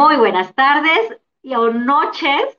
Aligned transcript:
muy 0.00 0.16
buenas 0.16 0.54
tardes 0.54 1.18
y 1.42 1.54
o 1.54 1.70
noches, 1.70 2.58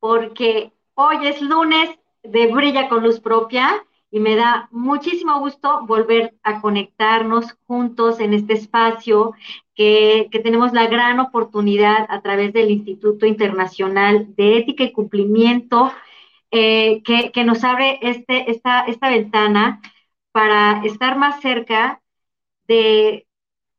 porque 0.00 0.72
hoy 0.94 1.24
es 1.24 1.40
lunes 1.40 1.88
de 2.24 2.48
Brilla 2.48 2.88
con 2.88 3.04
Luz 3.04 3.20
Propia 3.20 3.86
y 4.10 4.18
me 4.18 4.34
da 4.34 4.68
muchísimo 4.72 5.38
gusto 5.38 5.86
volver 5.86 6.34
a 6.42 6.60
conectarnos 6.60 7.56
juntos 7.68 8.18
en 8.18 8.34
este 8.34 8.54
espacio 8.54 9.34
que, 9.76 10.28
tenemos 10.42 10.72
la 10.72 10.88
gran 10.88 11.20
oportunidad 11.20 12.06
a 12.08 12.22
través 12.22 12.52
del 12.52 12.72
Instituto 12.72 13.24
Internacional 13.24 14.34
de 14.34 14.58
Ética 14.58 14.82
y 14.82 14.90
Cumplimiento, 14.90 15.92
eh, 16.50 17.04
que, 17.04 17.44
nos 17.44 17.62
abre 17.62 18.00
este, 18.02 18.50
esta, 18.50 18.80
esta 18.80 19.10
ventana 19.10 19.80
para 20.32 20.84
estar 20.84 21.16
más 21.16 21.40
cerca 21.40 22.02
de 22.66 23.28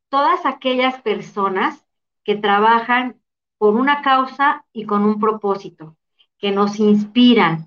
todas 0.08 0.46
aquellas 0.46 1.02
personas 1.02 1.84
que 2.24 2.36
trabajan 2.36 3.20
por 3.58 3.74
una 3.74 4.02
causa 4.02 4.64
y 4.72 4.86
con 4.86 5.04
un 5.04 5.20
propósito, 5.20 5.96
que 6.38 6.50
nos 6.50 6.80
inspiran, 6.80 7.66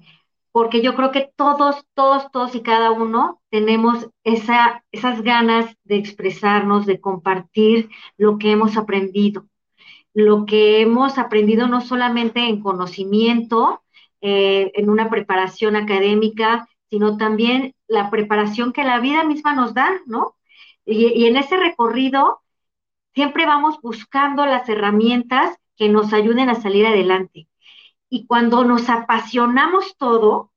porque 0.51 0.81
yo 0.81 0.95
creo 0.95 1.11
que 1.11 1.31
todos, 1.35 1.85
todos, 1.93 2.31
todos 2.31 2.55
y 2.55 2.61
cada 2.61 2.91
uno 2.91 3.41
tenemos 3.49 4.09
esa, 4.23 4.83
esas 4.91 5.21
ganas 5.21 5.75
de 5.83 5.97
expresarnos, 5.97 6.85
de 6.85 7.01
compartir 7.01 7.89
lo 8.17 8.37
que 8.37 8.51
hemos 8.51 8.77
aprendido, 8.77 9.47
lo 10.13 10.45
que 10.45 10.81
hemos 10.81 11.17
aprendido 11.17 11.67
no 11.67 11.81
solamente 11.81 12.47
en 12.47 12.61
conocimiento, 12.61 13.81
eh, 14.21 14.71
en 14.75 14.89
una 14.89 15.09
preparación 15.09 15.75
académica, 15.75 16.69
sino 16.89 17.17
también 17.17 17.73
la 17.87 18.09
preparación 18.09 18.71
que 18.71 18.83
la 18.83 18.99
vida 18.99 19.23
misma 19.23 19.53
nos 19.53 19.73
da, 19.73 19.89
¿no? 20.05 20.35
Y 20.85 21.25
en 21.25 21.35
ese 21.35 21.57
recorrido 21.57 22.39
siempre 23.15 23.45
vamos 23.45 23.79
buscando 23.81 24.45
las 24.45 24.67
herramientas 24.69 25.57
que 25.77 25.89
nos 25.89 26.13
ayuden 26.13 26.49
a 26.49 26.55
salir 26.55 26.85
adelante. 26.85 27.47
Y 28.09 28.27
cuando 28.27 28.63
nos 28.65 28.89
apasionamos 28.89 29.95
todo 29.97 30.51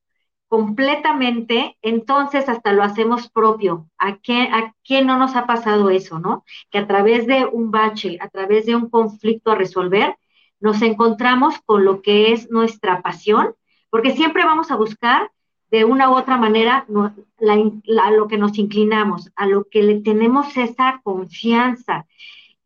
completamente, 0.49 1.79
entonces 1.83 2.49
hasta 2.49 2.73
lo 2.73 2.83
hacemos 2.83 3.31
propio. 3.31 3.89
¿A 3.97 4.17
quién, 4.17 4.53
¿A 4.53 4.75
quién 4.85 5.07
no 5.07 5.19
nos 5.19 5.37
ha 5.37 5.47
pasado 5.47 5.89
eso, 5.91 6.19
no? 6.19 6.45
Que 6.71 6.79
a 6.79 6.87
través 6.87 7.27
de 7.27 7.47
un 7.47 7.71
bache, 7.71 8.19
a 8.21 8.29
través 8.29 8.67
de 8.67 8.75
un 8.75 8.91
conflicto 8.91 9.53
a 9.53 9.55
resolver, 9.55 10.17
nos 10.61 10.83
encontramos 10.83 11.61
con 11.65 11.85
lo 11.85 12.03
que 12.03 12.33
es 12.33 12.51
nuestra 12.51 13.03
pasión, 13.03 13.55
porque 13.91 14.13
siempre 14.13 14.45
vamos 14.45 14.71
a 14.71 14.77
buscar 14.77 15.31
de 15.71 15.85
una 15.85 16.11
u 16.11 16.15
otra 16.15 16.37
manera 16.37 16.87
a 16.89 18.11
lo 18.11 18.27
que 18.27 18.39
nos 18.39 18.59
inclinamos, 18.59 19.31
a 19.37 19.47
lo 19.47 19.65
que 19.65 19.83
le 19.83 20.01
tenemos 20.01 20.57
esa 20.57 21.01
confianza, 21.05 22.07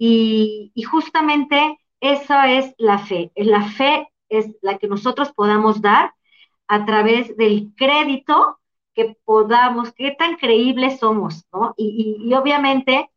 y, 0.04 0.72
justamente 0.82 1.78
esa 2.00 2.50
es 2.50 2.74
la 2.76 2.98
fe. 2.98 3.30
La 3.36 3.62
fe 3.62 4.08
es 4.28 4.56
la 4.60 4.76
que 4.78 4.88
nosotros 4.88 5.32
podamos 5.32 5.80
dar 5.80 6.12
a 6.66 6.84
través 6.84 7.36
del 7.36 7.72
crédito 7.76 8.58
que 8.94 9.16
podamos, 9.24 9.92
qué 9.92 10.10
tan 10.10 10.34
creíbles 10.36 10.98
somos, 10.98 11.44
¿no? 11.52 11.74
Y, 11.76 12.34
obviamente 12.34 13.10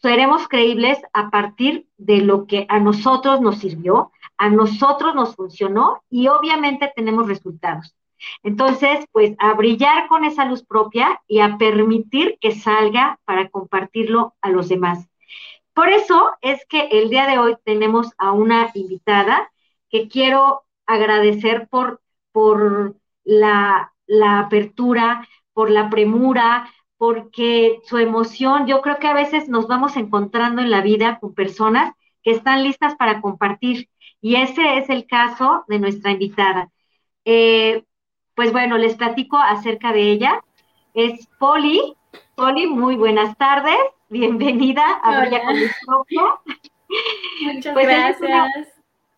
seremos 0.00 0.48
creíbles 0.48 0.98
a 1.12 1.28
partir 1.28 1.88
de 1.98 2.22
lo 2.22 2.46
que 2.46 2.64
a 2.70 2.78
nosotros 2.80 3.42
nos 3.42 3.58
sirvió, 3.58 4.10
a 4.38 4.48
nosotros 4.48 5.14
nos 5.14 5.36
funcionó 5.36 6.02
y 6.08 6.28
obviamente 6.28 6.90
tenemos 6.96 7.26
resultados. 7.28 7.94
Entonces, 8.42 9.04
pues 9.12 9.34
a 9.38 9.52
brillar 9.52 10.08
con 10.08 10.24
esa 10.24 10.46
luz 10.46 10.64
propia 10.64 11.20
y 11.26 11.40
a 11.40 11.58
permitir 11.58 12.38
que 12.40 12.52
salga 12.52 13.18
para 13.26 13.50
compartirlo 13.50 14.34
a 14.40 14.48
los 14.48 14.70
demás. 14.70 15.06
Por 15.74 15.88
eso 15.88 16.30
es 16.40 16.64
que 16.66 16.88
el 16.92 17.10
día 17.10 17.26
de 17.26 17.38
hoy 17.38 17.56
tenemos 17.64 18.12
a 18.16 18.30
una 18.30 18.70
invitada 18.74 19.50
que 19.90 20.08
quiero 20.08 20.62
agradecer 20.86 21.68
por, 21.68 22.00
por 22.30 22.96
la, 23.24 23.92
apertura, 24.38 25.26
por 25.52 25.70
la 25.70 25.90
premura, 25.90 26.70
porque 26.96 27.80
su 27.84 27.98
emoción, 27.98 28.66
yo 28.66 28.82
creo 28.82 28.98
que 28.98 29.08
a 29.08 29.14
veces 29.14 29.48
nos 29.48 29.66
vamos 29.66 29.96
encontrando 29.96 30.62
en 30.62 30.70
la 30.70 30.80
vida 30.80 31.18
con 31.18 31.34
personas 31.34 31.92
que 32.22 32.30
están 32.30 32.62
listas 32.62 32.94
para 32.94 33.20
compartir. 33.20 33.88
Y 34.20 34.36
ese 34.36 34.78
es 34.78 34.88
el 34.90 35.06
caso 35.06 35.64
de 35.66 35.80
nuestra 35.80 36.12
invitada. 36.12 36.70
Eh, 37.24 37.84
pues 38.36 38.52
bueno, 38.52 38.78
les 38.78 38.94
platico 38.94 39.38
acerca 39.38 39.92
de 39.92 40.12
ella. 40.12 40.44
Es 40.94 41.28
Poli. 41.38 41.96
Poli, 42.36 42.68
muy 42.68 42.94
buenas 42.94 43.36
tardes 43.36 43.78
bienvenida 44.14 45.00
a 45.02 45.20
Brilla 45.20 45.42
con. 45.42 45.56
Muchas 47.42 47.74
pues 47.74 47.86
gracias. 47.88 48.68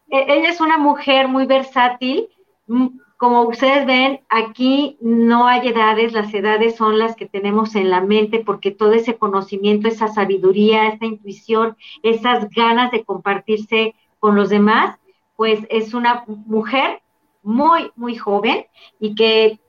E, 0.08 0.24
ella 0.28 0.48
es, 0.48 0.60
una, 0.60 0.78
mujer 0.78 1.28
muy 1.28 1.44
versátil. 1.44 2.28
Mm, 2.66 2.98
como 3.18 3.42
ustedes 3.42 3.86
ven, 3.86 4.20
aquí 4.28 4.96
no 5.00 5.46
hay 5.46 5.68
edades, 5.68 6.12
las 6.12 6.32
edades 6.32 6.76
son 6.76 6.98
las 6.98 7.14
que 7.14 7.26
tenemos 7.26 7.74
en 7.74 7.90
la 7.90 8.00
mente 8.00 8.40
porque 8.40 8.70
todo 8.70 8.92
ese 8.92 9.16
conocimiento, 9.16 9.88
esa 9.88 10.08
sabiduría, 10.08 10.88
esa 10.88 11.04
intuición, 11.04 11.76
esas 12.02 12.48
ganas 12.50 12.90
de 12.90 13.04
compartirse 13.04 13.94
con 14.18 14.34
los 14.34 14.48
demás, 14.48 14.98
pues 15.36 15.60
es 15.70 15.94
una 15.94 16.24
mujer 16.26 17.02
muy, 17.42 17.90
muy 17.96 18.16
joven 18.16 18.66
y 18.98 19.14
que 19.14 19.60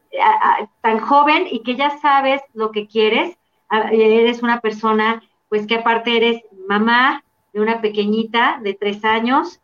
tan 0.82 1.00
joven 1.00 1.48
y 1.50 1.60
que 1.60 1.76
ya 1.76 1.98
sabes 2.00 2.42
lo 2.54 2.72
que 2.72 2.88
quieres, 2.88 3.37
eres 3.70 4.44
una 4.44 4.60
persona, 4.62 5.22
pues 5.50 5.68
que 5.68 5.76
aparte 5.76 6.18
eres 6.18 6.44
mamá 6.68 7.24
de 7.54 7.62
una 7.62 7.82
pequeñita 7.82 8.60
de 8.62 8.74
tres 8.74 9.04
años, 9.04 9.62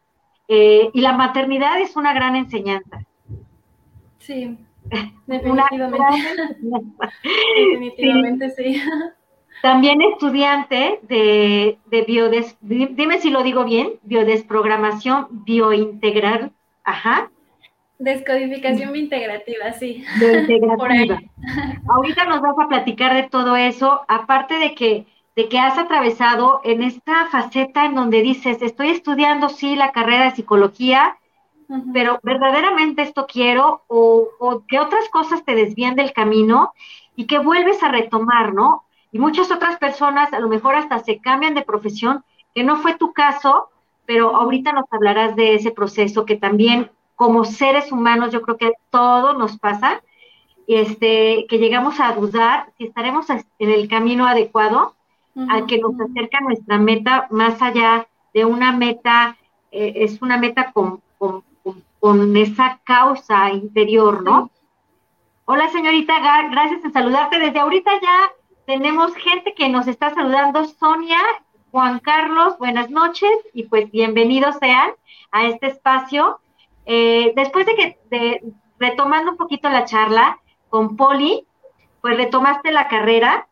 eh, 0.48 0.90
y 0.94 1.02
la 1.02 1.14
maternidad 1.14 1.80
es 1.80 1.96
una 1.96 2.14
gran 2.14 2.36
enseñanza. 2.36 3.06
Sí, 4.20 4.58
definitivamente. 5.28 5.98
definitivamente 7.56 8.50
sí. 8.52 8.82
También 9.62 10.02
estudiante 10.02 11.00
de, 11.04 11.78
de 11.86 12.02
biodes, 12.02 12.58
dime 12.60 13.20
si 13.20 13.30
lo 13.30 13.44
digo 13.44 13.64
bien, 13.64 13.94
biodesprogramación 14.04 15.28
biointegral, 15.30 16.52
ajá, 16.84 17.32
Descodificación 18.00 18.96
integrativa, 18.96 19.74
sí. 19.74 20.04
integrativa. 20.16 21.20
Ahorita 21.88 22.26
nos 22.26 22.42
vas 22.42 22.56
a 22.60 22.68
platicar 22.68 23.14
de 23.14 23.24
todo 23.24 23.56
eso, 23.56 24.02
aparte 24.08 24.56
de 24.56 24.76
que, 24.76 25.06
de 25.36 25.48
que 25.48 25.60
has 25.60 25.78
atravesado 25.78 26.62
en 26.64 26.84
esta 26.84 27.28
faceta 27.28 27.86
en 27.86 27.96
donde 27.96 28.22
dices, 28.22 28.62
estoy 28.62 28.90
estudiando, 28.90 29.50
sí, 29.50 29.76
la 29.76 29.92
carrera 29.92 30.26
de 30.26 30.36
psicología, 30.36 31.18
pero 31.94 32.20
verdaderamente 32.24 33.02
esto 33.02 33.26
quiero, 33.26 33.84
o, 33.88 34.28
o 34.40 34.64
que 34.68 34.80
otras 34.80 35.08
cosas 35.10 35.44
te 35.46 35.56
desvían 35.56 35.96
del 35.96 36.14
camino 36.14 36.74
y 37.16 37.26
que 37.26 37.40
vuelves 37.40 37.82
a 37.84 37.90
retomar, 37.90 38.54
¿no? 38.54 38.84
Y 39.12 39.20
muchas 39.20 39.52
otras 39.52 39.78
personas 39.78 40.34
a 40.34 40.40
lo 40.40 40.50
mejor 40.50 40.76
hasta 40.76 41.00
se 41.00 41.20
cambian 41.20 41.54
de 41.54 41.62
profesión, 41.62 42.24
que 42.54 42.64
no 42.64 42.78
fue 42.78 42.96
tu 42.96 43.14
caso, 43.14 43.70
pero 44.06 44.36
ahorita 44.36 44.74
nos 44.74 44.86
hablarás 44.92 45.36
de 45.36 45.56
ese 45.56 45.72
proceso 45.72 46.26
que 46.26 46.36
también 46.36 46.92
como 47.24 47.46
seres 47.46 47.90
humanos, 47.90 48.34
yo 48.34 48.42
creo 48.42 48.58
que 48.58 48.74
todo 48.90 49.32
nos 49.32 49.58
pasa, 49.58 50.04
este, 50.68 51.46
que 51.48 51.58
llegamos 51.58 51.98
a 52.02 52.12
dudar 52.12 52.74
si 52.78 52.88
estaremos 52.88 53.28
en 53.30 53.70
el 53.70 53.88
camino 53.88 54.28
adecuado 54.28 54.94
al 55.48 55.66
que 55.66 55.78
nos 55.78 55.94
acerca 56.02 56.42
nuestra 56.42 56.78
meta, 56.80 57.28
más 57.30 57.62
allá 57.62 58.10
de 58.34 58.44
una 58.44 58.74
meta, 58.74 59.38
eh, 59.72 59.94
es 59.96 60.22
una 60.22 60.38
meta 60.38 60.74
con, 60.74 61.02
con, 61.18 62.36
esa 62.36 62.82
causa 62.84 63.52
interior, 63.52 64.22
¿no? 64.22 64.52
Hola 65.46 65.70
señorita 65.70 66.20
gracias 66.52 66.84
en 66.84 66.92
saludarte. 66.92 67.40
Desde 67.40 67.60
ahorita 67.60 67.92
ya 68.02 68.34
tenemos 68.66 69.16
gente 69.16 69.54
que 69.54 69.70
nos 69.70 69.88
está 69.88 70.14
saludando, 70.14 70.66
Sonia, 70.66 71.22
Juan 71.72 72.00
Carlos, 72.00 72.58
buenas 72.58 72.90
noches 72.90 73.32
y 73.54 73.64
pues 73.64 73.90
bienvenidos 73.92 74.58
sean 74.60 74.92
a 75.32 75.48
este 75.48 75.68
espacio 75.68 76.42
eh, 76.86 77.34
después 77.36 77.66
de 77.66 77.76
que, 77.76 78.42
retomando 78.80 79.32
un 79.32 79.38
poquito 79.38 79.70
la 79.70 79.86
charla 79.86 80.40
con 80.70 80.96
Poli, 80.98 81.46
pues 82.02 82.18
retomaste 82.18 82.72
la 82.72 82.88
carrera, 82.88 83.48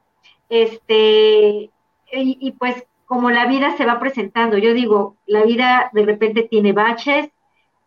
este, 0.49 1.71
y, 2.11 2.51
pues 2.59 2.85
como 3.05 3.29
la 3.29 3.45
vida 3.45 3.75
se 3.77 3.85
va 3.85 3.99
presentando, 3.99 4.57
yo 4.57 4.73
digo, 4.73 5.17
la 5.25 5.43
vida 5.43 5.89
de 5.93 6.05
repente 6.05 6.43
tiene 6.43 6.73
baches, 6.73 7.29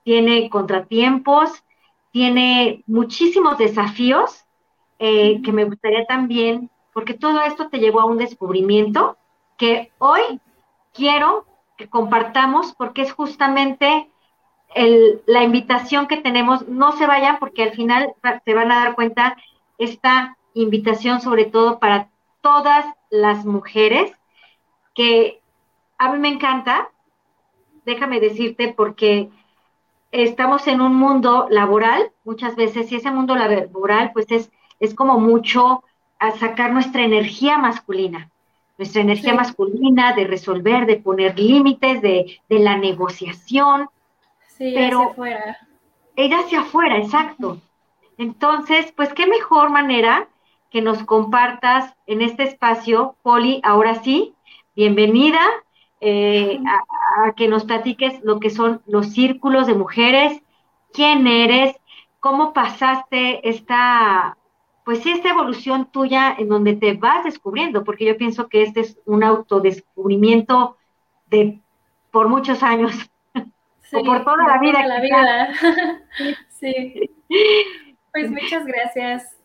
tiene 0.03 0.49
contratiempos, 0.51 1.65
tiene 2.11 2.83
muchísimos 2.87 3.59
desafíos 3.59 4.45
eh, 4.99 5.41
que 5.43 5.53
me 5.53 5.65
gustaría 5.65 6.07
también, 6.07 6.71
porque 6.93 7.15
todo 7.15 7.43
esto 7.43 7.69
te 7.69 7.79
llevó 7.79 8.01
a 8.01 8.07
un 8.07 8.19
descubrimiento 8.19 9.17
que 9.57 9.93
hoy 9.99 10.41
quiero 10.93 11.47
que 11.77 11.89
compartamos 11.89 12.75
porque 12.75 13.03
es 13.03 13.13
justamente 13.13 14.11
la 15.27 15.43
invitación 15.43 16.09
que 16.09 16.17
tenemos, 16.17 16.67
no 16.69 16.93
se 16.93 17.07
vayan 17.07 17.39
porque 17.39 17.63
al 17.63 17.73
final 17.73 18.15
se 18.45 18.55
van 18.55 18.73
a 18.73 18.85
dar 18.85 18.95
cuenta 18.95 19.37
esta 19.79 20.37
invitación 20.55 21.21
sobre 21.21 21.45
todo 21.45 21.79
para 21.79 22.09
todas 22.41 22.85
las 23.11 23.45
mujeres 23.45 24.13
que 24.95 25.41
a 25.99 26.13
mí 26.13 26.19
me 26.19 26.29
encanta 26.29 26.91
déjame 27.85 28.21
decirte, 28.21 28.73
porque 28.77 29.31
estamos 30.13 30.67
en 30.67 30.81
un 30.81 30.95
mundo 30.95 31.47
laboral, 31.51 32.13
muchas 32.25 32.57
veces, 32.57 32.91
y 32.91 32.97
ese 32.97 33.11
mundo 33.11 33.35
laboral, 33.35 34.11
pues 34.13 34.27
es, 34.31 34.51
es 34.81 34.95
como 34.95 35.19
mucho 35.19 35.83
a 36.19 36.33
sacar 36.33 36.73
nuestra 36.73 37.05
energía 37.05 37.59
masculina, 37.59 38.31
nuestra 38.79 39.03
energía 39.03 39.35
masculina 39.35 40.15
de 40.15 40.25
resolver, 40.27 40.87
de 40.87 40.97
poner 40.97 41.39
límites, 41.39 42.01
de, 42.03 42.41
de 42.49 42.59
la 42.59 42.77
negociación. 42.77 43.89
Sí, 44.57 44.73
pero 44.75 45.01
hacia 45.01 45.11
afuera. 45.13 45.59
Ir 46.17 46.35
hacia 46.35 46.61
afuera, 46.61 46.99
exacto. 46.99 47.61
Entonces, 48.19 48.93
pues 48.93 49.13
qué 49.13 49.27
mejor 49.27 49.71
manera 49.71 50.29
que 50.71 50.81
nos 50.81 51.03
compartas 51.03 51.95
en 52.07 52.23
este 52.23 52.45
espacio, 52.45 53.17
Poli, 53.23 53.61
ahora 53.65 54.03
sí, 54.03 54.35
bienvenida, 54.77 55.41
eh, 56.01 56.61
a, 56.67 57.33
que 57.33 57.49
nos 57.49 57.65
platiques 57.65 58.21
lo 58.23 58.39
que 58.39 58.51
son 58.51 58.83
los 58.87 59.09
círculos 59.09 59.67
de 59.67 59.75
mujeres, 59.75 60.43
quién 60.93 61.27
eres, 61.27 61.77
cómo 62.21 62.53
pasaste 62.53 63.49
esta, 63.49 64.37
pues 64.85 65.01
sí, 65.01 65.11
esta 65.11 65.31
evolución 65.31 65.87
tuya 65.87 66.35
en 66.39 66.49
donde 66.49 66.75
te 66.75 66.95
vas 66.95 67.25
descubriendo, 67.25 67.83
porque 67.83 68.05
yo 68.05 68.17
pienso 68.17 68.49
que 68.49 68.63
este 68.63 68.81
es 68.81 68.99
un 69.05 69.25
autodescubrimiento 69.25 70.77
de 71.27 71.61
por 72.11 72.29
muchos 72.29 72.63
años, 72.63 73.11
o 73.95 74.05
por 74.05 74.25
toda 74.25 74.47
la 74.47 74.59
vida. 74.59 74.87
La 74.87 75.01
vida. 75.01 75.49
sí. 76.49 77.11
Pues 78.13 78.31
muchas 78.31 78.65
gracias. 78.67 79.37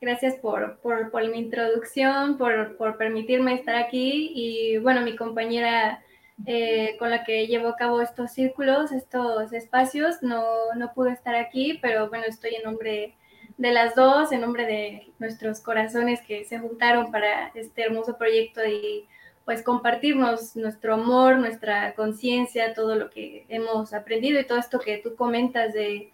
Gracias 0.00 0.34
por, 0.36 0.78
por, 0.80 1.10
por 1.10 1.26
mi 1.28 1.38
introducción, 1.38 2.36
por, 2.36 2.76
por, 2.76 2.98
permitirme 2.98 3.54
estar 3.54 3.74
aquí 3.76 4.32
y 4.34 4.76
bueno, 4.78 5.00
mi 5.00 5.16
compañera 5.16 6.02
eh, 6.46 6.96
con 6.98 7.10
la 7.10 7.24
que 7.24 7.46
llevo 7.46 7.68
a 7.68 7.76
cabo 7.76 8.02
estos 8.02 8.32
círculos, 8.32 8.92
estos 8.92 9.52
espacios, 9.54 10.22
no, 10.22 10.44
no 10.76 10.92
pude 10.92 11.12
estar 11.12 11.34
aquí, 11.34 11.78
pero 11.80 12.10
bueno, 12.10 12.26
estoy 12.28 12.56
en 12.56 12.64
nombre 12.64 13.16
de 13.56 13.72
las 13.72 13.94
dos, 13.94 14.32
en 14.32 14.40
nombre 14.40 14.66
de 14.66 15.12
nuestros 15.18 15.60
corazones 15.60 16.20
que 16.22 16.44
se 16.44 16.58
juntaron 16.58 17.10
para 17.10 17.48
este 17.54 17.82
hermoso 17.82 18.18
proyecto 18.18 18.64
y 18.64 19.08
pues 19.44 19.62
compartirnos 19.62 20.56
nuestro 20.56 20.94
amor, 20.94 21.36
nuestra 21.38 21.94
conciencia, 21.94 22.74
todo 22.74 22.94
lo 22.94 23.10
que 23.10 23.44
hemos 23.48 23.92
aprendido 23.92 24.40
y 24.40 24.46
todo 24.46 24.58
esto 24.58 24.80
que 24.80 24.98
tú 24.98 25.16
comentas 25.16 25.74
de 25.74 26.10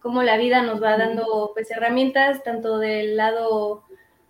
cómo 0.00 0.22
la 0.22 0.36
vida 0.36 0.62
nos 0.62 0.82
va 0.82 0.96
dando 0.96 1.52
pues 1.54 1.70
herramientas 1.70 2.42
tanto 2.42 2.78
del 2.78 3.16
lado 3.16 3.84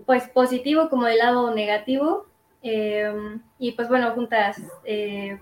pues 0.04 0.28
positivo 0.28 0.90
como 0.90 1.06
del 1.06 1.18
lado 1.18 1.54
negativo. 1.54 2.26
Em, 2.62 3.40
y 3.58 3.72
pues 3.72 3.88
bueno 3.88 4.12
juntas 4.12 4.62
eh, 4.84 5.40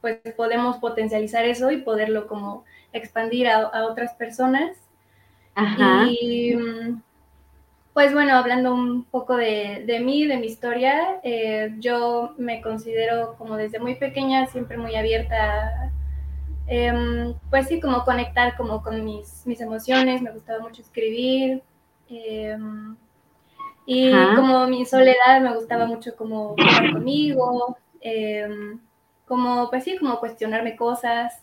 pues 0.00 0.20
podemos 0.36 0.76
potencializar 0.76 1.44
eso 1.44 1.70
y 1.70 1.78
poderlo 1.78 2.26
como 2.26 2.64
expandir 2.92 3.48
a, 3.48 3.86
otras 3.86 4.14
personas. 4.14 4.76
Y 6.10 6.54
pues 7.92 8.12
bueno 8.12 8.36
hablando 8.36 8.74
un 8.74 9.04
poco 9.04 9.36
de, 9.36 9.84
de 9.86 10.00
mí 10.00 10.26
de 10.26 10.38
mi 10.38 10.46
historia 10.46 11.20
eh, 11.22 11.74
yo 11.78 12.34
me 12.38 12.62
considero 12.62 13.34
como 13.36 13.56
desde 13.56 13.78
muy 13.78 13.96
pequeña 13.96 14.46
siempre 14.46 14.76
muy 14.78 14.96
abierta 14.96 15.92
Em, 16.66 17.34
pues 17.50 17.68
sí, 17.68 17.80
como 17.80 18.04
conectar 18.04 18.56
como 18.56 18.82
con 18.82 19.04
mis, 19.04 19.46
mis 19.46 19.60
emociones, 19.60 20.22
me 20.22 20.30
gustaba 20.30 20.60
mucho 20.60 20.82
escribir. 20.82 21.62
Em, 22.08 22.96
y 23.84 24.12
como 24.36 24.66
mi 24.68 24.86
soledad 24.86 25.40
me 25.40 25.54
gustaba 25.54 25.86
mucho 25.86 26.16
como 26.16 26.54
estar 26.56 26.92
conmigo, 26.92 27.76
em, 28.00 28.80
como 29.26 29.68
pues 29.70 29.84
sí, 29.84 29.98
como 29.98 30.20
cuestionarme 30.20 30.76
cosas. 30.76 31.42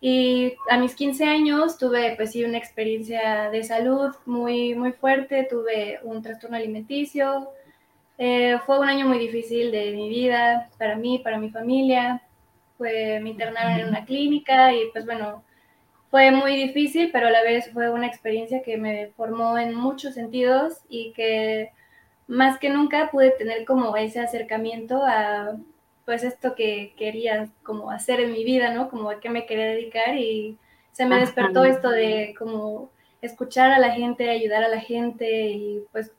Y 0.00 0.54
a 0.70 0.78
mis 0.78 0.94
15 0.94 1.24
años 1.24 1.78
tuve 1.78 2.14
pues 2.16 2.32
sí 2.32 2.44
una 2.44 2.58
experiencia 2.58 3.50
de 3.50 3.64
salud 3.64 4.14
muy, 4.26 4.74
muy 4.74 4.92
fuerte, 4.92 5.46
tuve 5.50 5.98
un 6.04 6.22
trastorno 6.22 6.56
alimenticio. 6.56 7.50
Eh, 8.18 8.58
fue 8.66 8.78
un 8.80 8.88
año 8.88 9.06
muy 9.06 9.18
difícil 9.18 9.70
de 9.70 9.92
mi 9.92 10.08
vida, 10.08 10.70
para 10.78 10.96
mí, 10.96 11.18
para 11.20 11.38
mi 11.38 11.50
familia 11.50 12.22
fue, 12.78 13.20
me 13.20 13.30
internaron 13.30 13.72
en 13.72 13.88
una 13.88 14.04
clínica 14.04 14.72
y 14.72 14.90
pues 14.92 15.04
bueno, 15.04 15.44
fue 16.10 16.30
muy 16.30 16.56
difícil, 16.56 17.10
pero 17.12 17.26
a 17.26 17.30
la 17.30 17.42
vez 17.42 17.70
fue 17.72 17.90
una 17.90 18.06
experiencia 18.06 18.62
que 18.62 18.78
me 18.78 19.08
formó 19.16 19.58
en 19.58 19.74
muchos 19.74 20.14
sentidos 20.14 20.78
y 20.88 21.12
que 21.12 21.72
más 22.28 22.58
que 22.58 22.70
nunca 22.70 23.10
pude 23.10 23.32
tener 23.32 23.64
como 23.66 23.96
ese 23.96 24.20
acercamiento 24.20 25.02
a 25.04 25.56
pues 26.08 26.24
esto 26.24 26.54
que 26.54 26.94
quería 26.96 27.50
como 27.62 27.90
hacer 27.90 28.20
en 28.20 28.32
mi 28.32 28.42
vida, 28.42 28.72
¿no? 28.72 28.88
Como 28.88 29.10
a 29.10 29.20
qué 29.20 29.28
me 29.28 29.44
quería 29.44 29.66
dedicar 29.66 30.16
y 30.16 30.56
se 30.92 31.04
me 31.04 31.20
despertó 31.20 31.64
esto 31.64 31.90
de 31.90 32.34
como 32.38 32.90
escuchar 33.20 33.72
a 33.72 33.78
la 33.78 33.90
gente, 33.90 34.30
ayudar 34.30 34.62
a 34.62 34.68
la 34.68 34.80
gente 34.80 35.50
y 35.50 35.84
pues 35.92 36.12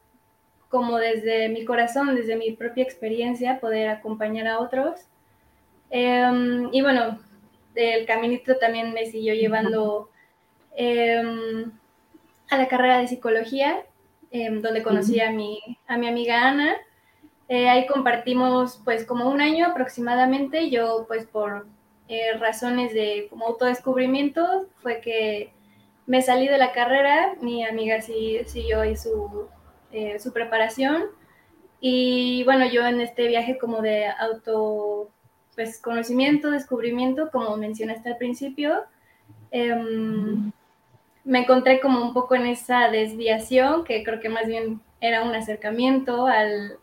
como 0.70 0.98
desde 0.98 1.50
mi 1.50 1.66
corazón, 1.66 2.16
desde 2.16 2.36
mi 2.36 2.52
propia 2.52 2.84
experiencia, 2.84 3.60
poder 3.60 3.90
acompañar 3.90 4.46
a 4.46 4.60
otros 4.60 5.10
Em, 5.90 6.70
y 6.72 6.82
bueno, 6.82 7.20
el 7.76 8.06
caminito 8.06 8.58
también 8.58 8.94
me 8.94 9.06
siguió 9.08 9.34
llevando 9.34 10.10
em, 10.76 11.72
a 12.50 12.58
la 12.58 12.68
carrera 12.68 13.00
de 13.00 13.08
psicología, 13.08 13.84
em, 14.32 14.62
donde 14.62 14.84
conocí 14.84 15.20
a 15.20 15.32
mi, 15.32 15.60
a 15.88 15.98
mi 15.98 16.08
amiga 16.08 16.48
Ana. 16.48 16.76
Eh, 17.50 17.68
ahí 17.68 17.88
compartimos 17.88 18.80
pues 18.86 19.06
como 19.06 19.28
un 19.28 19.42
año 19.42 19.68
aproximadamente. 19.68 20.70
Yo 20.70 21.06
pues 21.08 21.26
por 21.26 21.66
eh, 22.08 22.38
razones 22.40 22.94
de 22.94 23.28
como 23.30 23.48
autodescubrimiento 23.48 24.68
fue 24.82 25.02
que 25.02 25.52
me 26.06 26.22
salí 26.22 26.48
de 26.48 26.58
la 26.58 26.72
carrera, 26.72 27.36
mi 27.42 27.66
amiga 27.66 28.02
sí 28.02 28.40
siguió 28.46 28.82
ahí 28.82 28.96
su, 28.96 29.48
eh, 29.92 30.20
su 30.20 30.32
preparación. 30.32 31.06
Y 31.82 32.44
bueno, 32.46 32.66
yo 32.68 32.86
en 32.86 33.02
este 33.02 33.28
viaje 33.28 33.58
como 33.58 33.82
de 33.82 34.08
auto 34.08 35.10
pues 35.56 35.82
conocimiento, 35.82 36.52
descubrimiento, 36.52 37.30
como 37.32 37.58
mencionaste 37.58 38.10
al 38.10 38.18
principio, 38.18 38.84
em, 39.52 40.52
me 41.26 41.40
encontré 41.40 41.80
como 41.82 42.02
un 42.02 42.14
poco 42.14 42.36
en 42.36 42.48
esa 42.48 42.90
desviación, 42.90 43.84
que 43.84 44.04
creo 44.04 44.20
que 44.20 44.30
más 44.30 44.48
bien 44.48 44.82
era 45.02 45.24
un 45.24 45.36
acercamiento 45.36 46.28
al, 46.28 46.80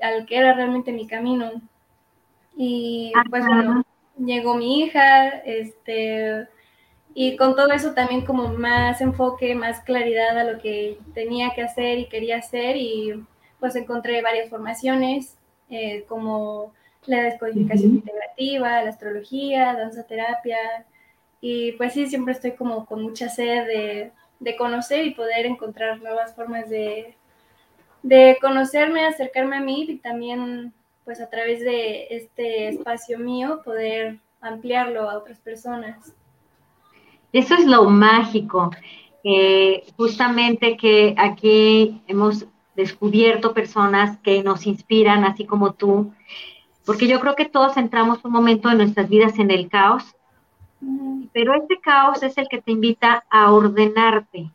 al, 0.00 0.26
que 0.26 0.36
era 0.36 0.54
realmente 0.54 0.92
mi 0.92 1.06
camino. 1.06 1.50
Y 2.56 3.12
pues 3.30 3.46
bueno, 3.46 3.84
llegó 4.18 4.54
mi 4.54 4.82
hija, 4.82 5.28
este, 5.44 6.46
y 7.14 7.36
con 7.36 7.54
todo 7.56 7.72
eso 7.72 7.94
también 7.94 8.24
como 8.24 8.48
más 8.48 9.00
enfoque, 9.00 9.54
más 9.54 9.80
claridad 9.80 10.38
a 10.38 10.44
lo 10.44 10.60
que 10.60 10.98
tenía 11.14 11.54
que 11.54 11.62
hacer 11.62 11.98
y 11.98 12.08
quería 12.08 12.38
hacer, 12.38 12.76
y 12.76 13.24
pues 13.60 13.76
encontré 13.76 14.22
varias 14.22 14.50
formaciones, 14.50 15.36
eh, 15.70 16.04
como 16.08 16.72
la 17.06 17.22
descodificación 17.22 17.92
integrativa, 17.92 18.82
la 18.82 18.90
astrología, 18.90 19.74
danza 19.74 20.06
terapia. 20.06 20.58
Y 21.40 21.72
pues 21.72 21.92
sí, 21.94 22.06
siempre 22.06 22.34
estoy 22.34 22.52
como 22.52 22.86
con 22.86 23.02
mucha 23.02 23.28
sed 23.28 23.66
de, 23.66 24.12
de 24.40 24.56
conocer 24.56 25.06
y 25.06 25.14
poder 25.14 25.46
encontrar 25.46 26.00
nuevas 26.00 26.34
formas 26.34 26.68
de, 26.68 27.16
de 28.02 28.38
conocerme, 28.40 29.06
acercarme 29.06 29.56
a 29.56 29.60
mí 29.60 29.86
y 29.88 29.96
también 29.98 30.72
pues 31.04 31.20
a 31.20 31.28
través 31.28 31.60
de 31.60 32.06
este 32.10 32.68
espacio 32.68 33.18
mío 33.18 33.60
poder 33.64 34.18
ampliarlo 34.40 35.08
a 35.08 35.18
otras 35.18 35.38
personas. 35.40 36.14
Eso 37.32 37.54
es 37.54 37.64
lo 37.64 37.84
mágico, 37.84 38.70
justamente 39.96 40.76
que 40.76 41.14
aquí 41.16 42.02
hemos 42.06 42.46
descubierto 42.76 43.54
personas 43.54 44.18
que 44.18 44.42
nos 44.42 44.66
inspiran, 44.66 45.24
así 45.24 45.46
como 45.46 45.72
tú, 45.72 46.12
porque 46.84 47.06
yo 47.06 47.20
creo 47.20 47.34
que 47.34 47.44
todos 47.44 47.76
entramos 47.76 48.24
un 48.24 48.32
momento 48.32 48.68
de 48.68 48.74
nuestras 48.74 49.08
vidas 49.08 49.38
en 49.38 49.50
el 49.50 49.68
caos, 49.68 50.04
pero 51.32 51.54
este 51.54 51.80
caos 51.80 52.22
es 52.22 52.36
el 52.36 52.48
que 52.48 52.60
te 52.60 52.72
invita 52.72 53.24
a 53.30 53.52
ordenarte, 53.52 54.50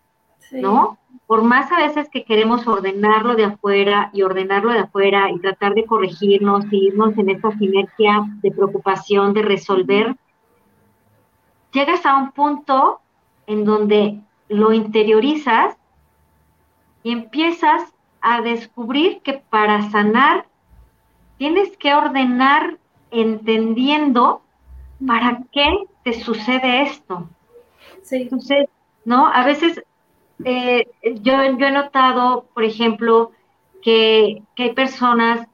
¿no? 0.51 0.97
Por 1.27 1.43
más 1.43 1.69
a 1.73 1.77
veces 1.77 2.09
que 2.09 2.23
queremos 2.23 2.65
ordenarlo 2.65 3.35
de 3.35 3.43
afuera 3.43 4.09
y 4.13 4.23
ordenarlo 4.23 4.71
de 4.71 4.79
afuera 4.79 5.29
y 5.29 5.39
tratar 5.39 5.73
de 5.73 5.85
corregirnos 5.85 6.65
y 6.71 6.87
irnos 6.87 7.17
en 7.17 7.29
esta 7.29 7.51
sinergia 7.57 8.25
de 8.41 8.51
preocupación, 8.51 9.33
de 9.33 9.41
resolver, 9.41 10.15
llegas 11.73 12.05
a 12.05 12.15
un 12.15 12.31
punto 12.31 13.01
en 13.45 13.65
donde 13.65 14.21
lo 14.47 14.71
interiorizas 14.71 15.75
y 17.03 17.11
empiezas 17.11 17.93
a 18.21 18.41
descubrir 18.41 19.21
que 19.21 19.33
para 19.33 19.89
sanar 19.91 20.45
tienes 21.37 21.75
que 21.77 21.93
ordenar 21.93 22.77
entendiendo 23.11 24.41
para 25.05 25.41
qué 25.51 25.69
te 26.03 26.13
sucede 26.13 26.83
esto. 26.83 27.27
Sí. 28.01 28.23
Entonces, 28.23 28.69
¿no? 29.05 29.27
A 29.27 29.45
veces 29.45 29.83
eh, 30.43 30.87
yo, 31.21 31.33
yo, 31.57 31.65
he 31.65 31.71
notado, 31.71 32.47
por 32.53 32.63
ejemplo, 32.63 33.31
que, 33.81 34.43
que, 34.55 34.63
hay 34.63 34.73
personas 34.73 35.47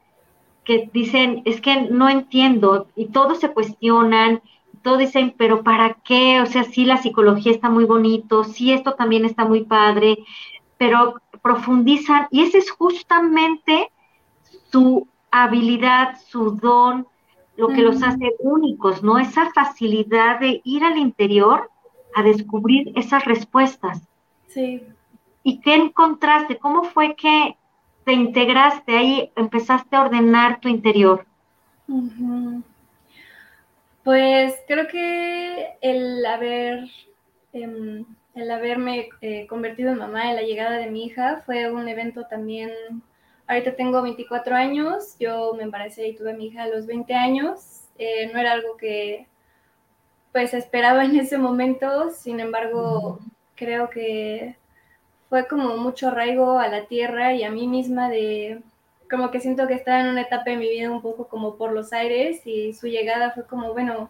que 0.64 0.90
dicen, 0.94 1.42
es 1.46 1.62
que 1.62 1.82
no 1.82 2.10
entiendo, 2.10 2.88
y 2.96 3.08
todos 3.08 3.40
se 3.40 3.52
cuestionan, 3.52 4.42
todos 4.82 5.00
dicen, 5.00 5.34
pero 5.38 5.64
¿para 5.64 5.96
qué? 6.04 6.42
O 6.42 6.46
sea, 6.46 6.64
sí, 6.64 6.86
la 6.86 6.98
psicología 6.98 7.52
está 7.52 7.70
muy 7.70 7.86
bonito, 7.86 8.44
sí, 8.44 8.72
esto 8.72 8.94
también 8.94 9.26
está 9.26 9.46
muy 9.46 9.64
padre, 9.64 10.18
pero 10.78 11.22
profundizan 11.42 12.28
y 12.32 12.42
ese 12.42 12.58
es 12.58 12.72
justamente 12.72 13.92
su 14.72 15.08
habilidad, 15.32 16.20
su 16.28 16.52
don, 16.52 17.08
lo 17.56 17.68
que 17.70 17.82
los 17.82 18.02
hace 18.02 18.36
únicos, 18.40 19.04
¿no? 19.04 19.20
Esa 19.20 19.52
facilidad 19.52 20.40
de 20.40 20.62
ir 20.64 20.84
al 20.84 20.98
interior 20.98 21.70
a 22.16 22.24
descubrir 22.24 22.92
esas 22.96 23.26
respuestas. 23.26 24.02
Sí. 24.54 24.88
¿Y 25.44 25.60
qué 25.60 25.76
encontraste? 25.76 26.58
¿Cómo 26.58 26.84
fue 26.84 27.16
que 27.16 27.58
te 28.06 28.14
integraste 28.14 28.98
ahí, 28.98 29.32
empezaste 29.36 29.96
a 29.96 30.02
ordenar 30.02 30.60
tu 30.60 30.70
interior? 30.70 31.26
Pues 34.04 34.56
creo 34.68 34.88
que 34.88 35.78
el 35.82 36.26
haber, 36.26 36.90
em, 37.54 38.06
el 38.36 38.52
haberme 38.52 39.10
eh, 39.22 39.48
convertido 39.48 39.92
en 39.92 39.98
mamá 39.98 40.30
en 40.30 40.36
la 40.36 40.42
llegada 40.42 40.78
de 40.78 40.90
mi 40.90 41.06
hija 41.06 41.42
fue 41.46 41.72
un 41.72 41.88
evento 41.88 42.26
también. 42.28 42.72
Ahorita 43.48 43.76
tengo 43.76 44.02
24 44.02 44.56
años, 44.56 45.16
yo 45.20 45.54
me 45.56 45.64
embaracé 45.64 46.08
y 46.08 46.16
tuve 46.16 46.32
a 46.32 46.36
mi 46.36 46.48
hija 46.48 46.64
a 46.64 46.68
los 46.68 46.86
20 46.86 47.14
años. 47.14 47.90
Eh, 47.98 48.30
no 48.34 48.40
era 48.40 48.54
algo 48.54 48.78
que 48.78 49.28
pues 50.32 50.54
esperaba 50.54 51.06
en 51.06 51.16
ese 51.16 51.38
momento, 51.38 52.10
sin 52.10 52.40
embargo, 52.40 53.20
creo 53.64 53.90
que 53.90 54.56
fue 55.30 55.48
como 55.48 55.78
mucho 55.78 56.10
arraigo 56.10 56.60
a 56.60 56.68
la 56.68 56.86
tierra 56.86 57.34
y 57.34 57.44
a 57.44 57.52
mí 57.52 57.68
misma 57.68 58.10
de 58.10 58.62
como 59.10 59.32
que 59.32 59.40
siento 59.40 59.68
que 59.68 59.74
estaba 59.74 60.02
en 60.02 60.08
una 60.08 60.22
etapa 60.22 60.50
de 60.52 60.58
mi 60.58 60.70
vida 60.70 60.92
un 60.92 61.02
poco 61.02 61.28
como 61.28 61.56
por 61.56 61.72
los 61.72 61.94
aires 61.94 62.46
y 62.46 62.74
su 62.74 62.88
llegada 62.88 63.32
fue 63.32 63.46
como, 63.46 63.74
bueno, 63.74 64.10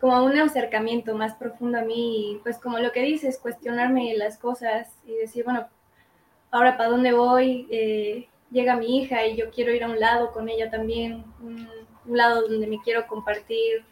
como 0.00 0.24
un 0.24 0.38
acercamiento 0.38 1.14
más 1.14 1.34
profundo 1.34 1.78
a 1.78 1.82
mí 1.82 2.32
y 2.32 2.36
pues 2.38 2.58
como 2.58 2.78
lo 2.78 2.92
que 2.92 3.02
dices, 3.02 3.38
cuestionarme 3.38 4.14
las 4.16 4.38
cosas 4.38 4.88
y 5.06 5.14
decir, 5.14 5.44
bueno, 5.44 5.66
ahora 6.50 6.76
para 6.76 6.90
dónde 6.90 7.12
voy, 7.12 7.66
eh, 7.70 8.28
llega 8.50 8.76
mi 8.76 8.98
hija 8.98 9.26
y 9.26 9.36
yo 9.36 9.50
quiero 9.50 9.72
ir 9.72 9.84
a 9.84 9.88
un 9.88 9.98
lado 9.98 10.32
con 10.32 10.48
ella 10.48 10.70
también, 10.70 11.24
un, 11.42 11.68
un 12.06 12.16
lado 12.16 12.42
donde 12.48 12.66
me 12.66 12.80
quiero 12.80 13.06
compartir, 13.06 13.84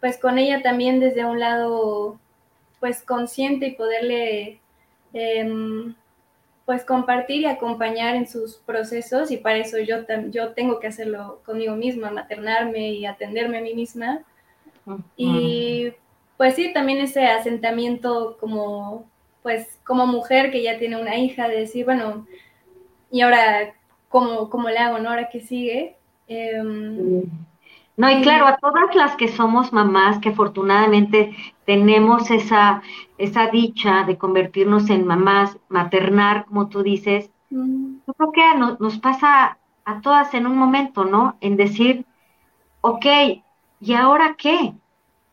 pues 0.00 0.18
con 0.18 0.38
ella 0.38 0.62
también 0.62 1.00
desde 1.00 1.24
un 1.24 1.40
lado 1.40 2.18
pues 2.80 3.02
consciente 3.02 3.66
y 3.66 3.74
poderle 3.76 4.60
Em, 5.12 5.94
pues 6.66 6.84
compartir 6.84 7.42
y 7.42 7.46
acompañar 7.46 8.14
en 8.14 8.28
sus 8.28 8.56
procesos 8.56 9.30
y 9.30 9.38
para 9.38 9.56
eso 9.56 9.78
yo, 9.78 9.96
yo 10.30 10.52
tengo 10.52 10.80
que 10.80 10.88
hacerlo 10.88 11.40
conmigo 11.46 11.74
misma, 11.74 12.10
maternarme 12.10 12.90
y 12.90 13.06
atenderme 13.06 13.58
a 13.58 13.62
mí 13.62 13.74
misma. 13.74 14.20
Y 15.16 15.92
pues 16.36 16.54
sí, 16.54 16.72
también 16.74 16.98
ese 16.98 17.26
asentamiento 17.26 18.36
como, 18.38 19.06
pues 19.42 19.78
como 19.84 20.06
mujer 20.06 20.50
que 20.50 20.62
ya 20.62 20.78
tiene 20.78 21.00
una 21.00 21.16
hija, 21.16 21.48
de 21.48 21.60
decir, 21.60 21.86
bueno, 21.86 22.26
y 23.10 23.22
ahora, 23.22 23.74
¿cómo, 24.10 24.50
cómo 24.50 24.68
le 24.68 24.78
hago, 24.78 24.98
no? 24.98 25.08
Ahora 25.08 25.30
que 25.30 25.40
sigue. 25.40 25.96
Em, 26.26 27.22
no, 27.96 28.10
y 28.10 28.20
claro, 28.20 28.46
a 28.46 28.58
todas 28.58 28.94
las 28.94 29.16
que 29.16 29.28
somos 29.28 29.72
mamás, 29.72 30.18
que 30.18 30.28
afortunadamente 30.28 31.34
tenemos 31.68 32.30
esa, 32.30 32.80
esa 33.18 33.48
dicha 33.48 34.04
de 34.04 34.16
convertirnos 34.16 34.88
en 34.88 35.06
mamás, 35.06 35.58
maternar, 35.68 36.46
como 36.46 36.70
tú 36.70 36.82
dices, 36.82 37.30
mm. 37.50 37.96
yo 38.06 38.14
creo 38.14 38.32
que 38.32 38.42
nos 38.80 38.98
pasa 39.00 39.58
a 39.84 40.00
todas 40.00 40.32
en 40.32 40.46
un 40.46 40.56
momento, 40.56 41.04
¿no? 41.04 41.36
En 41.42 41.58
decir, 41.58 42.06
ok, 42.80 43.04
¿y 43.82 43.92
ahora 43.92 44.34
qué? 44.38 44.72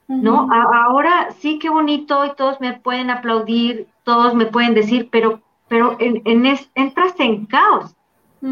¿No? 0.10 0.50
ahora 0.52 1.32
sí, 1.40 1.58
qué 1.58 1.70
bonito 1.70 2.26
y 2.26 2.36
todos 2.36 2.60
me 2.60 2.74
pueden 2.74 3.12
aplaudir, 3.12 3.88
todos 4.04 4.36
me 4.36 4.46
pueden 4.46 4.74
decir, 4.74 5.08
pero, 5.10 5.40
pero 5.70 5.96
en, 6.00 6.22
entras 6.76 7.18
en 7.18 7.46
caos. 7.46 7.96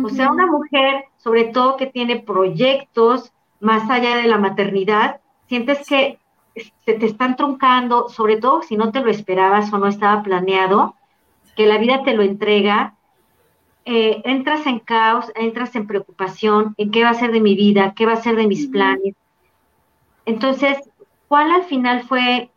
O 0.05 0.07
sea, 0.07 0.31
una 0.31 0.47
mujer, 0.47 1.03
sobre 1.17 1.43
todo 1.43 1.75
que 1.75 1.87
tiene 1.87 2.21
proyectos, 2.21 3.33
más 3.59 3.89
allá 3.89 4.15
de 4.15 4.27
la 4.27 4.37
maternidad, 4.37 5.19
sientes 5.47 5.85
que 5.85 6.17
se 6.55 6.93
te 6.93 7.05
están 7.05 7.35
truncando, 7.35 8.09
sobre 8.09 8.37
todo 8.37 8.61
si 8.61 8.77
no 8.77 8.91
te 8.91 9.01
lo 9.01 9.09
esperabas 9.09 9.71
o 9.73 9.77
no 9.77 9.87
estaba 9.87 10.21
planeado, 10.23 10.95
que 11.55 11.65
la 11.65 11.77
vida 11.77 12.03
te 12.03 12.13
lo 12.13 12.23
entrega, 12.23 12.95
eh, 13.85 14.21
entras 14.23 14.65
en 14.65 14.79
caos, 14.79 15.31
entras 15.35 15.75
en 15.75 15.87
preocupación, 15.87 16.73
en 16.77 16.91
qué 16.91 17.03
va 17.03 17.09
a 17.09 17.15
ser 17.15 17.31
de 17.31 17.41
mi 17.41 17.55
vida, 17.55 17.93
qué 17.95 18.05
va 18.05 18.13
a 18.13 18.21
ser 18.21 18.35
de 18.35 18.47
mis 18.47 18.67
planes. 18.67 19.15
Entonces, 20.25 20.77
¿cuál 21.27 21.51
al 21.51 21.63
final 21.63 22.03
fue 22.03 22.49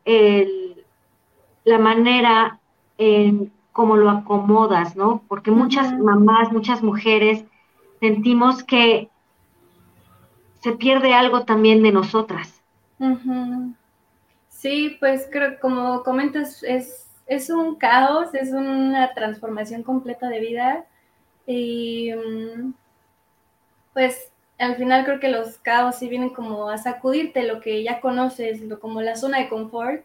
la 1.65 1.79
manera 1.79 2.61
en 2.97 3.53
cómo 3.73 3.97
lo 3.97 4.09
acomodas, 4.09 4.97
no? 4.97 5.23
Porque 5.29 5.51
muchas 5.51 5.99
mamás, 5.99 6.53
muchas 6.53 6.83
mujeres 6.83 7.45
sentimos 8.01 8.63
que 8.63 9.11
se 10.61 10.73
pierde 10.73 11.13
algo 11.13 11.45
también 11.45 11.83
de 11.83 11.93
nosotras. 11.93 12.63
Sí, 14.57 14.97
pues 15.01 15.29
creo 15.31 15.61
como 15.61 16.03
comentas, 16.03 16.63
es, 16.63 17.07
es 17.27 17.51
un 17.51 17.77
caos, 17.77 18.35
es 18.35 18.53
una 18.53 19.13
transformación 19.13 19.83
completa 19.83 20.29
de 20.31 20.41
vida 20.41 20.87
y 21.47 22.13
mm, 22.15 22.73
pues 23.93 24.31
al 24.59 24.77
final 24.77 25.05
creo 25.05 25.21
que 25.21 25.29
los 25.29 25.59
caos 25.59 25.97
sí 25.97 26.09
vienen 26.09 26.31
como 26.31 26.71
a 26.71 26.79
sacudirte 26.79 27.43
lo 27.43 27.61
que 27.61 27.83
ya 27.83 28.01
conoces, 28.01 28.63
lo, 28.63 28.81
como 28.81 29.03
la 29.03 29.17
zona 29.17 29.39
de 29.41 29.51
confort 29.51 30.05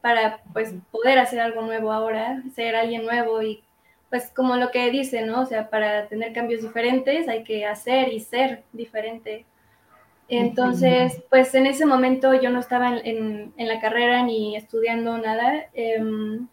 para 0.00 0.40
pues 0.54 0.74
poder 0.90 1.18
hacer 1.18 1.40
algo 1.40 1.60
nuevo 1.62 1.92
ahora, 1.92 2.42
ser 2.54 2.76
alguien 2.76 3.04
nuevo 3.04 3.42
y 3.42 3.62
pues 4.08 4.30
como 4.34 4.56
lo 4.56 4.70
que 4.70 4.90
dice, 4.90 5.26
¿no? 5.26 5.42
O 5.42 5.46
sea, 5.46 5.68
para 5.68 6.08
tener 6.08 6.32
cambios 6.32 6.62
diferentes 6.62 7.28
hay 7.28 7.44
que 7.44 7.66
hacer 7.66 8.08
y 8.14 8.20
ser 8.20 8.64
diferente. 8.72 9.44
Entonces, 10.36 11.22
pues 11.30 11.54
en 11.54 11.66
ese 11.66 11.86
momento 11.86 12.34
yo 12.34 12.50
no 12.50 12.60
estaba 12.60 12.98
en, 12.98 13.52
la 13.56 13.80
carrera 13.80 14.22
ni 14.22 14.56
estudiando 14.56 15.18
nada. 15.18 15.66
Em, 15.74 16.46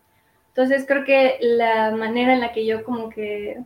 entonces 0.50 0.86
creo 0.88 1.06
que 1.06 1.38
la 1.42 1.92
manera 1.92 2.34
en 2.34 2.42
la 2.42 2.52
que 2.52 2.66
yo 2.66 2.84
como 2.84 3.10
que 3.10 3.60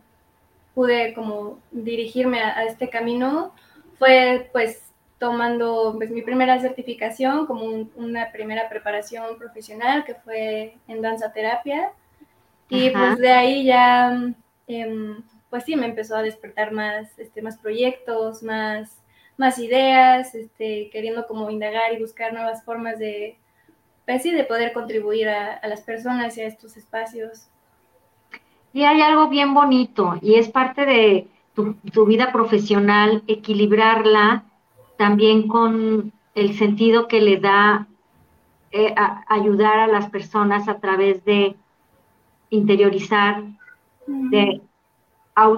pude 0.74 1.14
como 1.14 1.58
dirigirme 1.70 2.40
a, 2.40 2.64
este 2.64 2.88
camino 2.88 3.54
fue 3.98 4.50
pues 4.52 4.82
tomando 5.18 5.94
pues, 5.96 6.10
mi 6.10 6.22
primera 6.22 6.60
certificación 6.60 7.46
como 7.46 7.88
una 7.96 8.30
primera 8.30 8.68
preparación 8.68 9.38
profesional 9.38 10.04
que 10.04 10.14
fue 10.14 10.76
en 10.86 11.02
danza 11.02 11.32
terapia. 11.32 11.92
Y 12.68 12.90
pues 12.90 13.18
de 13.18 13.30
ahí 13.30 13.64
ya, 13.64 14.32
em, 14.66 15.22
pues 15.48 15.64
sí, 15.64 15.76
me 15.76 15.86
empezó 15.86 16.16
a 16.16 16.22
despertar 16.22 16.72
más, 16.72 17.18
este, 17.18 17.40
más 17.40 17.56
proyectos, 17.56 18.42
más 18.42 18.98
más 19.36 19.58
ideas, 19.58 20.34
este, 20.34 20.88
queriendo 20.90 21.26
como 21.26 21.50
indagar 21.50 21.92
y 21.92 22.00
buscar 22.00 22.32
nuevas 22.32 22.64
formas 22.64 22.98
de, 22.98 23.36
pues 24.06 24.22
de 24.22 24.44
poder 24.44 24.72
contribuir 24.72 25.28
a, 25.28 25.60
las 25.66 25.82
personas 25.82 26.36
y 26.36 26.40
a 26.40 26.46
estos 26.46 26.76
espacios. 26.76 27.48
Y 28.72 28.84
hay 28.84 29.00
algo 29.00 29.28
bien 29.28 29.54
bonito 29.54 30.16
y 30.22 30.34
es 30.34 30.48
parte 30.48 30.86
de 30.86 31.28
tu, 31.54 32.06
vida 32.06 32.32
profesional, 32.32 33.22
equilibrarla 33.26 34.44
también 34.98 35.48
con 35.48 36.12
el 36.34 36.56
sentido 36.56 37.08
que 37.08 37.20
le 37.20 37.38
da 37.38 37.86
eh, 38.72 38.94
ayudar 39.28 39.78
a 39.78 39.86
las 39.86 40.10
personas 40.10 40.68
a 40.68 40.78
través 40.78 41.24
de 41.24 41.56
interiorizar, 42.50 43.42
de 44.06 44.60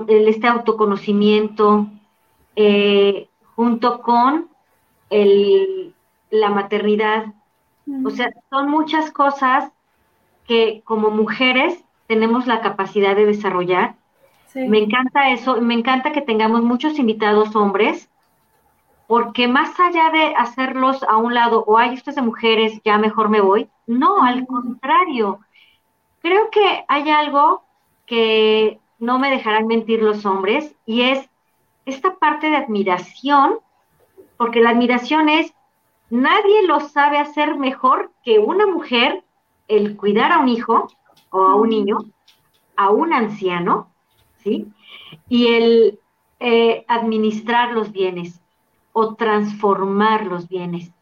este 0.09 0.47
autoconocimiento, 0.47 1.89
eh, 2.57 3.28
junto 3.59 4.03
con 4.03 4.49
el, 5.11 5.93
la 6.31 6.49
maternidad. 6.49 7.35
O 8.05 8.11
sea, 8.11 8.33
son 8.51 8.71
muchas 8.71 9.11
cosas 9.11 9.73
que 10.47 10.83
como 10.85 11.11
mujeres 11.11 11.85
tenemos 12.07 12.47
la 12.47 12.61
capacidad 12.61 13.17
de 13.17 13.27
desarrollar. 13.27 13.97
Me 14.55 14.79
encanta 14.79 15.31
eso, 15.31 15.61
me 15.61 15.75
encanta 15.75 16.13
que 16.13 16.21
tengamos 16.21 16.63
muchos 16.63 17.01
invitados 17.01 17.57
hombres, 17.57 18.09
porque 19.09 19.49
más 19.49 19.79
allá 19.81 20.11
de 20.11 20.37
hacerlos 20.37 21.03
a 21.03 21.17
un 21.17 21.35
lado, 21.35 21.65
o 21.67 21.79
hay 21.79 21.95
esto 21.95 22.13
de 22.13 22.23
mujeres, 22.23 22.81
ya 22.85 22.97
mejor 22.97 23.29
me 23.29 23.41
voy, 23.41 23.69
no, 23.89 24.23
al 24.23 24.47
contrario, 24.47 25.41
creo 26.23 26.49
que 26.51 26.85
hay 26.87 27.11
algo 27.11 27.65
que 28.07 28.79
no 29.01 29.19
me 29.19 29.33
dejarán 29.33 29.67
mentir 29.67 30.01
los 30.01 30.25
hombres, 30.25 30.77
y 30.87 31.03
es 31.03 31.29
esta 31.89 32.17
parte 32.17 32.49
de 32.51 32.57
admiración, 32.57 33.59
porque 34.37 34.61
la 34.61 34.71
admiración 34.71 35.29
es, 35.29 35.53
nadie 36.11 36.67
lo 36.67 36.81
sabe 36.81 37.19
hacer 37.19 37.57
mejor 37.57 38.13
que 38.25 38.39
una 38.39 38.67
mujer 38.67 39.25
el 39.69 39.97
cuidar 39.97 40.33
a 40.33 40.39
un 40.39 40.49
hijo 40.49 40.89
o 41.31 41.43
a 41.43 41.55
un 41.55 41.71
niño, 41.71 41.99
a 42.77 42.91
un 42.91 43.13
anciano, 43.13 43.91
¿sí? 44.39 44.67
Y 45.29 45.49
el 45.49 45.99
eh, 46.41 46.85
administrar 46.89 47.73
los 47.73 47.93
bienes 47.93 48.41
o 48.93 49.15
transformar 49.15 50.27
los 50.27 50.49
bienes. 50.49 50.93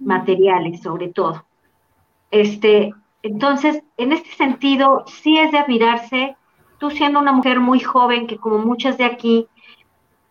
materiales 0.00 0.82
sobre 0.82 1.08
todo. 1.08 1.44
Este, 2.30 2.92
entonces, 3.22 3.82
en 3.96 4.12
este 4.12 4.30
sentido, 4.32 5.04
sí 5.06 5.38
es 5.38 5.52
de 5.52 5.58
admirarse, 5.58 6.36
tú 6.78 6.90
siendo 6.90 7.20
una 7.20 7.32
mujer 7.32 7.60
muy 7.60 7.80
joven, 7.80 8.26
que 8.26 8.36
como 8.36 8.58
muchas 8.58 8.98
de 8.98 9.04
aquí, 9.04 9.46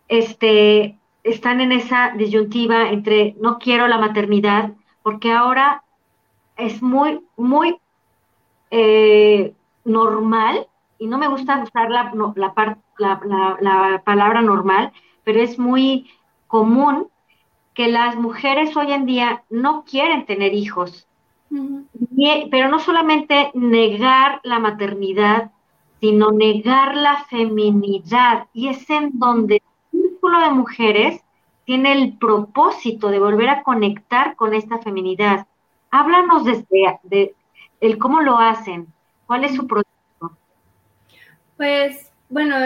este, 0.08 0.98
están 1.22 1.60
en 1.60 1.72
esa 1.72 2.10
disyuntiva 2.16 2.90
entre 2.90 3.34
no 3.40 3.58
quiero 3.58 3.88
la 3.88 3.98
maternidad, 3.98 4.72
porque 5.02 5.32
ahora 5.32 5.82
es 6.56 6.82
muy, 6.82 7.20
muy 7.36 7.78
eh, 8.70 9.54
normal, 9.84 10.66
y 10.98 11.06
no 11.06 11.18
me 11.18 11.28
gusta 11.28 11.62
usar 11.62 11.90
la, 11.90 12.12
la, 12.96 14.02
palabra 14.04 14.42
normal, 14.42 14.92
pero 15.24 15.40
es 15.40 15.58
muy 15.58 16.10
común 16.46 17.08
que 17.74 17.88
las 17.88 18.16
mujeres 18.16 18.76
hoy 18.76 18.92
en 18.92 19.04
día 19.04 19.42
no 19.50 19.84
quieren 19.84 20.26
tener 20.26 20.54
hijos, 20.54 21.08
pero 22.50 22.68
no 22.68 22.78
solamente 22.78 23.50
negar 23.54 24.40
la 24.44 24.60
maternidad, 24.60 25.50
sino 26.00 26.30
negar 26.30 26.96
la 26.96 27.24
feminidad. 27.24 28.46
Y 28.52 28.68
es 28.68 28.88
en 28.90 29.18
donde 29.18 29.62
círculo 30.24 30.40
de 30.40 30.54
mujeres 30.54 31.20
tiene 31.66 31.92
el 31.92 32.16
propósito 32.16 33.08
de 33.08 33.18
volver 33.18 33.50
a 33.50 33.62
conectar 33.62 34.36
con 34.36 34.54
esta 34.54 34.78
feminidad. 34.78 35.46
Háblanos 35.90 36.46
de, 36.46 37.34
el 37.82 37.98
cómo 37.98 38.22
lo 38.22 38.38
hacen, 38.38 38.86
cuál 39.26 39.44
es 39.44 39.54
su 39.54 39.66
proceso. 39.66 40.38
Pues, 41.58 42.10
bueno, 42.30 42.56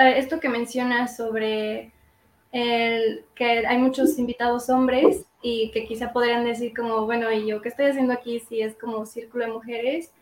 esto 0.00 0.40
que 0.40 0.48
mencionas 0.48 1.16
sobre 1.16 1.92
el, 2.50 3.24
que 3.36 3.64
hay 3.64 3.78
muchos 3.78 4.18
invitados 4.18 4.68
hombres 4.68 5.26
y 5.42 5.70
que 5.70 5.86
quizá 5.86 6.12
podrían 6.12 6.44
decir 6.44 6.72
como, 6.76 7.06
bueno, 7.06 7.30
¿y 7.30 7.46
yo 7.46 7.62
qué 7.62 7.68
estoy 7.68 7.86
haciendo 7.86 8.14
aquí 8.14 8.40
si 8.40 8.62
es 8.62 8.74
como 8.76 9.06
círculo 9.06 9.46
de 9.46 9.52
mujeres? 9.52 10.12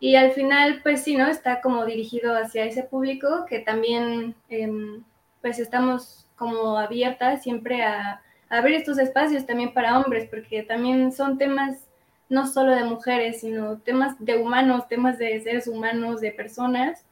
Y 0.00 0.14
al 0.14 0.32
final, 0.32 0.80
pues 0.82 1.02
sí, 1.02 1.14
¿no? 1.14 1.26
Está 1.26 1.60
como 1.60 1.84
dirigido 1.84 2.34
hacia 2.34 2.64
ese 2.64 2.84
público 2.84 3.44
que 3.46 3.58
también, 3.58 4.34
em, 4.48 5.02
pues 5.42 5.58
estamos 5.58 6.26
como 6.36 6.78
abiertas 6.78 7.42
siempre 7.42 7.82
a, 7.82 8.22
a 8.48 8.58
abrir 8.58 8.76
estos 8.76 8.98
espacios 8.98 9.44
también 9.44 9.74
para 9.74 9.98
hombres, 9.98 10.28
porque 10.30 10.62
también 10.62 11.12
son 11.12 11.36
temas 11.36 11.86
no 12.32 12.46
solo 12.46 12.74
de 12.74 12.84
mujeres, 12.84 13.42
sino 13.42 13.78
temas 13.78 14.16
de 14.18 14.38
humanos, 14.38 14.88
temas 14.88 15.18
de 15.18 15.38
seres 15.42 15.66
humanos, 15.66 16.22
de 16.22 16.32
personas. 16.32 17.04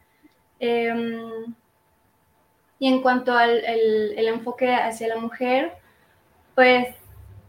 Em, 0.59 1.55
y 2.79 2.89
en 2.89 3.03
cuanto 3.03 3.35
al 3.35 3.63
el, 3.65 4.29
enfoque 4.29 4.75
hacia 4.75 5.09
la 5.09 5.17
mujer, 5.17 5.75
pues 6.55 6.89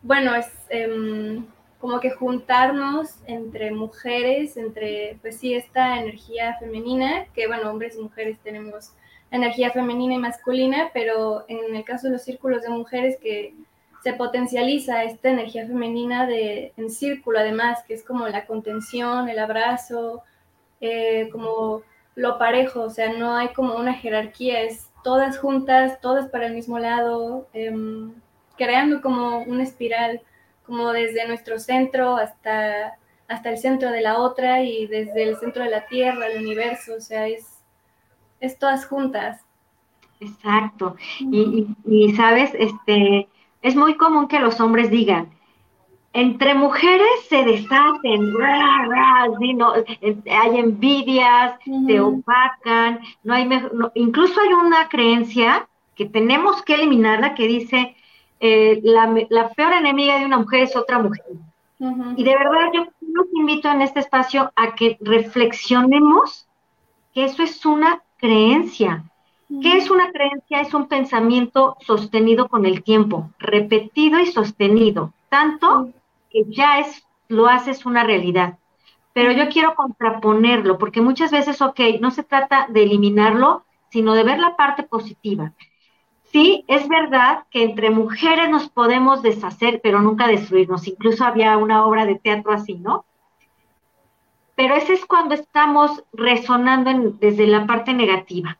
bueno, 0.01 0.35
es 0.35 0.47
em, 0.69 1.45
como 1.79 2.01
que 2.01 2.11
juntarnos 2.11 3.19
entre 3.25 3.71
mujeres, 3.71 4.57
entre, 4.57 5.17
pues 5.21 5.37
sí, 5.37 5.53
esta 5.53 5.99
energía 6.01 6.57
femenina, 6.59 7.25
que 7.33 7.47
bueno, 7.47 7.71
hombres 7.71 7.95
y 7.95 8.01
mujeres 8.01 8.37
tenemos 8.43 8.91
energía 9.31 9.71
femenina 9.71 10.15
y 10.15 10.19
masculina, 10.19 10.91
pero 10.93 11.45
en 11.47 11.75
el 11.75 11.83
caso 11.83 12.07
de 12.07 12.13
los 12.13 12.21
círculos 12.21 12.61
de 12.61 12.69
mujeres 12.69 13.17
que 13.21 13.55
se 14.03 14.13
potencializa 14.13 15.03
esta 15.03 15.29
energía 15.29 15.65
femenina 15.65 16.25
de, 16.25 16.73
en 16.75 16.89
círculo, 16.89 17.39
además, 17.39 17.83
que 17.87 17.93
es 17.93 18.03
como 18.03 18.27
la 18.27 18.45
contención, 18.45 19.29
el 19.29 19.39
abrazo, 19.39 20.23
eh, 20.81 21.29
como 21.31 21.83
lo 22.15 22.37
parejo, 22.37 22.81
o 22.81 22.89
sea, 22.89 23.13
no 23.13 23.35
hay 23.35 23.49
como 23.49 23.75
una 23.75 23.93
jerarquía, 23.93 24.61
es 24.61 24.89
todas 25.03 25.37
juntas, 25.37 26.01
todas 26.01 26.27
para 26.29 26.47
el 26.47 26.53
mismo 26.53 26.79
lado, 26.79 27.47
em, 27.53 28.13
creando 28.57 29.01
como 29.01 29.39
una 29.39 29.63
espiral, 29.63 30.21
como 30.65 30.91
desde 30.91 31.27
nuestro 31.27 31.59
centro 31.59 32.17
hasta, 32.17 32.97
hasta 33.27 33.49
el 33.49 33.57
centro 33.57 33.91
de 33.91 34.01
la 34.01 34.19
otra 34.19 34.63
y 34.63 34.87
desde 34.87 35.23
el 35.23 35.37
centro 35.37 35.63
de 35.63 35.69
la 35.69 35.85
Tierra, 35.85 36.27
el 36.27 36.41
universo, 36.41 36.95
o 36.95 37.01
sea, 37.01 37.27
es, 37.27 37.50
es 38.41 38.59
todas 38.59 38.85
juntas. 38.85 39.41
Exacto. 40.19 40.97
Y, 41.19 41.67
y, 41.85 42.13
sabes, 42.13 42.51
este, 42.53 43.29
es 43.61 43.75
muy 43.75 43.95
común 43.95 44.27
que 44.27 44.39
los 44.39 44.59
hombres 44.59 44.91
digan, 44.91 45.29
entre 46.13 46.53
mujeres 46.53 47.07
se 47.29 47.43
deshacen, 47.45 48.33
hay 50.29 50.59
envidias, 50.59 51.57
se 51.87 51.99
opacan, 52.01 52.99
no 53.23 53.33
hay 53.33 53.49
incluso 53.95 54.41
hay 54.41 54.53
una 54.53 54.89
creencia 54.89 55.67
que 55.95 56.05
tenemos 56.05 56.61
que 56.63 56.75
eliminarla 56.75 57.33
que 57.33 57.47
dice 57.47 57.95
eh, 58.41 58.81
la, 58.83 59.49
peor 59.55 59.73
enemiga 59.73 60.19
de 60.19 60.25
una 60.25 60.39
mujer 60.39 60.61
es 60.61 60.75
otra 60.75 60.99
mujer. 60.99 61.25
Y 62.15 62.23
de 62.23 62.37
verdad 62.37 62.71
yo 62.73 62.87
los 63.01 63.27
invito 63.33 63.69
en 63.69 63.81
este 63.81 64.01
espacio 64.01 64.51
a 64.55 64.75
que 64.75 64.97
reflexionemos 64.99 66.47
que 67.13 67.23
eso 67.23 67.41
es 67.41 67.65
una 67.65 68.03
creencia. 68.21 69.03
¿Qué 69.61 69.77
es 69.77 69.89
una 69.91 70.11
creencia? 70.11 70.61
Es 70.61 70.73
un 70.73 70.87
pensamiento 70.87 71.75
sostenido 71.81 72.47
con 72.47 72.65
el 72.65 72.83
tiempo, 72.83 73.31
repetido 73.37 74.19
y 74.21 74.27
sostenido, 74.27 75.13
tanto 75.27 75.89
que 76.29 76.45
ya 76.47 76.79
es, 76.79 77.03
lo 77.27 77.47
haces 77.47 77.85
una 77.85 78.05
realidad. 78.05 78.57
Pero 79.11 79.33
yo 79.33 79.49
quiero 79.49 79.75
contraponerlo, 79.75 80.77
porque 80.77 81.01
muchas 81.01 81.31
veces, 81.31 81.61
ok, 81.61 81.81
no 81.99 82.11
se 82.11 82.23
trata 82.23 82.67
de 82.69 82.83
eliminarlo, 82.83 83.65
sino 83.89 84.13
de 84.13 84.23
ver 84.23 84.39
la 84.39 84.55
parte 84.55 84.83
positiva. 84.83 85.51
Sí, 86.31 86.63
es 86.69 86.87
verdad 86.87 87.43
que 87.51 87.63
entre 87.63 87.89
mujeres 87.89 88.49
nos 88.49 88.69
podemos 88.69 89.21
deshacer, 89.21 89.81
pero 89.83 90.01
nunca 90.01 90.27
destruirnos. 90.27 90.87
Incluso 90.87 91.25
había 91.25 91.57
una 91.57 91.85
obra 91.85 92.05
de 92.05 92.15
teatro 92.15 92.53
así, 92.53 92.75
¿no? 92.75 93.03
Pero 94.55 94.75
ese 94.75 94.93
es 94.93 95.05
cuando 95.05 95.33
estamos 95.33 96.03
resonando 96.13 97.15
desde 97.19 97.47
la 97.47 97.65
parte 97.65 97.93
negativa, 97.93 98.57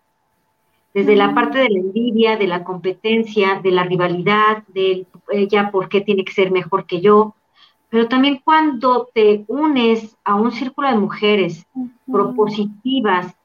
desde 0.94 1.16
la 1.16 1.34
parte 1.34 1.60
de 1.60 1.70
la 1.70 1.80
envidia, 1.80 2.38
de 2.38 2.48
la 2.48 2.64
competencia, 2.64 3.60
de 3.62 3.72
la 3.72 3.84
rivalidad, 3.84 4.64
de 4.68 5.06
ella 5.30 5.72
por 5.72 5.90
qué 5.90 6.02
tiene 6.02 6.26
que 6.26 6.34
ser 6.34 6.52
mejor 6.52 6.86
que 6.86 7.02
yo. 7.02 7.36
Pero 7.90 8.08
también 8.08 8.42
cuando 8.44 9.10
te 9.14 9.44
unes 9.48 10.18
a 10.24 10.36
un 10.36 10.52
círculo 10.52 10.90
de 10.90 10.98
mujeres 10.98 11.66
propositivas, 12.10 13.36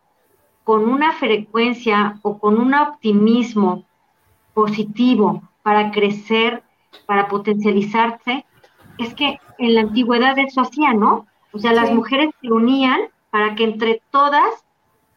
con 0.66 0.88
una 0.88 1.12
frecuencia 1.12 2.18
o 2.22 2.38
con 2.38 2.59
un 2.59 2.74
optimismo 2.74 3.85
positivo 4.52 5.42
para 5.62 5.92
crecer, 5.92 6.64
para 7.06 7.28
potencializarse, 7.28 8.44
es 8.98 9.14
que 9.14 9.38
en 9.59 9.74
la 9.76 9.82
antigüedad 9.82 10.37
eso 10.38 10.62
hacía, 10.62 10.92
¿no? 10.92 11.26
O 11.57 11.59
sea, 11.59 11.73
las 11.73 11.90
mujeres 11.90 12.31
se 12.42 12.53
unían 12.53 13.01
para 13.31 13.55
que 13.55 13.64
entre 13.64 14.03
todas 14.11 14.64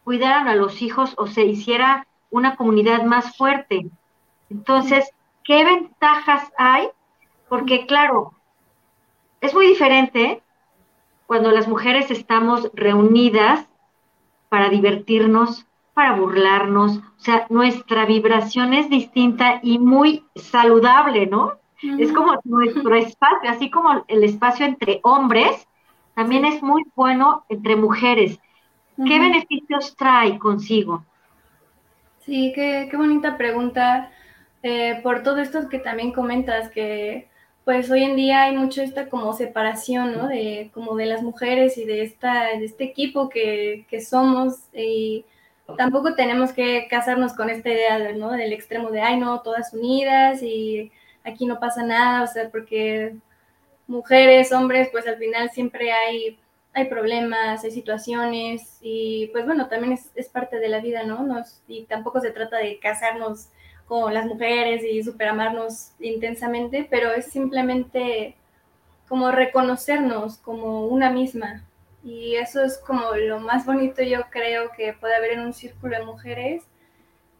cuidaran 0.04 0.48
a 0.48 0.54
los 0.54 0.80
hijos 0.80 1.12
o 1.18 1.26
se 1.26 1.44
hiciera 1.44 2.06
una 2.30 2.56
comunidad 2.56 3.04
más 3.04 3.36
fuerte. 3.36 3.90
Entonces, 4.48 5.10
¿qué 5.44 5.64
ventajas 5.64 6.50
hay? 6.56 6.88
Porque 7.50 7.84
claro, 7.86 8.32
es 9.42 9.52
muy 9.52 9.66
diferente 9.66 10.42
cuando 11.26 11.50
las 11.50 11.68
mujeres 11.68 12.10
estamos 12.10 12.70
reunidas 12.72 13.68
para 14.48 14.70
divertirnos, 14.70 15.66
para 15.92 16.16
burlarnos, 16.16 16.96
o 16.96 17.20
sea, 17.20 17.46
nuestra 17.50 18.06
vibración 18.06 18.72
es 18.72 18.88
distinta 18.88 19.60
y 19.62 19.78
muy 19.78 20.24
saludable, 20.36 21.26
¿no? 21.26 21.52
Es 21.98 22.12
como 22.12 22.38
nuestro 22.44 22.94
espacio, 22.96 23.50
así 23.50 23.70
como 23.70 24.04
el 24.08 24.24
espacio 24.24 24.64
entre 24.64 25.00
hombres, 25.02 25.68
también 26.20 26.44
es 26.44 26.62
muy 26.62 26.82
bueno 26.94 27.46
entre 27.48 27.76
mujeres. 27.76 28.38
¿Qué 28.94 29.18
beneficios 29.18 29.96
trae 29.96 30.38
consigo? 30.38 31.02
Sí, 32.26 32.52
qué, 32.54 32.88
qué 32.90 32.96
bonita 32.98 33.38
pregunta. 33.38 34.10
Eh, 34.62 35.00
por 35.02 35.22
todo 35.22 35.38
esto 35.38 35.70
que 35.70 35.78
también 35.78 36.12
comentas, 36.12 36.68
que 36.68 37.30
pues 37.64 37.90
hoy 37.90 38.04
en 38.04 38.16
día 38.16 38.42
hay 38.42 38.54
mucho 38.54 38.82
esta 38.82 39.08
como 39.08 39.32
separación, 39.32 40.12
¿no? 40.14 40.28
De 40.28 40.70
como 40.74 40.94
de 40.94 41.06
las 41.06 41.22
mujeres 41.22 41.78
y 41.78 41.86
de 41.86 42.02
esta 42.02 42.48
de 42.58 42.66
este 42.66 42.84
equipo 42.84 43.30
que, 43.30 43.86
que 43.88 44.02
somos 44.02 44.68
y 44.74 45.24
tampoco 45.78 46.14
tenemos 46.14 46.52
que 46.52 46.86
casarnos 46.90 47.32
con 47.32 47.48
esta 47.48 47.70
idea, 47.70 48.12
¿no? 48.12 48.32
Del 48.32 48.52
extremo 48.52 48.90
de, 48.90 49.00
ay, 49.00 49.18
no, 49.18 49.40
todas 49.40 49.72
unidas 49.72 50.42
y 50.42 50.92
aquí 51.24 51.46
no 51.46 51.58
pasa 51.58 51.82
nada, 51.82 52.24
o 52.24 52.26
sea, 52.26 52.50
porque 52.50 53.16
mujeres, 53.90 54.52
hombres, 54.52 54.88
pues 54.90 55.06
al 55.06 55.16
final 55.18 55.50
siempre 55.50 55.92
hay, 55.92 56.38
hay 56.72 56.86
problemas, 56.86 57.64
hay 57.64 57.70
situaciones 57.70 58.78
y 58.80 59.28
pues 59.32 59.44
bueno, 59.44 59.68
también 59.68 59.92
es, 59.92 60.10
es 60.14 60.28
parte 60.28 60.58
de 60.58 60.68
la 60.68 60.80
vida, 60.80 61.02
¿no? 61.02 61.22
Nos, 61.24 61.60
y 61.68 61.84
tampoco 61.84 62.20
se 62.20 62.30
trata 62.30 62.58
de 62.58 62.78
casarnos 62.78 63.48
con 63.86 64.14
las 64.14 64.26
mujeres 64.26 64.84
y 64.84 65.02
superamarnos 65.02 65.90
intensamente, 65.98 66.86
pero 66.88 67.10
es 67.12 67.26
simplemente 67.26 68.36
como 69.08 69.32
reconocernos 69.32 70.38
como 70.38 70.86
una 70.86 71.10
misma. 71.10 71.64
Y 72.04 72.36
eso 72.36 72.62
es 72.62 72.78
como 72.78 73.14
lo 73.16 73.40
más 73.40 73.66
bonito 73.66 74.02
yo 74.02 74.20
creo 74.30 74.70
que 74.70 74.92
puede 74.92 75.16
haber 75.16 75.32
en 75.32 75.40
un 75.40 75.52
círculo 75.52 75.98
de 75.98 76.04
mujeres, 76.04 76.62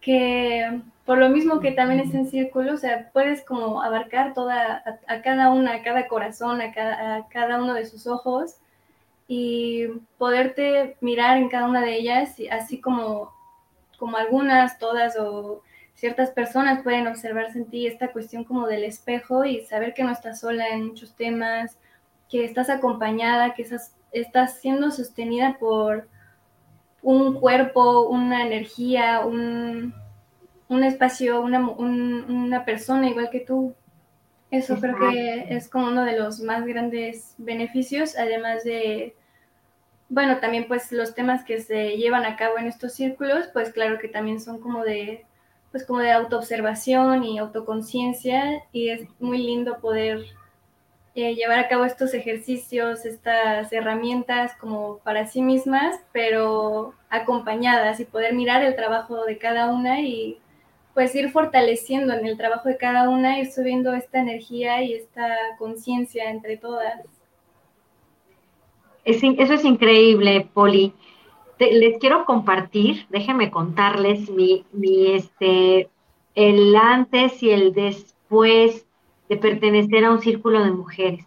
que 0.00 0.80
por 1.04 1.18
lo 1.18 1.28
mismo 1.28 1.60
que 1.60 1.72
también 1.72 2.00
es 2.00 2.14
en 2.14 2.26
círculo, 2.26 2.74
o 2.74 2.76
sea, 2.76 3.10
puedes 3.12 3.44
como 3.44 3.82
abarcar 3.82 4.32
toda, 4.32 4.82
a, 5.06 5.22
cada 5.22 5.50
una, 5.50 5.74
a 5.74 5.82
cada 5.82 6.08
corazón, 6.08 6.60
a 6.60 6.72
cada, 6.72 7.16
a 7.16 7.28
cada 7.28 7.60
uno 7.62 7.74
de 7.74 7.86
sus 7.86 8.06
ojos 8.06 8.56
y 9.26 9.86
poderte 10.18 10.96
mirar 11.00 11.36
en 11.38 11.48
cada 11.48 11.68
una 11.68 11.82
de 11.82 11.96
ellas, 11.96 12.36
así 12.50 12.80
como, 12.80 13.32
como 13.98 14.16
algunas, 14.16 14.78
todas 14.78 15.16
o 15.18 15.62
ciertas 15.94 16.30
personas 16.30 16.82
pueden 16.82 17.06
observarse 17.06 17.58
en 17.58 17.66
ti 17.66 17.86
esta 17.86 18.12
cuestión 18.12 18.44
como 18.44 18.66
del 18.66 18.84
espejo 18.84 19.44
y 19.44 19.60
saber 19.66 19.94
que 19.94 20.02
no 20.02 20.12
estás 20.12 20.40
sola 20.40 20.68
en 20.68 20.86
muchos 20.86 21.14
temas, 21.14 21.76
que 22.30 22.44
estás 22.44 22.70
acompañada, 22.70 23.54
que 23.54 23.62
estás, 23.62 23.94
estás 24.12 24.60
siendo 24.60 24.90
sostenida 24.90 25.56
por 25.60 26.08
un 27.02 27.34
cuerpo, 27.34 28.08
una 28.08 28.46
energía, 28.46 29.20
un, 29.20 29.94
un 30.68 30.84
espacio, 30.84 31.40
una, 31.40 31.68
una, 31.68 32.64
persona 32.64 33.08
igual 33.08 33.30
que 33.30 33.40
tú. 33.40 33.74
Eso 34.50 34.78
creo 34.80 34.96
que 34.98 35.46
es 35.54 35.68
como 35.68 35.88
uno 35.88 36.04
de 36.04 36.18
los 36.18 36.40
más 36.40 36.66
grandes 36.66 37.34
beneficios, 37.38 38.16
además 38.16 38.64
de, 38.64 39.14
bueno, 40.08 40.38
también 40.38 40.66
pues 40.66 40.90
los 40.90 41.14
temas 41.14 41.44
que 41.44 41.60
se 41.60 41.96
llevan 41.96 42.24
a 42.24 42.36
cabo 42.36 42.58
en 42.58 42.66
estos 42.66 42.92
círculos, 42.92 43.46
pues 43.52 43.72
claro 43.72 43.98
que 44.00 44.08
también 44.08 44.40
son 44.40 44.60
como 44.60 44.82
de, 44.82 45.24
pues 45.70 45.84
como 45.84 46.00
de 46.00 46.10
autoobservación 46.10 47.22
y 47.22 47.38
autoconciencia 47.38 48.64
y 48.72 48.88
es 48.88 49.08
muy 49.20 49.38
lindo 49.38 49.78
poder 49.78 50.24
eh, 51.14 51.34
llevar 51.34 51.58
a 51.58 51.68
cabo 51.68 51.84
estos 51.84 52.14
ejercicios, 52.14 53.04
estas 53.04 53.72
herramientas 53.72 54.54
como 54.60 54.98
para 54.98 55.26
sí 55.26 55.42
mismas, 55.42 55.98
pero 56.12 56.94
acompañadas 57.08 57.98
y 57.98 58.04
poder 58.04 58.34
mirar 58.34 58.62
el 58.62 58.76
trabajo 58.76 59.24
de 59.24 59.36
cada 59.36 59.72
una 59.72 60.00
y 60.00 60.38
pues 60.94 61.14
ir 61.14 61.30
fortaleciendo 61.30 62.12
en 62.12 62.26
el 62.26 62.36
trabajo 62.36 62.68
de 62.68 62.76
cada 62.76 63.08
una, 63.08 63.38
ir 63.38 63.50
subiendo 63.50 63.92
esta 63.92 64.20
energía 64.20 64.82
y 64.82 64.94
esta 64.94 65.36
conciencia 65.58 66.30
entre 66.30 66.56
todas. 66.56 67.00
eso 69.04 69.54
es 69.54 69.64
increíble, 69.64 70.48
Poli. 70.52 70.92
les 71.58 71.98
quiero 71.98 72.24
compartir, 72.24 73.06
déjenme 73.08 73.50
contarles 73.50 74.30
mi, 74.30 74.64
mi, 74.72 75.12
este, 75.14 75.88
el 76.34 76.76
antes 76.76 77.42
y 77.42 77.50
el 77.50 77.72
después 77.72 78.86
de 79.30 79.36
pertenecer 79.36 80.04
a 80.04 80.10
un 80.10 80.20
círculo 80.20 80.62
de 80.64 80.72
mujeres. 80.72 81.24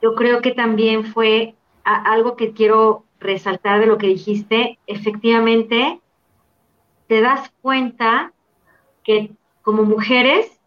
Yo 0.00 0.14
creo 0.14 0.40
que 0.40 0.52
también 0.52 1.04
fue 1.04 1.56
algo 1.82 2.36
que 2.36 2.52
quiero 2.52 3.02
resaltar 3.18 3.80
de 3.80 3.86
lo 3.86 3.98
que 3.98 4.06
dijiste. 4.06 4.78
Efectivamente, 4.86 6.00
te 7.08 7.20
das 7.20 7.52
cuenta 7.60 8.32
que 9.02 9.32
como 9.62 9.82
mujeres 9.82 10.60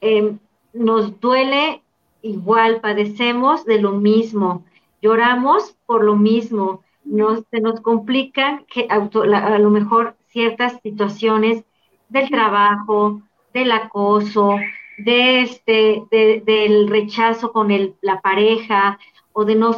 em, 0.00 0.40
nos 0.72 1.20
duele 1.20 1.82
igual, 2.22 2.80
padecemos 2.80 3.64
de 3.64 3.80
lo 3.80 3.92
mismo, 3.92 4.64
lloramos 5.00 5.76
por 5.86 6.02
lo 6.02 6.16
mismo, 6.16 6.82
nos, 7.04 7.44
se 7.52 7.60
nos 7.60 7.80
complican 7.80 8.64
que 8.66 8.88
a 8.90 9.58
lo 9.58 9.70
mejor 9.70 10.16
ciertas 10.26 10.80
situaciones 10.82 11.64
del 12.08 12.28
trabajo, 12.28 13.22
del 13.54 13.70
acoso, 13.70 14.56
de 14.98 15.42
este, 15.42 16.02
del 16.10 16.88
rechazo 16.88 17.52
con 17.52 17.70
el, 17.70 17.94
la 18.02 18.20
pareja 18.20 18.98
o 19.32 19.44
de 19.44 19.54
no, 19.54 19.76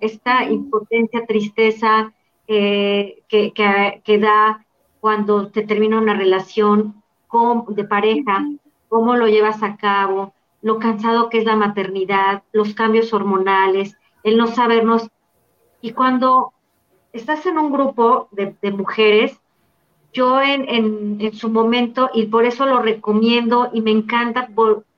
esta 0.00 0.44
impotencia, 0.44 1.26
tristeza 1.26 2.12
eh, 2.46 3.22
que, 3.28 3.52
que, 3.52 4.18
da 4.18 4.64
cuando 5.00 5.48
te 5.48 5.62
termina 5.62 5.98
una 5.98 6.14
relación 6.14 7.02
con, 7.26 7.74
de 7.74 7.84
pareja, 7.84 8.46
cómo 8.88 9.16
lo 9.16 9.26
llevas 9.26 9.64
a 9.64 9.76
cabo, 9.76 10.32
lo 10.60 10.78
cansado 10.78 11.28
que 11.28 11.38
es 11.38 11.44
la 11.44 11.56
maternidad, 11.56 12.44
los 12.52 12.74
cambios 12.74 13.12
hormonales, 13.12 13.96
el 14.22 14.36
no 14.36 14.46
sabernos. 14.46 15.08
Y 15.80 15.90
cuando 15.92 16.52
estás 17.12 17.44
en 17.46 17.58
un 17.58 17.72
grupo 17.72 18.28
de, 18.30 18.54
de 18.62 18.70
mujeres, 18.70 19.41
yo 20.12 20.40
en, 20.40 21.20
en, 21.20 21.32
su 21.32 21.48
momento, 21.48 22.10
y 22.12 22.26
por 22.26 22.44
eso 22.44 22.66
lo 22.66 22.80
recomiendo 22.80 23.70
y 23.72 23.80
me 23.80 23.90
encanta 23.90 24.48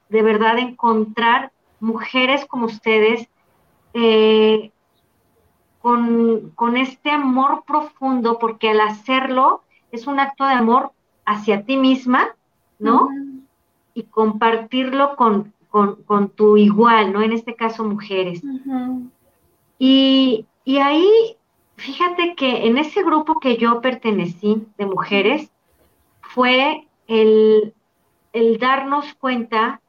de 0.09 0.22
verdad 0.22 0.59
encontrar 0.59 1.53
mujeres 1.81 2.44
como 2.46 2.66
ustedes 2.66 3.29
eh, 3.92 4.72
con, 5.81 6.50
con, 6.57 6.77
este 6.77 7.11
amor 7.11 7.62
profundo, 7.66 8.38
porque 8.38 8.70
al 8.70 8.81
hacerlo 8.81 9.62
es 9.92 10.07
un 10.07 10.18
acto 10.18 10.44
de 10.46 10.55
amor 10.55 10.92
hacia 11.24 11.64
ti 11.64 11.77
misma, 11.77 12.35
¿no? 12.79 13.09
Y 13.92 14.05
compartirlo 14.05 15.14
con, 15.14 15.53
con, 15.68 16.03
con, 16.03 16.31
tu 16.31 16.57
igual, 16.57 17.12
¿no? 17.12 17.22
En 17.22 17.33
este 17.33 17.55
caso, 17.55 17.85
mujeres. 17.85 18.42
y, 19.79 20.46
y 20.64 20.79
ahí 20.79 21.37
Fíjate 21.77 22.35
que 22.37 22.67
en 22.67 22.79
ese 22.79 23.03
grupo 23.03 23.41
que 23.41 23.57
yo 23.57 23.81
pertenecí 23.81 24.67
de 24.79 24.87
mujeres 24.87 25.51
fue 26.21 26.87
el, 27.07 27.75
darnos 28.61 29.15
cuenta 29.15 29.81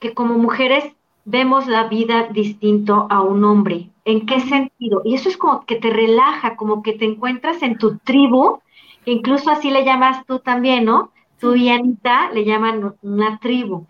que 0.00 0.14
como 0.14 0.38
mujeres 0.38 0.84
vemos 1.24 1.68
la 1.68 1.84
vida 1.84 2.28
distinto 2.28 3.06
a 3.10 3.20
un 3.20 3.44
hombre. 3.44 3.90
¿En 4.04 4.26
qué 4.26 4.40
sentido? 4.40 5.02
Y 5.04 5.14
eso 5.14 5.28
es 5.28 5.36
como 5.36 5.64
que 5.64 5.76
te 5.76 5.90
relaja, 5.90 6.56
como 6.56 6.82
que 6.82 6.94
te 6.94 7.04
encuentras 7.04 7.62
en 7.62 7.78
tu 7.78 7.98
tribu, 7.98 8.58
incluso 9.04 9.50
así 9.50 9.70
le 9.70 9.84
llamas 9.84 10.26
tú 10.26 10.40
también, 10.40 10.84
¿no? 10.84 11.12
Tú 11.38 11.54
y 11.54 11.68
Anita 11.68 12.30
le 12.32 12.44
llaman 12.44 12.94
una 13.02 13.38
tribu. 13.38 13.86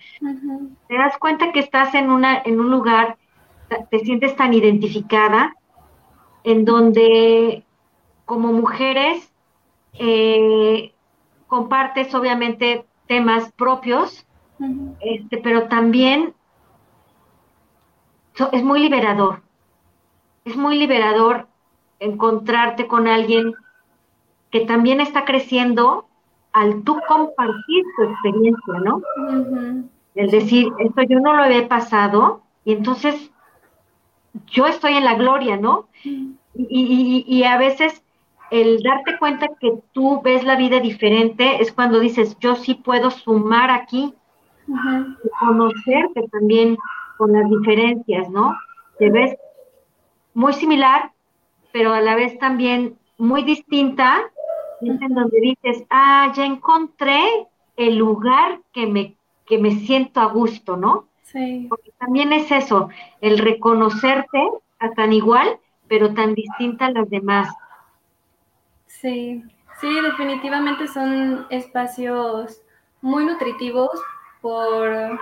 Te 0.88 0.94
das 0.94 1.16
cuenta 1.18 1.52
que 1.52 1.60
estás 1.60 1.94
en, 1.94 2.10
una, 2.10 2.42
en 2.44 2.60
un 2.60 2.70
lugar, 2.70 3.16
te 3.90 3.98
sientes 4.00 4.36
tan 4.36 4.52
identificada, 4.52 5.54
en 6.44 6.64
donde 6.64 7.64
como 8.24 8.52
mujeres 8.52 9.32
eh, 9.94 10.92
compartes 11.46 12.14
obviamente 12.14 12.86
temas 13.06 13.52
propios, 13.52 14.26
este, 15.00 15.38
pero 15.38 15.68
también 15.68 16.34
es 18.52 18.62
muy 18.62 18.80
liberador. 18.80 19.42
Es 20.44 20.56
muy 20.56 20.78
liberador 20.78 21.46
encontrarte 21.98 22.86
con 22.86 23.06
alguien 23.06 23.54
que 24.50 24.60
también 24.60 25.00
está 25.00 25.24
creciendo 25.24 26.06
al 26.52 26.82
tú 26.82 26.98
compartir 27.08 27.84
tu 27.96 28.02
experiencia, 28.04 28.74
¿no? 28.84 29.02
El 30.14 30.30
decir, 30.30 30.72
esto 30.78 31.02
yo 31.02 31.20
no 31.20 31.34
lo 31.34 31.44
había 31.44 31.68
pasado 31.68 32.42
y 32.64 32.74
entonces 32.74 33.31
yo 34.46 34.66
estoy 34.66 34.94
en 34.94 35.04
la 35.04 35.14
gloria, 35.14 35.56
¿no? 35.56 35.88
Y, 36.54 37.42
a 37.44 37.56
veces 37.56 38.02
el 38.50 38.82
darte 38.82 39.18
cuenta 39.18 39.48
que 39.60 39.78
tú 39.92 40.20
ves 40.22 40.44
la 40.44 40.56
vida 40.56 40.80
diferente 40.80 41.62
es 41.62 41.72
cuando 41.72 42.00
dices, 42.00 42.36
yo 42.38 42.54
sí 42.56 42.74
puedo 42.74 43.10
sumar 43.10 43.70
aquí, 43.70 44.14
conocerte 45.40 46.28
también 46.30 46.76
con 47.16 47.32
las 47.32 47.48
diferencias, 47.48 48.28
¿no? 48.28 48.56
Te 48.98 49.10
ves 49.10 49.36
muy 50.34 50.52
similar, 50.52 51.12
pero 51.72 51.92
a 51.94 52.00
la 52.00 52.14
vez 52.14 52.38
también 52.38 52.98
muy 53.16 53.42
distinta, 53.42 54.20
en 54.80 54.98
donde 55.14 55.40
dices, 55.40 55.84
ah, 55.90 56.32
ya 56.34 56.44
encontré 56.44 57.22
el 57.76 57.96
lugar 57.96 58.60
que 58.72 58.86
me, 58.86 59.16
que 59.46 59.58
me 59.58 59.70
siento 59.70 60.20
a 60.20 60.26
gusto, 60.26 60.76
¿no? 60.76 61.08
Sí. 61.32 61.66
Porque 61.68 61.92
también 61.98 62.32
es 62.32 62.50
eso, 62.50 62.88
el 63.20 63.38
reconocerte 63.38 64.38
a 64.78 64.90
tan 64.90 65.12
igual, 65.12 65.58
pero 65.88 66.12
tan 66.14 66.34
distinta 66.34 66.86
a 66.86 66.90
las 66.90 67.08
demás. 67.08 67.48
Sí, 68.86 69.42
sí, 69.80 70.00
definitivamente 70.00 70.86
son 70.88 71.46
espacios 71.50 72.62
muy 73.00 73.24
nutritivos 73.24 73.90
por 74.40 75.18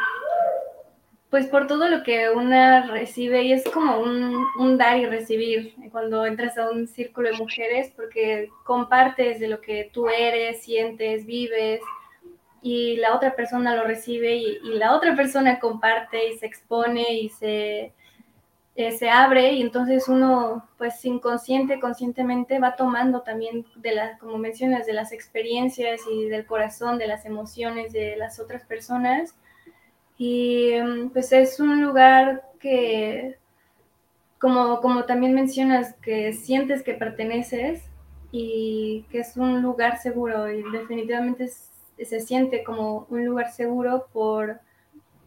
pues 1.30 1.46
por 1.46 1.68
todo 1.68 1.88
lo 1.88 2.02
que 2.02 2.28
una 2.30 2.88
recibe 2.88 3.44
y 3.44 3.52
es 3.52 3.64
como 3.70 4.00
un, 4.00 4.44
un, 4.58 4.76
dar 4.76 4.98
y 4.98 5.06
recibir 5.06 5.74
cuando 5.92 6.26
entras 6.26 6.58
a 6.58 6.68
un 6.68 6.88
círculo 6.88 7.30
de 7.30 7.36
mujeres 7.36 7.92
porque 7.94 8.50
compartes 8.64 9.38
de 9.38 9.46
lo 9.46 9.60
que 9.60 9.90
tú 9.92 10.08
eres, 10.08 10.64
sientes, 10.64 11.24
vives 11.26 11.80
y 12.62 12.96
la 12.96 13.14
otra 13.14 13.34
persona 13.34 13.74
lo 13.74 13.84
recibe 13.84 14.36
y, 14.36 14.58
la 14.62 14.94
otra 14.94 15.16
persona 15.16 15.58
comparte 15.58 16.28
y 16.28 16.38
se 16.38 16.46
expone 16.46 17.14
y 17.14 17.28
se, 17.30 17.92
eh, 18.76 18.92
se 18.92 19.10
abre 19.10 19.52
y 19.52 19.62
entonces 19.62 20.08
uno 20.08 20.68
pues 20.78 21.04
inconsciente, 21.04 21.80
conscientemente 21.80 22.58
va 22.58 22.76
tomando 22.76 23.22
también 23.22 23.66
de 23.76 23.94
las, 23.94 24.18
como 24.18 24.38
mencionas, 24.38 24.86
de 24.86 24.92
las 24.92 25.12
experiencias 25.12 26.00
y 26.10 26.28
del 26.28 26.46
corazón, 26.46 26.98
de 26.98 27.06
las 27.06 27.24
emociones 27.24 27.92
de 27.92 28.16
las 28.16 28.38
otras 28.40 28.64
personas. 28.64 29.34
Y 30.18 30.72
mm, 30.82 31.10
pues 31.10 31.32
es 31.32 31.60
un 31.60 31.82
lugar 31.82 32.44
que, 32.60 33.38
como, 34.38 34.80
como 34.80 35.04
también 35.04 35.34
mencionas, 35.34 35.94
que 36.02 36.32
sientes 36.34 36.82
que 36.82 36.94
perteneces 36.94 37.84
y 38.32 39.06
que 39.10 39.20
es 39.20 39.36
un 39.36 39.62
lugar 39.62 39.98
seguro 39.98 40.50
y 40.52 40.62
definitivamente 40.72 41.50
se 42.04 42.20
siente 42.20 42.64
como 42.64 43.06
un 43.10 43.24
lugar 43.24 43.52
seguro 43.52 44.06
por, 44.12 44.60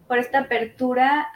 por 0.07 0.17
esta 0.17 0.39
apertura 0.39 1.27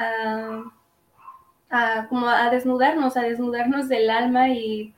a, 1.70 2.08
como 2.10 2.28
a 2.28 2.50
desnudarnos, 2.50 3.18
a 3.18 3.22
desnudarnos 3.22 3.90
del 3.90 4.10
alma 4.10 4.50
y 4.50 4.94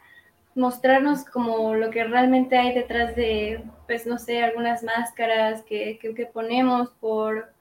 mostrarnos 0.56 1.26
como 1.26 1.76
lo 1.76 1.90
que 1.90 2.04
realmente 2.04 2.58
hay 2.58 2.74
detrás 2.74 3.16
de, 3.16 3.64
pues 3.88 4.06
no 4.06 4.18
sé, 4.18 4.44
algunas 4.44 4.84
máscaras 4.84 5.64
que, 5.64 5.98
que, 6.00 6.26
ponemos 6.26 6.90
por, 7.00 7.52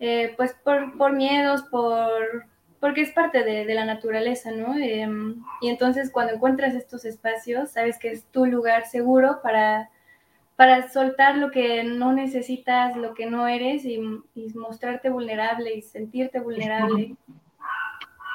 eh, 0.00 0.32
pues 0.36 0.54
por, 0.64 0.96
por, 0.96 1.12
miedos, 1.12 1.62
por, 1.64 2.46
porque 2.80 3.02
es 3.02 3.12
parte 3.12 3.44
de, 3.44 3.66
de 3.66 3.74
la 3.74 3.84
naturaleza, 3.84 4.50
¿no? 4.50 4.76
Em, 4.76 5.42
y 5.60 5.68
entonces 5.68 6.10
cuando 6.10 6.34
encuentras 6.34 6.74
estos 6.74 7.04
espacios, 7.04 7.70
sabes 7.70 7.98
que 7.98 8.10
es 8.10 8.24
tu 8.26 8.46
lugar 8.46 8.86
seguro 8.86 9.40
para, 9.42 9.90
para 10.56 10.88
soltar 10.88 11.36
lo 11.36 11.50
que 11.50 11.82
no 11.84 12.12
necesitas, 12.12 12.96
lo 12.96 13.14
que 13.14 13.26
no 13.26 13.48
eres 13.48 13.84
y, 13.84 14.00
y 14.34 14.54
mostrarte 14.54 15.10
vulnerable 15.10 15.74
y 15.74 15.82
sentirte 15.82 16.40
vulnerable. 16.40 17.16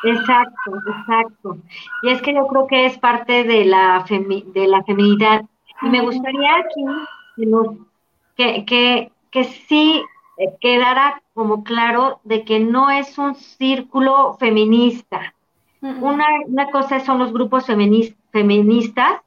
Exacto, 0.04 0.72
exacto. 0.88 1.58
Y 2.04 2.10
es 2.10 2.22
que 2.22 2.34
yo 2.34 2.48
creo 2.48 2.68
que 2.68 2.86
es 2.86 2.98
parte 2.98 3.44
de 3.44 3.66
la, 3.66 4.06
de 4.08 4.68
la 4.68 4.84
feminidad. 4.84 5.46
Y 5.82 5.90
me 5.90 6.02
gustaría 6.02 6.58
aquí 6.58 6.84
que, 8.36 8.66
que, 8.66 9.12
que 9.32 9.44
sí 9.44 10.02
eh, 10.38 10.56
quedara 10.60 11.22
como 11.34 11.64
claro 11.64 12.20
de 12.24 12.44
que 12.44 12.60
no 12.60 12.90
es 12.90 13.18
un 13.18 13.36
círculo 13.36 14.36
feminista. 14.40 15.34
una, 15.82 16.26
una, 16.46 16.70
cosa 16.72 17.00
son 17.00 17.20
los 17.20 17.32
grupos 17.32 17.66
feministas 18.32 19.22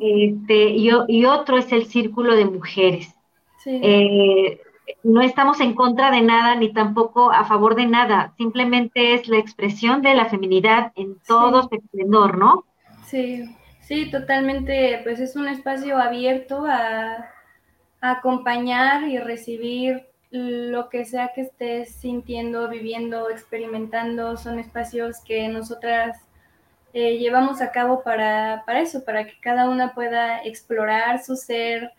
este, 0.00 0.70
y, 0.70 0.90
y, 1.08 1.24
otro 1.24 1.58
es 1.58 1.70
el 1.72 1.86
círculo 1.86 2.34
de 2.34 2.44
mujeres. 2.44 3.14
Sí. 3.58 3.80
Eh, 3.82 4.60
no 5.02 5.22
estamos 5.22 5.60
en 5.60 5.74
contra 5.74 6.10
de 6.10 6.20
nada 6.20 6.54
ni 6.56 6.72
tampoco 6.72 7.32
a 7.32 7.44
favor 7.44 7.74
de 7.74 7.86
nada, 7.86 8.34
simplemente 8.36 9.14
es 9.14 9.28
la 9.28 9.38
expresión 9.38 10.02
de 10.02 10.14
la 10.14 10.26
feminidad 10.26 10.92
en 10.96 11.16
todo 11.26 11.62
su 11.68 11.74
esplendor, 11.74 12.38
¿no? 12.38 12.64
Sí, 13.06 13.44
sí, 13.80 14.10
totalmente, 14.10 15.00
pues 15.02 15.20
es 15.20 15.36
un 15.36 15.48
espacio 15.48 15.98
abierto 15.98 16.64
a, 16.66 17.28
acompañar 18.02 19.06
y 19.08 19.18
recibir 19.18 20.06
lo 20.30 20.88
que 20.88 21.04
sea 21.04 21.32
que 21.34 21.42
estés 21.42 21.94
sintiendo, 21.96 22.66
viviendo, 22.70 23.28
experimentando, 23.28 24.38
son 24.38 24.58
espacios 24.58 25.20
que 25.20 25.48
nosotras 25.48 26.16
eh, 26.92 27.18
llevamos 27.18 27.60
a 27.60 27.72
cabo 27.72 28.02
para, 28.02 28.62
para 28.66 28.80
eso, 28.80 29.04
para 29.04 29.26
que 29.26 29.38
cada 29.40 29.68
una 29.68 29.94
pueda 29.94 30.42
explorar 30.44 31.22
su 31.22 31.36
ser, 31.36 31.92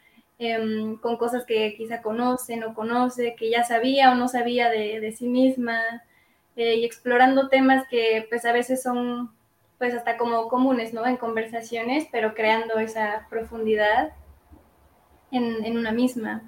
Em, 0.44 0.98
con 0.98 1.18
cosas 1.18 1.46
que 1.46 1.76
quizá 1.78 2.02
conoce, 2.02 2.58
no 2.58 2.74
conoce, 2.74 3.36
que 3.38 3.52
ya 3.52 3.64
sabía 3.64 4.12
o 4.12 4.16
no 4.16 4.28
sabía 4.28 4.70
de, 4.70 5.12
sí 5.16 5.28
misma, 5.28 5.80
eh, 6.56 6.78
y 6.78 6.84
explorando 6.84 7.48
temas 7.48 7.86
que 7.92 8.26
pues 8.28 8.44
a 8.46 8.52
veces 8.52 8.82
son 8.82 9.30
pues 9.78 9.94
hasta 9.94 10.18
como 10.18 10.48
comunes, 10.48 10.96
¿no? 10.96 11.06
En 11.06 11.18
conversaciones, 11.18 12.08
pero 12.12 12.34
creando 12.34 12.80
esa 12.80 13.28
profundidad 13.30 14.14
en, 15.30 15.78
una 15.78 15.92
misma. 15.92 16.42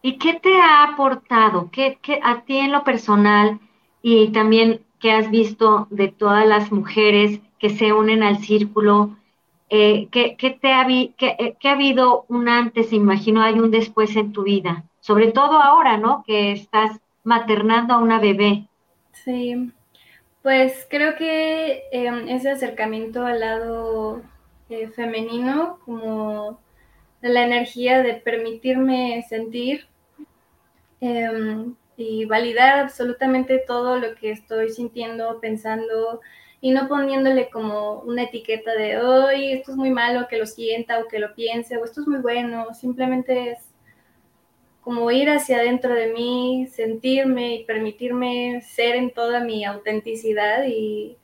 ¿Y 0.00 0.16
qué 0.16 0.40
te 0.40 0.58
ha 0.58 0.84
aportado? 0.84 1.70
¿Qué, 1.70 1.98
¿Qué, 2.00 2.18
a 2.24 2.46
ti 2.46 2.56
en 2.56 2.72
lo 2.72 2.82
personal 2.82 3.60
y 4.00 4.32
también 4.32 4.86
que 5.00 5.12
has 5.12 5.30
visto 5.30 5.86
de 5.90 6.08
todas 6.08 6.46
las 6.46 6.72
mujeres 6.72 7.40
que 7.58 7.70
se 7.70 7.92
unen 7.92 8.22
al 8.22 8.38
círculo? 8.38 9.16
eh, 9.70 10.08
¿qué, 10.10 10.58
te 10.60 10.72
ha, 10.72 10.86
eh, 10.88 11.56
ha 11.62 11.72
habido 11.72 12.24
un 12.28 12.48
antes, 12.48 12.92
imagino, 12.92 13.42
hay 13.42 13.58
un 13.58 13.70
después 13.70 14.16
en 14.16 14.32
tu 14.32 14.44
vida? 14.44 14.84
Sobre 15.00 15.32
todo 15.32 15.60
ahora, 15.60 15.96
¿no? 15.98 16.24
Que 16.26 16.52
estás 16.52 16.98
maternando 17.22 17.94
a 17.94 17.98
una 17.98 18.18
bebé. 18.18 18.66
Sí, 19.12 19.70
pues 20.42 20.86
creo 20.88 21.16
que 21.16 21.84
em, 21.92 22.28
ese 22.28 22.50
acercamiento 22.50 23.24
al 23.24 23.40
lado 23.40 24.22
eh, 24.70 24.88
femenino, 24.88 25.78
como 25.84 26.58
la 27.20 27.44
energía 27.44 28.02
de 28.02 28.14
permitirme 28.14 29.24
sentir 29.28 29.86
em, 31.00 31.74
y 31.98 32.24
validar 32.26 32.78
absolutamente 32.78 33.58
todo 33.58 33.98
lo 33.98 34.14
que 34.14 34.30
estoy 34.30 34.70
sintiendo, 34.70 35.40
pensando, 35.40 36.20
y 36.60 36.70
no 36.70 36.88
poniéndole 36.88 37.50
como 37.50 38.00
una 38.00 38.22
etiqueta 38.22 38.72
de, 38.72 38.98
hoy 38.98 39.52
esto 39.52 39.72
es 39.72 39.76
muy 39.76 39.90
malo 39.90 40.28
que 40.28 40.38
lo 40.38 40.46
sienta 40.46 41.00
o 41.00 41.08
que 41.08 41.18
lo 41.18 41.34
piense, 41.34 41.76
o 41.76 41.84
esto 41.84 42.02
es 42.02 42.06
muy 42.06 42.20
bueno, 42.20 42.72
simplemente 42.72 43.50
es 43.50 43.58
como 44.80 45.10
ir 45.10 45.28
hacia 45.28 45.58
adentro 45.58 45.92
de 45.92 46.12
mí, 46.12 46.68
sentirme 46.70 47.56
y 47.56 47.64
permitirme 47.64 48.62
ser 48.62 48.94
en 48.94 49.10
toda 49.10 49.40
mi 49.40 49.64
autenticidad 49.64 50.64
y 50.66 51.18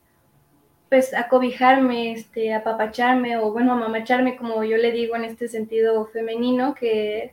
pues 0.88 1.14
acobijarme, 1.14 2.12
este, 2.12 2.52
apapacharme 2.52 3.38
o 3.38 3.52
bueno, 3.52 3.72
amamacharme 3.72 4.36
como 4.36 4.64
yo 4.64 4.76
le 4.76 4.90
digo 4.90 5.14
en 5.16 5.24
este 5.24 5.48
sentido 5.48 6.06
femenino, 6.06 6.74
que 6.74 7.32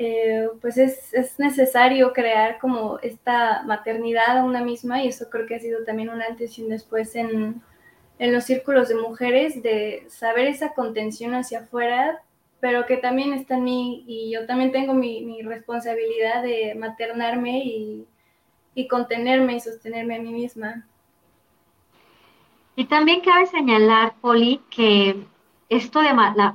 eh, 0.00 0.48
pues 0.60 0.78
es, 0.78 1.38
necesario 1.40 2.12
crear 2.12 2.58
como 2.60 3.00
esta 3.00 3.64
maternidad 3.64 4.38
a 4.38 4.44
una 4.44 4.62
misma 4.62 5.02
y 5.02 5.08
eso 5.08 5.28
creo 5.28 5.46
que 5.46 5.56
ha 5.56 5.60
sido 5.60 5.82
también 5.84 6.08
un 6.08 6.22
antes 6.22 6.56
y 6.56 6.62
un 6.62 6.68
después 6.68 7.16
en, 7.16 7.60
los 8.20 8.44
círculos 8.44 8.88
de 8.88 8.94
mujeres, 8.94 9.60
de 9.60 10.04
saber 10.08 10.46
esa 10.46 10.72
contención 10.72 11.34
hacia 11.34 11.60
afuera, 11.60 12.22
pero 12.60 12.86
que 12.86 12.96
también 12.96 13.32
está 13.32 13.56
en 13.56 13.64
mí 13.64 14.04
y 14.06 14.32
yo 14.32 14.46
también 14.46 14.70
tengo 14.70 14.94
mi, 14.94 15.42
responsabilidad 15.42 16.42
de 16.42 16.76
maternarme 16.76 17.64
y, 17.64 18.06
contenerme 18.88 19.56
y 19.56 19.60
sostenerme 19.60 20.16
a 20.16 20.20
mí 20.20 20.32
misma. 20.32 20.86
Y 22.76 22.84
también 22.84 23.20
cabe 23.22 23.46
señalar, 23.46 24.14
Poli, 24.20 24.60
que 24.70 25.16
esto 25.68 26.00
de 26.00 26.14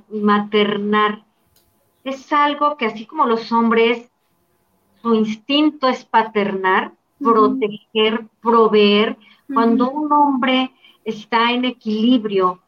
maternar 0.09 1.22
es 2.03 2.31
algo 2.33 2.77
que 2.77 2.85
así 2.85 3.05
como 3.05 3.25
los 3.25 3.51
hombres, 3.51 4.09
su 5.01 5.13
instinto 5.13 5.87
es 5.87 6.03
paternar, 6.03 6.93
proteger, 7.19 8.27
proveer. 8.41 9.17
Cuando 9.53 9.89
un 9.91 10.11
hombre 10.11 10.71
está 11.05 11.51
en 11.51 11.65
equilibrio, 11.65 12.59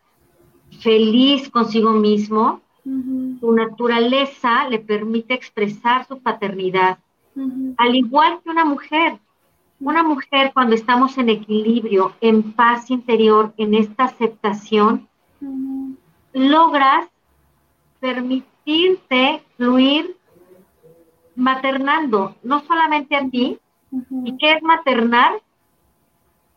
feliz 0.80 1.50
consigo 1.50 1.92
mismo, 1.92 2.62
su 2.84 3.52
naturaleza 3.52 4.70
le 4.70 4.80
permite 4.80 5.34
expresar 5.34 6.06
su 6.08 6.20
paternidad. 6.20 7.00
Al 7.78 7.96
igual 7.96 8.40
que 8.44 8.50
una 8.50 8.64
mujer, 8.64 9.20
una 9.80 10.04
mujer 10.04 10.52
cuando 10.54 10.76
estamos 10.76 11.18
en 11.18 11.30
equilibrio, 11.30 12.14
en 12.22 12.54
paz 12.54 12.92
interior, 12.92 13.54
en 13.58 13.74
esta 13.74 14.06
aceptación, 14.06 15.08
logras 16.34 17.08
permitir 18.00 18.55
irte 18.66 19.44
fluir 19.56 20.18
maternando, 21.36 22.36
no 22.44 22.62
solamente 22.66 23.16
a 23.16 23.30
ti. 23.30 23.60
¿Y 24.24 24.38
qué 24.38 24.54
es 24.54 24.64
maternar? 24.64 25.34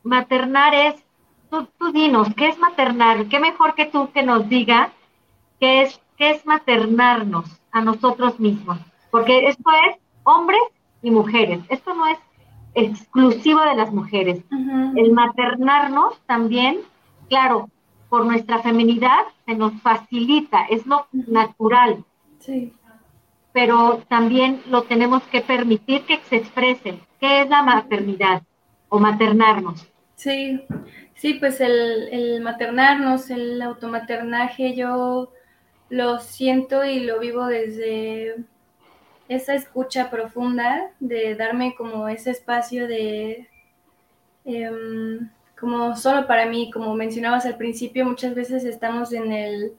Maternar 0.02 0.74
es, 0.74 1.04
tú, 1.50 1.92
dinos, 1.92 2.28
¿qué 2.36 2.48
es 2.48 2.58
maternar? 2.58 3.26
¿Qué 3.26 3.38
mejor 3.38 3.74
que 3.74 3.86
tú 3.86 4.10
que 4.12 4.22
nos 4.22 4.48
diga 4.48 4.92
qué 5.60 5.82
es, 5.82 6.00
qué 6.16 6.30
es 6.30 6.46
maternarnos 6.46 7.60
a 7.70 7.80
nosotros 7.82 8.40
mismos? 8.40 8.78
Porque 9.10 9.48
esto 9.48 9.70
es 9.88 9.96
hombres 10.24 10.60
y 11.02 11.10
mujeres, 11.10 11.60
esto 11.68 11.94
no 11.94 12.06
es 12.06 12.18
exclusivo 12.74 13.60
de 13.62 13.76
las 13.76 13.92
mujeres. 13.92 14.44
El 14.96 15.12
maternarnos 15.12 16.18
también, 16.26 16.80
claro, 17.28 17.68
por 18.08 18.24
nuestra 18.24 18.60
feminidad 18.62 19.24
se 19.46 19.54
nos 19.54 19.72
facilita, 19.82 20.64
es 20.70 20.86
lo 20.86 21.06
natural. 21.12 22.04
Sí. 22.38 22.72
Pero 23.52 24.02
también 24.08 24.62
lo 24.68 24.82
tenemos 24.82 25.22
que 25.24 25.40
permitir 25.40 26.02
que 26.04 26.18
se 26.28 26.36
exprese. 26.36 27.00
¿Qué 27.20 27.42
es 27.42 27.48
la 27.48 27.62
maternidad 27.62 28.42
o 28.88 28.98
maternarnos? 28.98 29.86
Sí, 30.14 30.60
sí, 31.14 31.34
pues 31.34 31.60
el, 31.60 32.08
el 32.10 32.40
maternarnos, 32.40 33.30
el 33.30 33.60
automaternaje, 33.62 34.74
yo 34.74 35.32
lo 35.90 36.18
siento 36.18 36.84
y 36.84 37.00
lo 37.00 37.18
vivo 37.18 37.46
desde 37.46 38.36
esa 39.28 39.54
escucha 39.54 40.10
profunda, 40.10 40.90
de 41.00 41.34
darme 41.34 41.74
como 41.76 42.08
ese 42.08 42.30
espacio 42.30 42.88
de... 42.88 43.48
Em, 44.44 45.30
como 45.60 45.96
solo 45.96 46.26
para 46.26 46.46
mí, 46.46 46.70
como 46.70 46.94
mencionabas 46.94 47.46
al 47.46 47.56
principio, 47.56 48.04
muchas 48.04 48.34
veces 48.34 48.64
estamos 48.64 49.12
en 49.12 49.32
el, 49.32 49.72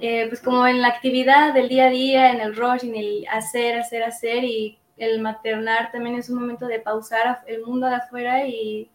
eh, 0.00 0.26
pues 0.28 0.40
como 0.40 0.66
en 0.66 0.80
la 0.80 0.88
actividad 0.88 1.54
del 1.54 1.68
día 1.68 1.86
a 1.86 1.90
día, 1.90 2.32
en 2.32 2.40
el 2.40 2.56
rush, 2.56 2.84
en 2.84 2.96
el 2.96 3.26
hacer, 3.30 3.78
hacer, 3.78 4.02
hacer, 4.02 4.44
y 4.44 4.78
el 4.96 5.20
maternar 5.20 5.92
también 5.92 6.16
es 6.16 6.30
un 6.30 6.40
momento 6.40 6.66
de 6.66 6.80
pausar 6.80 7.42
el 7.46 7.62
mundo 7.64 7.86
de 7.86 7.96
afuera 7.96 8.46
y 8.46 8.90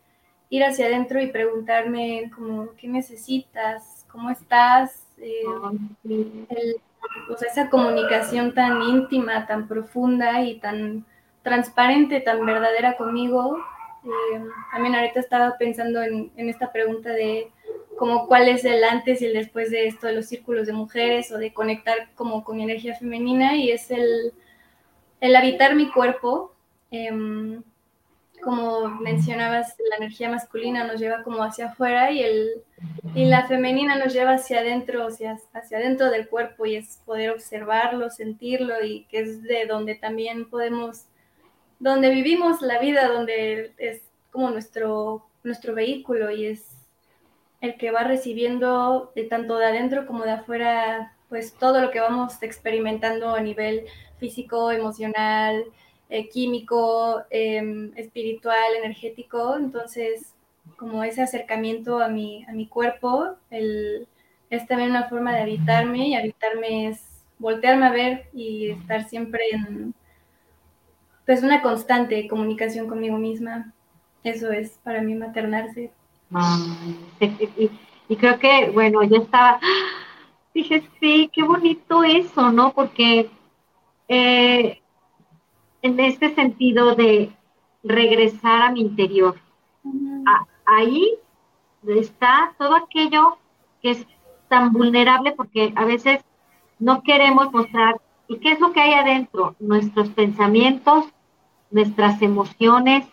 ir 0.49 0.63
hacia 0.63 0.87
adentro 0.87 1.21
y 1.21 1.27
preguntarme 1.27 2.31
como, 2.35 2.73
¿qué 2.75 2.87
necesitas? 2.87 4.05
¿Cómo 4.11 4.29
estás? 4.29 5.01
eh, 5.21 6.75
esa 7.49 7.69
comunicación 7.69 8.53
tan 8.53 8.81
íntima, 8.81 9.45
tan 9.45 9.67
profunda 9.67 10.41
y 10.41 10.59
tan 10.59 11.05
transparente, 11.43 12.21
tan 12.21 12.45
verdadera 12.45 12.97
conmigo. 12.97 13.57
Eh, 14.03 14.41
también 14.71 14.95
ahorita 14.95 15.19
estaba 15.19 15.57
pensando 15.57 16.01
en, 16.01 16.31
esta 16.35 16.71
pregunta 16.71 17.09
de 17.11 17.51
como 17.97 18.27
cuál 18.27 18.47
es 18.47 18.65
el 18.65 18.83
antes 18.83 19.21
y 19.21 19.25
el 19.27 19.33
después 19.33 19.69
de 19.69 19.87
esto 19.87 20.07
de 20.07 20.13
los 20.13 20.25
círculos 20.25 20.65
de 20.65 20.73
mujeres 20.73 21.31
o 21.31 21.37
de 21.37 21.53
conectar 21.53 22.09
como 22.15 22.43
con 22.43 22.57
mi 22.57 22.63
energía 22.63 22.95
femenina 22.95 23.55
y 23.55 23.71
es 23.71 23.91
el, 23.91 24.33
el 25.19 25.35
habitar 25.35 25.75
mi 25.75 25.91
cuerpo. 25.91 26.53
Em, 26.89 27.61
como 28.41 28.87
mencionabas, 28.87 29.75
la 29.89 29.97
energía 29.97 30.29
masculina 30.29 30.83
nos 30.83 30.99
lleva 30.99 31.23
como 31.23 31.43
hacia 31.43 31.67
afuera 31.67 32.11
y, 32.11 32.23
el, 32.23 32.63
y 33.15 33.25
la 33.25 33.47
femenina 33.47 33.95
nos 33.95 34.13
lleva 34.13 34.33
hacia 34.33 34.59
adentro, 34.59 35.07
hacia, 35.07 35.37
hacia 35.53 35.77
adentro 35.77 36.09
del 36.09 36.27
cuerpo 36.27 36.65
y 36.65 36.75
es 36.75 37.01
poder 37.05 37.29
observarlo, 37.29 38.09
sentirlo 38.09 38.83
y 38.83 39.05
que 39.05 39.19
es 39.19 39.43
de 39.43 39.65
donde 39.67 39.95
también 39.95 40.49
podemos, 40.49 41.05
donde 41.81 42.11
vivimos 42.11 42.61
la 42.61 42.79
vida, 42.79 43.07
donde 43.07 43.73
es 43.77 44.03
como 44.29 44.51
nuestro, 44.51 45.25
nuestro 45.43 45.73
vehículo 45.73 46.29
y 46.29 46.45
es 46.45 46.63
el 47.59 47.75
que 47.75 47.91
va 47.91 48.03
recibiendo 48.03 49.11
de 49.15 49.23
tanto 49.23 49.57
de 49.57 49.65
adentro 49.65 50.05
como 50.05 50.23
de 50.23 50.31
afuera, 50.31 51.15
pues 51.27 51.53
todo 51.53 51.81
lo 51.81 51.89
que 51.89 51.99
vamos 51.99 52.41
experimentando 52.43 53.33
a 53.33 53.41
nivel 53.41 53.85
físico, 54.19 54.71
emocional, 54.71 55.65
eh, 56.09 56.29
químico, 56.29 57.23
em, 57.31 57.91
espiritual, 57.95 58.75
energético. 58.77 59.57
Entonces, 59.57 60.35
como 60.77 61.03
ese 61.03 61.23
acercamiento 61.23 61.99
a 61.99 62.09
mi, 62.09 62.45
a 62.45 62.51
mi 62.51 62.67
cuerpo, 62.67 63.37
el, 63.49 64.07
es 64.51 64.67
también 64.67 64.91
una 64.91 65.09
forma 65.09 65.33
de 65.33 65.41
habitarme 65.41 66.09
y 66.09 66.15
habitarme 66.15 66.89
es 66.89 67.01
voltearme 67.39 67.87
a 67.87 67.91
ver 67.91 68.25
y 68.33 68.69
estar 68.69 69.09
siempre 69.09 69.41
en 69.51 69.95
pues 71.31 71.43
una 71.43 71.61
constante 71.61 72.27
comunicación 72.27 72.89
conmigo 72.89 73.17
misma. 73.17 73.71
Eso 74.21 74.51
es 74.51 74.71
para 74.83 75.01
mí 75.01 75.15
maternarse. 75.15 75.89
y, 78.09 78.15
creo 78.17 78.37
que, 78.37 78.69
bueno, 78.71 79.01
yo 79.03 79.21
estaba, 79.21 79.61
dije, 80.53 80.83
sí, 80.99 81.31
qué 81.31 81.41
bonito 81.43 82.03
eso, 82.03 82.51
¿no? 82.51 82.73
Porque 82.73 83.31
eh, 84.09 84.81
en 85.81 85.99
este 86.01 86.35
sentido 86.35 86.95
de 86.95 87.31
regresar 87.81 88.63
a 88.63 88.71
mi 88.73 88.81
interior. 88.81 89.37
ahí 90.65 91.13
está 91.87 92.53
todo 92.57 92.75
aquello 92.75 93.37
que 93.81 93.91
es 93.91 94.05
tan 94.49 94.73
vulnerable 94.73 95.31
porque 95.31 95.71
a 95.77 95.85
veces 95.85 96.19
no 96.77 97.03
queremos 97.03 97.53
mostrar. 97.53 98.01
¿Y 98.27 98.37
qué 98.39 98.51
es 98.51 98.59
lo 98.59 98.73
que 98.73 98.81
hay 98.81 98.93
adentro? 98.95 99.55
Nuestros 99.61 100.09
pensamientos, 100.09 101.05
nuestras 101.71 102.21
emociones, 102.21 103.07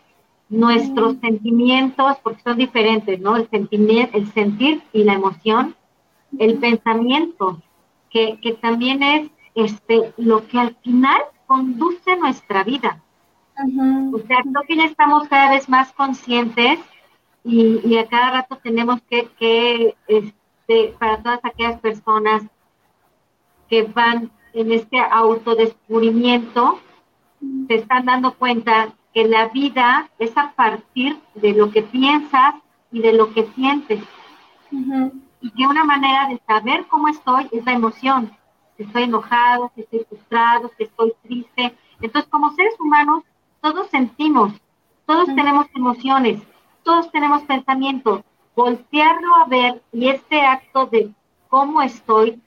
nuestros 0.49 1.17
sentimientos, 1.19 2.17
porque 2.23 2.41
son 2.41 2.57
diferentes, 2.57 3.19
¿no? 3.19 3.35
El 3.35 3.47
el 3.51 4.33
sentir 4.33 4.81
y 4.93 5.03
la 5.03 5.13
emoción, 5.13 5.75
el 6.37 6.57
pensamiento, 6.57 7.61
que, 8.09 8.39
que 8.41 8.53
también 8.53 9.03
es 9.03 9.29
este, 9.55 10.13
lo 10.17 10.47
que 10.47 10.59
al 10.59 10.75
final 10.83 11.21
conduce 11.45 12.15
nuestra 12.17 12.63
vida. 12.63 13.01
O 14.13 14.19
sea, 14.19 14.37
creo 14.41 14.63
que 14.67 14.75
ya 14.77 14.85
estamos 14.85 15.27
cada 15.27 15.51
vez 15.51 15.67
más 15.67 15.91
conscientes 15.91 16.79
y, 17.43 17.97
a 17.97 18.07
cada 18.07 18.31
rato 18.31 18.57
tenemos 18.63 19.01
que, 19.09 19.95
este, 20.07 20.95
para 20.97 21.21
todas 21.21 21.39
aquellas 21.43 21.79
personas 21.79 22.43
que 23.69 23.83
van 23.83 24.31
en 24.53 24.71
este 24.71 24.99
autodescubrimiento, 24.99 26.79
se 27.67 27.75
están 27.75 28.05
dando 28.05 28.33
cuenta 28.33 28.93
que 29.13 29.27
la 29.27 29.47
vida 29.47 30.09
es 30.19 30.37
a 30.37 30.51
partir 30.51 31.19
de 31.35 31.53
lo 31.53 31.71
que 31.71 31.81
piensas 31.81 32.55
y 32.91 33.01
de 33.01 33.13
lo 33.13 33.33
que 33.33 33.45
sientes. 33.55 34.03
Y 35.41 35.51
que 35.51 35.67
una 35.67 35.83
manera 35.83 36.27
de 36.27 36.41
saber 36.45 36.85
cómo 36.87 37.07
estoy 37.07 37.47
es 37.51 37.65
la 37.65 37.73
emoción 37.73 38.31
si 38.79 38.83
estoy 38.83 39.03
enojado, 39.03 39.71
si 39.75 39.81
estoy 39.81 40.05
frustrado, 40.07 40.71
si 40.77 40.83
estoy 40.85 41.13
triste. 41.23 41.75
Entonces, 41.99 42.31
como 42.31 42.53
seres 42.53 42.79
humanos, 42.79 43.23
todos 43.59 43.87
sentimos, 43.87 44.53
todos 45.05 45.25
tenemos 45.35 45.65
emociones, 45.75 46.41
todos 46.83 47.11
tenemos 47.11 47.41
pensamientos. 47.43 48.21
Voltearlo 48.55 49.35
a 49.35 49.47
ver 49.47 49.83
y 49.91 50.07
este 50.07 50.41
acto 50.41 50.85
de 50.85 51.13
cómo 51.49 51.81
estoy, 51.81 52.41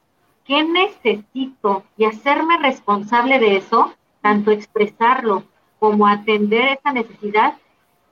qué 0.46 0.64
necesito 0.64 1.84
y 1.98 2.06
hacerme 2.06 2.56
responsable 2.56 3.38
de 3.38 3.56
eso, 3.58 3.92
tanto 4.22 4.50
expresarlo 4.50 5.44
como 5.78 6.06
atender 6.06 6.78
esa 6.78 6.92
necesidad, 6.92 7.54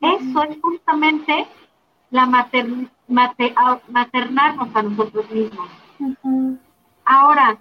eso 0.00 0.42
es 0.42 0.60
justamente 0.60 1.46
la 2.10 2.26
maternarnos 3.86 4.74
a 4.74 4.82
nosotros 4.82 5.30
mismos. 5.30 5.68
Ahora, 7.04 7.58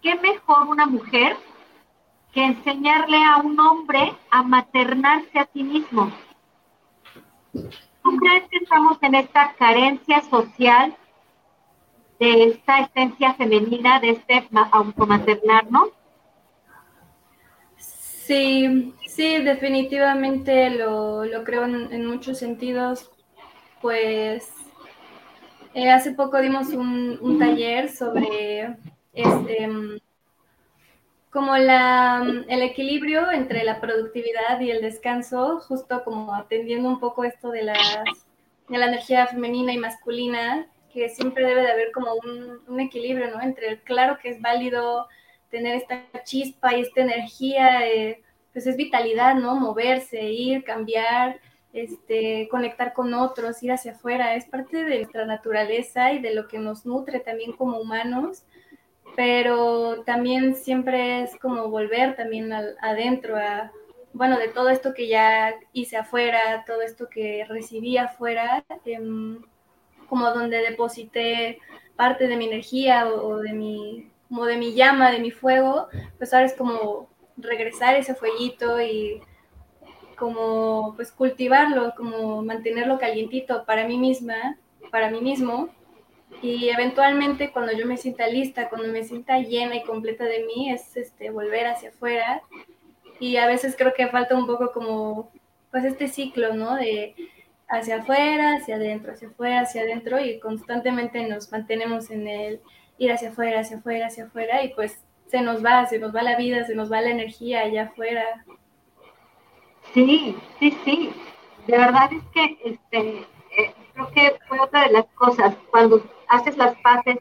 ¿qué 0.00 0.14
mejor 0.16 0.68
una 0.68 0.86
mujer 0.86 1.36
que 2.32 2.44
enseñarle 2.44 3.22
a 3.24 3.38
un 3.38 3.58
hombre 3.58 4.14
a 4.30 4.42
maternarse 4.42 5.38
a 5.38 5.48
sí 5.52 5.64
mismo? 5.64 6.12
¿Tú 7.52 8.16
crees 8.16 8.48
que 8.48 8.58
estamos 8.58 8.98
en 9.02 9.16
esta 9.16 9.54
carencia 9.54 10.20
social 10.22 10.96
de 12.20 12.44
esta 12.44 12.80
esencia 12.80 13.34
femenina, 13.34 13.98
de 14.00 14.10
este 14.10 14.48
automaternarnos? 14.70 15.97
Sí, 18.28 18.94
sí, 19.06 19.38
definitivamente 19.38 20.68
lo, 20.68 21.22
creo 21.44 21.64
en, 21.64 22.04
muchos 22.04 22.36
sentidos. 22.36 23.10
Pues 23.80 24.52
eh, 25.72 25.90
hace 25.90 26.12
poco 26.12 26.38
dimos 26.38 26.68
un 26.68 27.38
taller 27.38 27.88
sobre 27.88 28.76
este, 29.14 29.70
como 31.30 31.56
la, 31.56 32.22
el 32.48 32.60
equilibrio 32.60 33.30
entre 33.30 33.64
la 33.64 33.80
productividad 33.80 34.60
y 34.60 34.72
el 34.72 34.82
descanso, 34.82 35.60
justo 35.60 36.04
como 36.04 36.34
atendiendo 36.34 36.86
un 36.86 37.00
poco 37.00 37.24
esto 37.24 37.48
de, 37.50 37.62
las, 37.62 37.78
de 38.68 38.76
la 38.76 38.88
energía 38.88 39.26
femenina 39.26 39.72
y 39.72 39.78
masculina, 39.78 40.66
que 40.92 41.08
siempre 41.08 41.46
debe 41.46 41.62
de 41.62 41.72
haber 41.72 41.92
como 41.92 42.12
un, 42.12 42.60
un 42.66 42.80
equilibrio, 42.80 43.30
¿no? 43.30 43.40
Entre 43.40 43.68
el 43.68 43.80
claro 43.80 44.18
que 44.20 44.28
es 44.28 44.42
válido 44.42 45.08
tener 45.50 45.76
esta 45.76 46.04
chispa 46.24 46.76
y 46.76 46.82
esta 46.82 47.02
energía, 47.02 47.80
pues 48.52 48.66
es 48.66 48.76
vitalidad, 48.76 49.34
¿no? 49.34 49.56
Moverse, 49.56 50.22
ir, 50.22 50.64
cambiar, 50.64 51.40
este, 51.72 52.48
conectar 52.50 52.92
con 52.92 53.14
otros, 53.14 53.62
ir 53.62 53.72
hacia 53.72 53.92
afuera, 53.92 54.34
es 54.34 54.46
parte 54.46 54.84
de 54.84 54.96
nuestra 54.98 55.26
naturaleza 55.26 56.12
y 56.12 56.20
de 56.20 56.34
lo 56.34 56.48
que 56.48 56.58
nos 56.58 56.86
nutre 56.86 57.20
también 57.20 57.52
como 57.52 57.78
humanos 57.78 58.44
pero 59.18 60.04
también 60.04 60.54
siempre 60.54 61.24
es 61.24 61.36
como 61.40 61.68
volver 61.70 62.14
también 62.14 62.52
adentro, 62.52 63.36
a, 63.36 63.72
bueno, 64.12 64.38
de 64.38 64.46
todo 64.46 64.68
esto 64.68 64.94
que 64.94 65.08
ya 65.08 65.56
hice 65.72 65.96
afuera, 65.96 66.62
todo 66.64 66.82
esto 66.82 67.08
que 67.08 67.44
recibí 67.48 67.98
afuera, 67.98 68.64
em, 68.84 69.42
como 70.08 70.30
donde 70.30 70.58
deposité 70.58 71.58
parte 71.96 72.28
de 72.28 72.36
mi 72.36 72.46
energía 72.46 73.08
o, 73.08 73.38
de 73.38 73.52
mi, 73.54 74.08
como 74.28 74.44
de 74.44 74.56
mi 74.56 74.74
llama, 74.74 75.10
de 75.10 75.20
mi 75.20 75.30
fuego, 75.30 75.88
pues 76.18 76.32
ahora 76.32 76.46
es 76.46 76.54
como 76.54 77.08
regresar 77.36 77.96
ese 77.96 78.14
fueguito 78.14 78.80
y 78.80 79.20
como 80.16 80.94
pues 80.96 81.12
cultivarlo, 81.12 81.94
como 81.96 82.42
mantenerlo 82.42 82.98
calientito 82.98 83.64
para 83.64 83.86
mí 83.86 83.98
misma, 83.98 84.58
para 84.90 85.10
mí 85.10 85.20
mismo, 85.20 85.70
y 86.42 86.68
eventualmente 86.68 87.50
cuando 87.50 87.72
yo 87.72 87.86
me 87.86 87.96
sienta 87.96 88.26
lista, 88.26 88.68
cuando 88.68 88.88
me 88.88 89.02
sienta 89.02 89.38
llena 89.40 89.76
y 89.76 89.82
completa 89.82 90.24
de 90.24 90.44
mí, 90.44 90.70
es 90.70 90.96
este, 90.96 91.30
volver 91.30 91.66
hacia 91.66 91.88
afuera. 91.88 92.42
Y 93.18 93.36
a 93.36 93.46
veces 93.46 93.74
creo 93.76 93.92
que 93.94 94.06
falta 94.08 94.36
un 94.36 94.46
poco 94.46 94.70
como, 94.72 95.30
pues 95.70 95.84
este 95.84 96.06
ciclo, 96.08 96.54
¿no? 96.54 96.76
De 96.76 97.14
hacia 97.68 97.96
afuera, 97.96 98.56
hacia 98.56 98.76
adentro, 98.76 99.12
hacia 99.12 99.28
afuera, 99.28 99.60
hacia 99.60 99.82
adentro 99.82 100.20
y 100.20 100.38
constantemente 100.38 101.26
nos 101.28 101.50
mantenemos 101.50 102.10
en 102.10 102.28
el 102.28 102.60
ir 102.98 103.12
hacia 103.12 103.30
afuera, 103.30 103.60
hacia 103.60 103.78
afuera, 103.78 104.06
hacia 104.06 104.24
afuera 104.24 104.62
y 104.62 104.74
pues 104.74 105.00
se 105.26 105.40
nos 105.42 105.64
va, 105.64 105.86
se 105.86 105.98
nos 105.98 106.14
va 106.14 106.22
la 106.22 106.36
vida, 106.36 106.64
se 106.64 106.74
nos 106.74 106.90
va 106.90 107.00
la 107.00 107.10
energía 107.10 107.60
allá 107.60 107.84
afuera. 107.84 108.44
Sí, 109.94 110.36
sí, 110.58 110.76
sí. 110.84 111.12
De 111.66 111.78
verdad 111.78 112.10
es 112.12 112.22
que 112.32 112.58
este, 112.64 113.18
eh, 113.58 113.74
creo 113.92 114.10
que 114.10 114.38
fue 114.48 114.60
otra 114.60 114.84
de 114.84 114.92
las 114.92 115.06
cosas, 115.14 115.54
cuando 115.70 116.02
haces 116.28 116.56
las 116.56 116.76
paces 116.78 117.18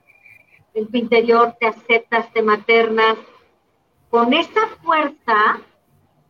en 0.73 0.87
tu 0.87 0.97
interior, 0.97 1.55
te 1.59 1.67
aceptas, 1.67 2.31
te 2.33 2.41
maternas, 2.41 3.17
con 4.09 4.33
esa 4.33 4.67
fuerza 4.83 5.59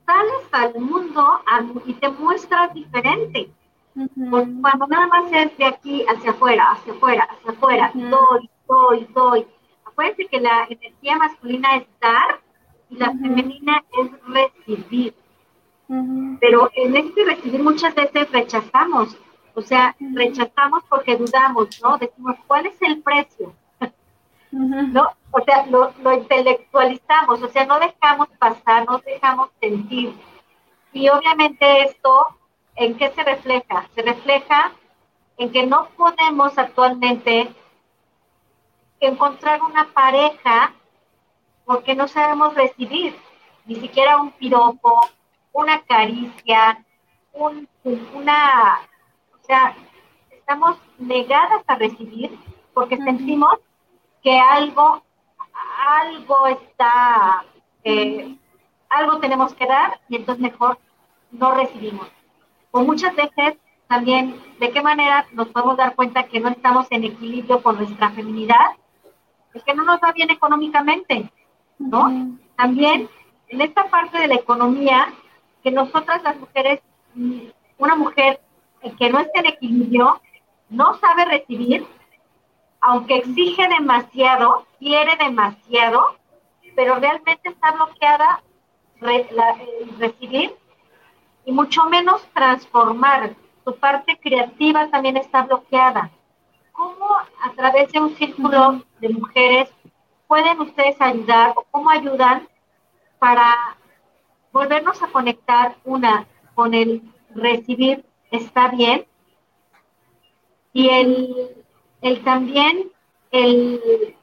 sales 0.06 0.48
al 0.52 0.80
mundo 0.80 1.42
y 1.86 1.94
te 1.94 2.10
muestras 2.10 2.74
diferente. 2.74 3.52
Cuando 4.16 4.88
nada 4.88 5.08
más 5.08 5.32
es 5.32 5.58
de 5.58 5.66
aquí 5.66 6.06
hacia 6.08 6.32
afuera, 6.32 6.72
hacia 6.72 6.94
afuera, 6.94 7.28
hacia 7.30 7.52
afuera, 7.52 7.92
doy, 7.94 8.50
doy, 8.68 9.08
doy. 9.14 9.48
Acuérdense 9.86 10.26
que 10.28 10.40
la 10.40 10.66
energía 10.70 11.18
masculina 11.18 11.78
es 11.78 11.88
dar 12.00 12.40
y 12.90 12.98
la 12.98 13.08
femenina 13.08 13.84
es 14.00 14.12
recibir. 14.28 15.14
Pero 16.40 16.70
en 16.76 16.98
este 16.98 17.24
recibir 17.24 17.64
muchas 17.64 17.96
veces 17.96 18.30
rechazamos, 18.32 19.18
o 19.56 19.62
sea, 19.62 19.96
rechazamos 20.14 20.84
porque 20.90 21.16
dudamos, 21.16 21.82
¿no? 21.82 21.98
Decimos, 21.98 22.36
¿cuál 22.46 22.66
es 22.66 22.82
el 22.82 23.02
precio? 23.02 23.54
¿No? 24.52 25.12
O 25.32 25.42
sea, 25.44 25.66
lo, 25.68 25.94
lo, 26.02 26.14
intelectualizamos, 26.14 27.42
o 27.42 27.48
sea, 27.50 27.66
no 27.66 27.80
dejamos 27.80 28.28
pasar, 28.40 28.86
no 28.86 29.00
dejamos 29.00 29.50
sentir. 29.60 30.14
Y 30.94 31.10
obviamente 31.10 31.84
esto, 31.84 32.28
¿en 32.76 32.98
qué 32.98 33.12
se 33.12 33.24
refleja? 33.24 33.88
Se 33.96 34.02
refleja 34.02 34.72
en 35.38 35.52
que 35.52 35.66
no 35.66 35.88
podemos 35.96 36.58
actualmente 36.58 37.50
encontrar 39.00 39.62
una 39.62 39.88
pareja 39.94 40.74
porque 41.66 41.96
no 41.96 42.08
sabemos 42.08 42.56
recibir 42.56 43.16
ni 43.66 43.76
siquiera 43.76 44.18
un 44.22 44.32
piropo, 44.32 45.02
una 45.52 45.82
caricia, 45.82 46.84
un, 47.34 47.68
una, 48.14 48.80
o 49.34 49.46
sea, 49.46 49.76
estamos 50.32 50.78
negadas 50.98 51.64
a 51.68 51.76
recibir 51.76 52.40
porque 52.74 52.98
sentimos 52.98 53.60
que 54.24 54.40
algo, 54.40 55.04
algo 55.86 56.48
está, 56.48 57.44
eh, 57.84 58.36
algo 58.90 59.20
tenemos 59.20 59.54
que 59.54 59.66
dar 59.66 60.00
y 60.08 60.16
entonces 60.16 60.42
mejor 60.42 60.80
no 61.32 61.52
recibimos. 61.52 62.08
O 62.72 62.82
muchas 62.84 63.16
veces 63.16 63.58
también, 63.88 64.42
¿de 64.60 64.72
qué 64.72 64.82
manera 64.82 65.26
nos 65.34 65.48
podemos 65.50 65.78
dar 65.78 65.96
cuenta 65.96 66.28
que 66.28 66.40
no 66.40 66.50
estamos 66.50 66.88
en 66.92 67.06
equilibrio 67.06 67.62
con 67.62 67.78
nuestra 67.78 68.12
feminidad? 68.12 68.76
Que 69.66 69.74
no 69.74 69.84
nos 69.84 70.00
va 70.00 70.12
bien 70.12 70.30
económicamente, 70.30 71.32
¿no? 71.80 72.38
También 72.56 73.10
en 73.50 73.62
esta 73.62 73.86
parte 73.86 74.18
de 74.18 74.28
la 74.28 74.36
economía, 74.36 75.14
que 75.64 75.72
nosotras 75.72 76.22
las 76.24 76.38
mujeres, 76.38 76.82
mm, 77.14 77.40
una 77.78 77.96
mujer 77.96 78.42
que 78.98 79.10
no 79.10 79.20
esté 79.20 79.40
en 79.40 79.46
equilibrio, 79.48 80.22
no 80.70 80.94
sabe 81.00 81.26
recibir, 81.26 81.86
aunque 82.82 83.18
exige 83.18 83.68
demasiado, 83.68 84.66
quiere 84.80 85.16
demasiado, 85.18 86.18
pero 86.76 86.96
realmente 86.96 87.50
está 87.50 87.72
bloqueada 87.72 88.42
recibir 90.00 90.56
y 91.46 91.52
mucho 91.52 91.86
menos 91.86 92.22
transformar. 92.34 93.36
Su 93.64 93.76
parte 93.76 94.18
creativa 94.22 94.88
también 94.90 95.18
está 95.18 95.44
bloqueada. 95.44 96.12
¿Cómo 96.78 97.08
a 97.42 97.52
través 97.56 97.92
de 97.92 98.00
un 98.00 98.16
círculo 98.16 98.84
de 99.02 99.10
mujeres 99.10 99.68
pueden 100.28 100.62
ustedes 100.62 100.96
ayudar 101.02 101.54
o 101.56 101.64
cómo 101.72 101.90
ayudan 101.90 102.48
para 103.18 103.76
volvernos 104.52 105.02
a 105.02 105.08
conectar 105.08 105.76
una 105.86 106.28
con 106.54 106.76
el 106.76 107.02
recibir 107.34 108.06
está 108.30 108.68
bien 108.68 109.08
y 110.72 110.90
el, 110.90 111.66
el 112.04 112.24
también 112.24 112.92
el, 113.32 114.16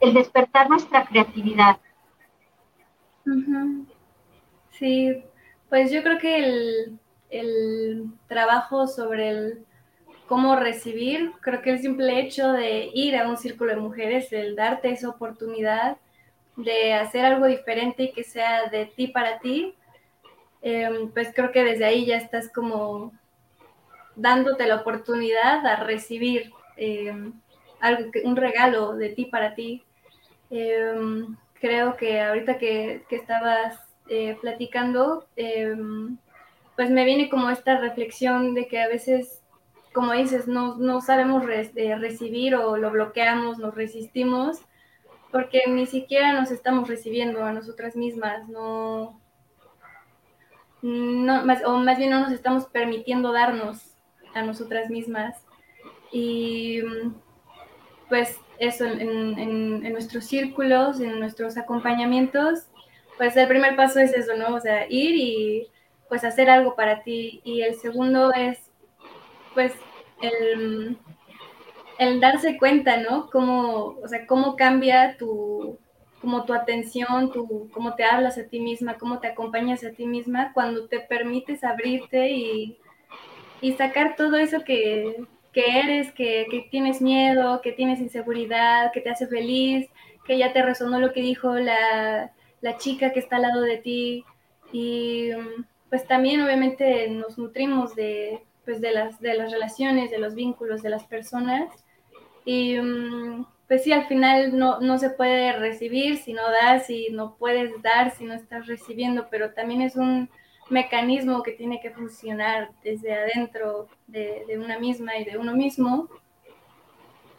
el 0.00 0.12
despertar 0.12 0.68
nuestra 0.68 1.06
creatividad. 1.06 1.78
Sí, 4.72 5.22
pues 5.68 5.92
yo 5.92 6.02
creo 6.02 6.18
que 6.18 6.38
el, 6.38 6.98
el 7.30 8.10
trabajo 8.26 8.88
sobre 8.88 9.28
el 9.28 9.66
cómo 10.26 10.56
recibir, 10.56 11.32
creo 11.40 11.62
que 11.62 11.70
el 11.70 11.78
simple 11.80 12.20
hecho 12.20 12.52
de 12.52 12.90
ir 12.92 13.16
a 13.16 13.28
un 13.28 13.36
círculo 13.36 13.72
de 13.74 13.80
mujeres, 13.80 14.32
el 14.32 14.56
darte 14.56 14.90
esa 14.90 15.08
oportunidad 15.08 15.98
de 16.56 16.94
hacer 16.94 17.24
algo 17.24 17.46
diferente 17.46 18.04
y 18.04 18.12
que 18.12 18.24
sea 18.24 18.68
de 18.68 18.86
ti 18.86 19.08
para 19.08 19.38
ti, 19.38 19.74
em, 20.62 21.10
pues 21.12 21.32
creo 21.34 21.52
que 21.52 21.62
desde 21.64 21.84
ahí 21.84 22.06
ya 22.06 22.16
estás 22.16 22.50
como 22.52 23.12
dándote 24.16 24.66
la 24.66 24.76
oportunidad 24.76 25.64
a 25.66 25.76
recibir 25.76 26.52
em, 26.76 27.32
algo, 27.80 28.10
un 28.24 28.36
regalo 28.36 28.94
de 28.96 29.10
ti 29.10 29.26
para 29.26 29.54
ti. 29.54 29.84
Em, 30.50 31.36
creo 31.60 31.96
que 31.96 32.20
ahorita 32.20 32.58
que, 32.58 33.04
que 33.08 33.16
estabas 33.16 33.78
eh, 34.08 34.36
platicando, 34.40 35.26
pues 36.76 36.90
me 36.90 37.04
viene 37.04 37.28
como 37.28 37.50
esta 37.50 37.78
reflexión 37.78 38.54
de 38.54 38.68
que 38.68 38.80
a 38.80 38.88
veces, 38.88 39.42
como 39.96 40.12
dices, 40.12 40.46
no, 40.46 40.74
no 40.76 41.00
sabemos 41.00 41.42
eh, 41.48 41.96
recibir 41.96 42.54
o 42.54 42.76
lo 42.76 42.90
bloqueamos, 42.90 43.56
nos 43.56 43.74
resistimos, 43.74 44.58
porque 45.32 45.62
ni 45.68 45.86
siquiera 45.86 46.34
nos 46.34 46.50
estamos 46.50 46.86
recibiendo 46.86 47.42
a 47.42 47.52
nosotras 47.54 47.96
mismas, 47.96 48.46
no, 48.46 49.18
no 50.82 51.46
más, 51.46 51.64
o 51.64 51.78
más 51.78 51.96
bien 51.96 52.10
no 52.10 52.20
nos 52.20 52.30
estamos 52.30 52.66
permitiendo 52.66 53.32
darnos 53.32 53.96
a 54.34 54.42
nosotras 54.42 54.90
mismas. 54.90 55.42
Y 56.12 56.82
pues 58.10 58.38
eso, 58.58 58.84
en, 58.84 59.38
en 59.38 59.92
nuestros 59.94 60.26
círculos, 60.26 61.00
en 61.00 61.18
nuestros 61.18 61.56
acompañamientos, 61.56 62.66
pues 63.16 63.34
el 63.38 63.48
primer 63.48 63.76
paso 63.76 63.98
es 64.00 64.12
eso, 64.12 64.34
¿no? 64.36 64.56
O 64.56 64.60
sea, 64.60 64.84
ir 64.90 65.16
y 65.16 65.70
pues 66.10 66.22
hacer 66.22 66.50
algo 66.50 66.76
para 66.76 67.02
ti. 67.02 67.40
Y 67.44 67.62
el 67.62 67.76
segundo 67.76 68.34
es, 68.34 68.58
pues, 69.54 69.72
el, 70.20 70.98
el 71.98 72.20
darse 72.20 72.58
cuenta, 72.58 72.98
¿no? 72.98 73.28
Cómo, 73.30 73.96
o 74.02 74.08
sea, 74.08 74.26
cómo 74.26 74.56
cambia 74.56 75.16
tu, 75.16 75.78
como 76.20 76.44
tu 76.44 76.54
atención, 76.54 77.32
tu, 77.32 77.70
cómo 77.72 77.94
te 77.94 78.04
hablas 78.04 78.38
a 78.38 78.44
ti 78.44 78.60
misma, 78.60 78.98
cómo 78.98 79.20
te 79.20 79.28
acompañas 79.28 79.84
a 79.84 79.92
ti 79.92 80.06
misma 80.06 80.52
cuando 80.52 80.88
te 80.88 81.00
permites 81.00 81.64
abrirte 81.64 82.30
y, 82.30 82.78
y 83.60 83.72
sacar 83.72 84.16
todo 84.16 84.36
eso 84.36 84.64
que, 84.64 85.24
que 85.52 85.78
eres, 85.80 86.12
que, 86.12 86.46
que, 86.50 86.68
tienes 86.70 87.00
miedo, 87.00 87.60
que 87.62 87.72
tienes 87.72 88.00
inseguridad, 88.00 88.92
que 88.92 89.00
te 89.00 89.10
hace 89.10 89.26
feliz, 89.26 89.88
que 90.26 90.38
ya 90.38 90.52
te 90.52 90.62
resonó 90.62 91.00
lo 91.00 91.12
que 91.12 91.20
dijo 91.20 91.54
la, 91.54 92.32
la 92.60 92.76
chica 92.76 93.12
que 93.12 93.20
está 93.20 93.36
al 93.36 93.42
lado 93.42 93.62
de 93.62 93.78
ti 93.78 94.24
y 94.72 95.30
pues 95.88 96.06
también 96.06 96.42
obviamente 96.42 97.08
nos 97.08 97.38
nutrimos 97.38 97.94
de, 97.94 98.42
pues 98.66 98.82
de, 98.82 98.92
las, 98.92 99.18
de 99.20 99.34
las 99.34 99.50
relaciones, 99.50 100.10
de 100.10 100.18
los 100.18 100.34
vínculos 100.34 100.82
de 100.82 100.90
las 100.90 101.04
personas 101.04 101.70
y 102.44 102.78
mm, 102.78 103.46
pues 103.68 103.82
sí, 103.82 103.92
al 103.92 104.06
final 104.06 104.56
no, 104.56 104.80
no 104.80 104.98
se 104.98 105.10
puede 105.10 105.52
recibir 105.52 106.18
si 106.18 106.32
no 106.32 106.42
das 106.50 106.88
y 106.90 107.08
no 107.10 107.36
puedes 107.36 107.82
dar 107.82 108.12
si 108.12 108.24
no 108.24 108.34
estás 108.34 108.66
recibiendo, 108.66 109.28
pero 109.30 109.52
también 109.52 109.82
es 109.82 109.96
un 109.96 110.30
mecanismo 110.70 111.42
que 111.42 111.52
tiene 111.52 111.80
que 111.80 111.90
funcionar 111.90 112.70
desde 112.84 113.14
adentro 113.14 113.88
de, 114.06 114.44
de 114.46 114.58
una 114.58 114.78
misma 114.78 115.16
y 115.16 115.24
de 115.24 115.38
uno 115.38 115.54
mismo. 115.54 116.08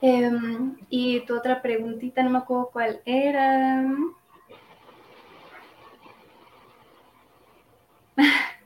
Em, 0.01 0.75
y 0.89 1.21
tu 1.21 1.35
otra 1.35 1.61
preguntita, 1.61 2.21
no 2.23 2.29
me 2.29 2.37
acuerdo 2.39 2.69
cuál 2.71 3.01
era. 3.05 3.85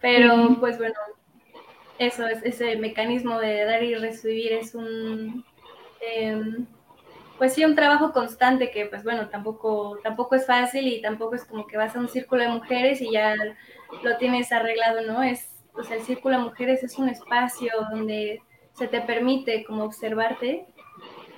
Pero 0.00 0.56
pues 0.60 0.78
bueno, 0.78 0.94
eso 1.98 2.26
es 2.26 2.42
ese 2.44 2.76
mecanismo 2.76 3.38
de 3.38 3.64
dar 3.64 3.82
y 3.82 3.94
recibir 3.94 4.52
es 4.52 4.74
un 4.74 5.44
em, 6.00 6.66
pues 7.38 7.54
sí 7.54 7.64
un 7.64 7.74
trabajo 7.74 8.12
constante 8.12 8.70
que 8.70 8.86
pues 8.86 9.04
bueno 9.04 9.28
tampoco 9.28 9.98
tampoco 10.02 10.36
es 10.36 10.46
fácil 10.46 10.86
y 10.86 11.02
tampoco 11.02 11.34
es 11.34 11.44
como 11.44 11.66
que 11.66 11.76
vas 11.76 11.96
a 11.96 12.00
un 12.00 12.08
círculo 12.08 12.42
de 12.42 12.48
mujeres 12.48 13.00
y 13.00 13.12
ya 13.12 13.34
lo 14.02 14.16
tienes 14.18 14.52
arreglado 14.52 15.02
no 15.02 15.22
es 15.22 15.64
o 15.74 15.82
sea 15.82 15.96
el 15.96 16.02
círculo 16.02 16.38
de 16.38 16.44
mujeres 16.44 16.82
es 16.82 16.98
un 16.98 17.08
espacio 17.08 17.72
donde 17.90 18.42
se 18.74 18.86
te 18.86 19.00
permite 19.00 19.64
como 19.64 19.84
observarte 19.84 20.66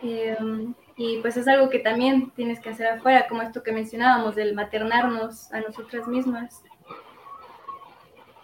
em, 0.02 0.74
y 0.96 1.16
pues 1.22 1.38
es 1.38 1.48
algo 1.48 1.70
que 1.70 1.78
también 1.78 2.30
tienes 2.32 2.60
que 2.60 2.68
hacer 2.68 2.86
afuera 2.88 3.26
como 3.26 3.40
esto 3.40 3.62
que 3.62 3.72
mencionábamos 3.72 4.34
del 4.34 4.54
maternarnos 4.54 5.50
a 5.50 5.60
nosotras 5.60 6.06
mismas. 6.06 6.62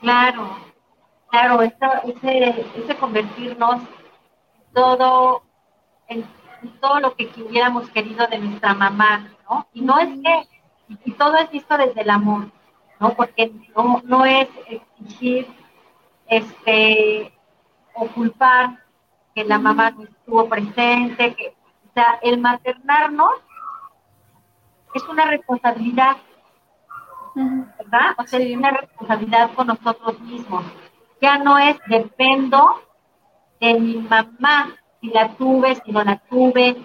Claro, 0.00 0.56
claro, 1.36 1.60
ese, 1.60 2.66
ese 2.76 2.96
convertirnos 2.96 3.82
todo 4.72 5.42
en, 6.08 6.24
todo 6.80 7.00
lo 7.00 7.14
que 7.14 7.30
hubiéramos 7.36 7.90
querido 7.90 8.26
de 8.26 8.38
nuestra 8.38 8.72
mamá, 8.72 9.28
¿no? 9.48 9.66
Y 9.74 9.82
no 9.82 9.98
es 9.98 10.08
que, 10.22 10.48
y 11.04 11.12
todo 11.12 11.36
es 11.36 11.50
visto 11.50 11.76
desde 11.76 12.00
el 12.00 12.10
amor, 12.10 12.50
¿no? 13.00 13.10
Porque 13.10 13.52
no, 13.76 14.00
no 14.04 14.24
es 14.24 14.48
exigir, 14.66 15.46
este, 16.28 17.32
o 17.94 18.06
culpar 18.06 18.82
que 19.34 19.44
la 19.44 19.58
mamá 19.58 19.90
no 19.90 20.04
estuvo 20.04 20.48
presente, 20.48 21.34
que, 21.34 21.48
o 21.48 21.92
sea, 21.92 22.18
el 22.22 22.40
maternarnos 22.40 23.34
es 24.94 25.02
una 25.06 25.26
responsabilidad 25.26 26.16
¿verdad? 27.34 28.14
O 28.16 28.26
sea, 28.26 28.38
es 28.38 28.56
una 28.56 28.70
responsabilidad 28.70 29.50
con 29.54 29.66
nosotros 29.66 30.18
mismos. 30.20 30.64
Ya 31.20 31.38
no 31.38 31.58
es 31.58 31.76
dependo 31.86 32.82
de 33.60 33.74
mi 33.74 33.96
mamá, 33.96 34.76
si 35.00 35.08
la 35.08 35.34
tuve, 35.36 35.76
si 35.76 35.92
no 35.92 36.04
la 36.04 36.18
tuve, 36.28 36.76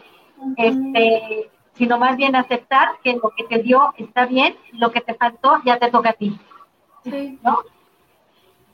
este, 0.58 1.52
sino 1.74 1.98
más 1.98 2.16
bien 2.16 2.36
aceptar 2.36 2.90
que 3.04 3.14
lo 3.14 3.30
que 3.36 3.44
te 3.44 3.62
dio 3.62 3.94
está 3.98 4.26
bien, 4.26 4.56
lo 4.74 4.92
que 4.92 5.02
te 5.02 5.14
faltó 5.16 5.62
ya 5.66 5.78
te 5.78 5.92
toca 5.92 6.12
a 6.12 6.14
ti. 6.14 6.38
¿No? 7.42 7.60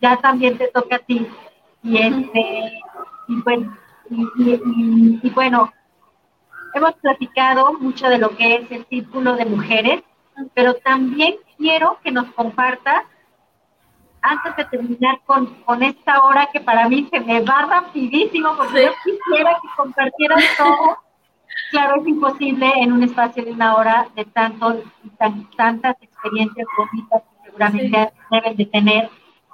Ya 0.02 0.18
también 0.18 0.58
te 0.58 0.68
toca 0.68 0.98
a 0.98 1.00
ti. 1.00 1.28
Y 1.84 1.98
este, 1.98 2.82
y, 3.28 3.42
pues, 3.42 3.60
y 4.10 5.30
bueno, 5.32 5.72
hemos 6.74 6.94
platicado 6.96 7.74
mucho 7.74 8.08
de 8.10 8.18
lo 8.18 8.36
que 8.36 8.56
es 8.56 8.72
el 8.72 8.86
círculo 8.86 9.36
de 9.36 9.46
mujeres, 9.46 10.04
pero 10.54 10.76
también 10.76 11.36
quiero 11.58 11.98
que 12.04 12.12
nos 12.12 12.32
compartas 12.34 13.04
antes 14.22 14.56
de 14.56 14.66
terminar 14.66 15.20
con, 15.26 15.46
con 15.64 15.84
esta 15.84 16.24
hora 16.24 16.50
que 16.52 16.60
para 16.60 16.88
mí 16.90 17.08
se 17.12 17.20
me 17.20 17.42
va 17.42 17.66
rapidísimo, 17.66 18.56
porque 18.56 18.86
yo 18.86 18.92
quisiera 19.04 19.58
que 19.62 19.68
compartieran 19.76 20.40
todo. 20.58 20.98
Claro, 21.72 22.02
es 22.02 22.08
imposible 22.08 22.72
en 22.78 22.94
un 22.94 23.04
espacio 23.04 23.44
de 23.44 23.52
una 23.52 23.76
hora 23.76 24.08
de 24.16 24.24
tanto, 24.26 24.84
tantas 25.58 25.96
experiencias 26.02 26.68
bonitas 26.78 27.24
que 27.24 27.46
seguramente 27.46 28.14
deben 28.32 28.56
de 28.56 28.66
tener 28.68 29.10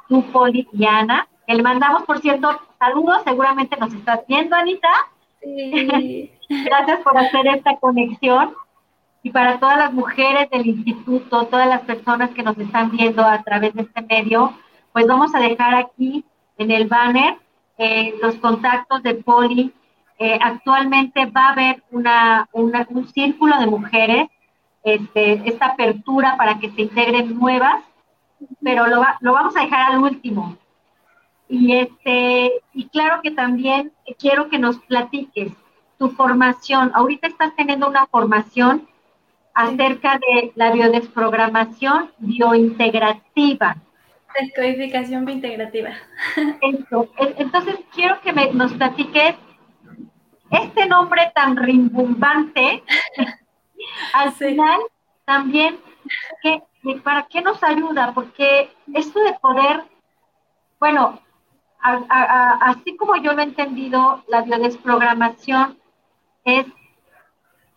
tú, 0.09 0.22
Poli 0.32 0.68
y 0.74 0.86
Ana. 0.86 1.28
Que 1.47 1.55
le 1.55 1.64
mandamos, 1.64 2.03
por 2.03 2.20
cierto, 2.20 2.59
saludos, 2.78 3.22
seguramente 3.24 3.78
nos 3.78 3.93
estás 3.93 4.20
viendo, 4.28 4.55
Anita. 4.55 4.89
Sí. 5.41 6.32
Gracias 6.49 6.99
por 7.01 7.18
hacer 7.18 7.47
esta 7.47 7.78
conexión 7.78 8.53
y 9.24 9.32
para 9.32 9.57
todas 9.57 9.78
las 9.78 9.93
mujeres 9.93 10.49
del 10.49 10.67
instituto, 10.67 11.45
todas 11.45 11.67
las 11.67 11.82
personas 11.82 12.32
que 12.32 12.43
nos 12.43 12.57
están 12.57 12.91
viendo 12.91 13.24
a 13.24 13.41
través 13.41 13.74
de 13.74 13.84
este 13.84 14.01
medio, 14.01 14.53
pues 14.91 15.07
vamos 15.07 15.34
a 15.34 15.39
dejar 15.39 15.74
aquí 15.76 16.26
en 16.57 16.71
el 16.71 16.88
banner 16.88 17.38
eh, 17.78 18.13
los 18.21 18.36
contactos 18.36 19.01
de 19.01 19.15
Poli. 19.15 19.74
Eh, 20.19 20.38
actualmente 20.41 21.26
va 21.28 21.47
a 21.47 21.51
haber 21.53 21.84
una, 21.89 22.49
un 22.51 23.07
círculo 23.07 23.57
de 23.59 23.65
mujeres, 23.65 24.28
este, 24.84 25.41
esta 25.49 25.67
apertura 25.67 26.36
para 26.38 26.59
que 26.59 26.69
se 26.71 26.82
integren 26.82 27.39
nuevas, 27.39 27.82
pero 28.61 28.88
lo, 28.88 29.05
lo 29.21 29.34
vamos 29.34 29.55
a 29.55 29.61
dejar 29.61 29.93
al 29.93 29.99
último. 29.99 30.57
Y, 31.47 31.78
este, 31.78 32.51
y 32.74 32.89
claro 32.89 33.21
que 33.24 33.32
también 33.32 33.93
quiero 34.19 34.49
que 34.49 34.59
nos 34.59 34.80
platiques 34.80 35.53
tu 35.97 36.09
formación. 36.09 36.91
Ahorita 36.93 37.28
estás 37.28 37.55
teniendo 37.55 37.88
una 37.88 38.05
formación 38.07 38.86
acerca 39.54 40.20
de 40.20 40.51
la 40.56 40.72
biodesprogramación 40.72 42.12
biointegrativa. 42.18 43.78
Descodificación 44.39 45.26
biointegrativa. 45.26 45.91
Entonces, 47.38 47.76
quiero 47.93 48.20
que 48.22 48.34
nos 48.54 48.74
platiques 48.74 49.36
este 50.49 50.86
nombre 50.88 51.32
tan 51.36 51.56
rimbombante. 51.56 52.84
al 54.14 54.32
final, 54.34 54.80
también, 55.26 55.78
¿para 57.04 57.24
qué 57.24 57.41
nos 57.41 57.62
ayuda? 57.64 58.14
Porque 58.14 58.72
esto 58.93 59.20
de 59.24 59.34
poder, 59.34 59.84
bueno, 60.80 61.22
así 61.80 62.95
como 62.97 63.18
yo 63.18 63.34
lo 63.34 63.41
he 63.41 63.45
entendido, 63.45 64.24
la 64.28 64.41
biodesprogramación 64.41 65.78
es 66.45 66.66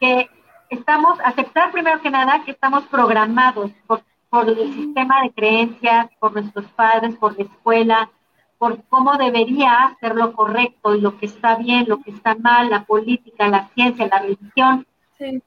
que 0.01 0.29
estamos, 0.71 1.19
aceptar 1.25 1.73
primero 1.73 2.01
que 2.01 2.11
nada 2.11 2.45
que 2.45 2.51
estamos 2.51 2.85
programados 2.85 3.71
por, 3.87 4.03
el 4.49 4.75
sistema 4.75 5.23
de 5.23 5.33
creencias, 5.33 6.11
por 6.19 6.35
nuestros 6.35 6.67
padres, 6.73 7.17
por 7.17 7.37
la 7.39 7.45
escuela, 7.45 8.11
por 8.59 8.83
cómo 8.89 9.17
debería 9.17 9.97
ser 10.01 10.15
lo 10.15 10.35
correcto 10.35 10.95
y 10.95 11.01
lo 11.01 11.17
que 11.19 11.27
está 11.27 11.57
bien, 11.57 11.87
lo 11.89 12.03
que 12.03 12.11
está 12.11 12.35
mal, 12.35 12.69
la 12.69 12.85
política, 12.85 13.49
la 13.49 13.69
ciencia, 13.69 14.09
la 14.09 14.19
religión. 14.19 14.87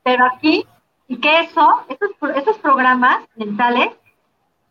Pero 0.04 0.26
aquí, 0.26 0.66
y 1.08 1.18
que 1.18 1.42
eso, 1.42 1.84
esos, 1.88 2.10
esos 2.36 2.58
programas 2.58 3.20
mentales 3.36 3.92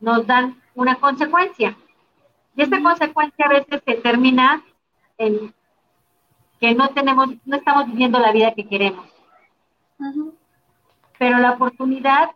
nos 0.00 0.26
dan 0.26 0.60
una 0.74 0.96
consecuencia. 0.96 1.76
Y 2.56 2.62
esta 2.62 2.82
consecuencia 2.82 3.46
a 3.46 3.50
veces 3.50 3.82
se 3.86 3.94
termina 3.94 4.64
en 5.16 5.54
que 6.60 6.74
no 6.74 6.88
tenemos, 6.88 7.28
no 7.44 7.56
estamos 7.56 7.86
viviendo 7.86 8.18
la 8.18 8.32
vida 8.32 8.54
que 8.54 8.66
queremos. 8.66 9.06
Pero 11.18 11.38
la 11.38 11.52
oportunidad 11.52 12.30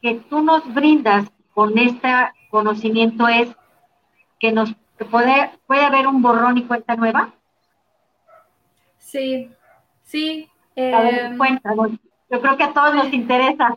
que 0.00 0.14
tú 0.28 0.42
nos 0.42 0.72
brindas 0.72 1.30
con 1.52 1.76
este 1.78 2.08
conocimiento 2.50 3.28
es 3.28 3.48
que 4.38 4.52
nos 4.52 4.74
puede, 5.10 5.50
puede 5.66 5.84
haber 5.84 6.06
un 6.06 6.22
borrón 6.22 6.58
y 6.58 6.64
cuenta 6.64 6.96
nueva. 6.96 7.34
Sí, 8.98 9.50
sí. 10.04 10.48
a 10.76 11.00
ver, 11.00 11.36
cuenta, 11.36 11.74
yo 11.74 12.40
creo 12.40 12.56
que 12.56 12.64
a 12.64 12.72
todos 12.72 12.94
nos 12.94 13.12
interesa. 13.12 13.76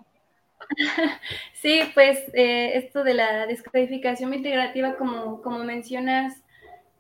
Sí, 1.54 1.80
pues 1.94 2.20
eh, 2.34 2.72
esto 2.76 3.06
de 3.06 3.14
la 3.14 3.46
descodificación 3.48 4.34
integrativa, 4.34 4.98
como, 4.98 5.42
como 5.42 5.60
mencionas, 5.60 6.44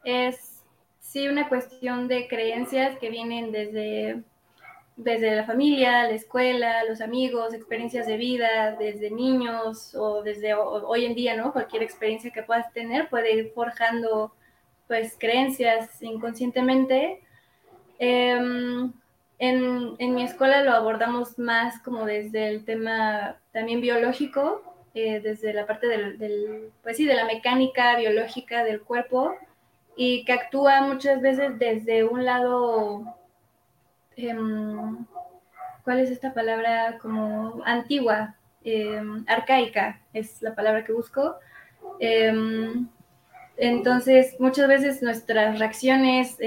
es 0.05 0.63
sí 1.01 1.27
una 1.27 1.49
cuestión 1.49 2.07
de 2.07 2.29
creencias 2.29 2.97
que 2.97 3.09
vienen 3.09 3.51
desde, 3.51 4.23
desde 4.95 5.35
la 5.35 5.45
familia, 5.45 6.03
la 6.03 6.11
escuela, 6.11 6.83
los 6.83 7.01
amigos, 7.01 7.53
experiencias 7.53 8.05
de 8.05 8.17
vida, 8.17 8.75
desde 8.77 9.09
niños 9.09 9.95
o 9.95 10.21
desde 10.23 10.53
hoy 10.53 11.05
en 11.05 11.15
día, 11.15 11.35
¿no? 11.35 11.51
Cualquier 11.51 11.83
experiencia 11.83 12.31
que 12.31 12.43
puedas 12.43 12.71
tener 12.73 13.09
puede 13.09 13.35
ir 13.35 13.51
forjando 13.53 14.33
pues 14.87 15.15
creencias 15.17 16.01
inconscientemente. 16.01 17.21
Em, 17.99 18.91
en, 19.39 19.95
en, 19.97 20.15
mi 20.15 20.23
escuela 20.23 20.61
lo 20.63 20.73
abordamos 20.73 21.39
más 21.39 21.79
como 21.79 22.05
desde 22.05 22.49
el 22.49 22.65
tema 22.65 23.37
también 23.51 23.81
biológico, 23.81 24.61
eh, 24.95 25.21
desde 25.21 25.53
la 25.53 25.65
parte 25.65 25.87
del, 25.87 26.71
pues 26.83 26.97
sí, 26.97 27.05
de 27.05 27.15
la 27.15 27.25
mecánica 27.25 27.95
biológica 27.97 28.63
del 28.63 28.81
cuerpo 28.81 29.33
y 29.95 30.23
que 30.23 30.33
actúa 30.33 30.81
muchas 30.81 31.19
veces 31.19 31.57
desde 31.57 32.03
un 32.03 32.25
lado, 32.25 33.03
em, 34.15 35.05
¿cuál 35.83 35.99
es 35.99 36.09
esta 36.11 36.33
palabra? 36.33 36.97
Como 37.01 37.61
antigua, 37.65 38.35
em, 38.63 39.25
arcaica, 39.27 40.01
es 40.13 40.41
la 40.41 40.55
palabra 40.55 40.83
que 40.83 40.93
busco. 40.93 41.35
Em, 41.99 42.87
entonces, 43.57 44.35
muchas 44.39 44.67
veces 44.67 45.01
nuestras 45.03 45.59
reacciones, 45.59 46.37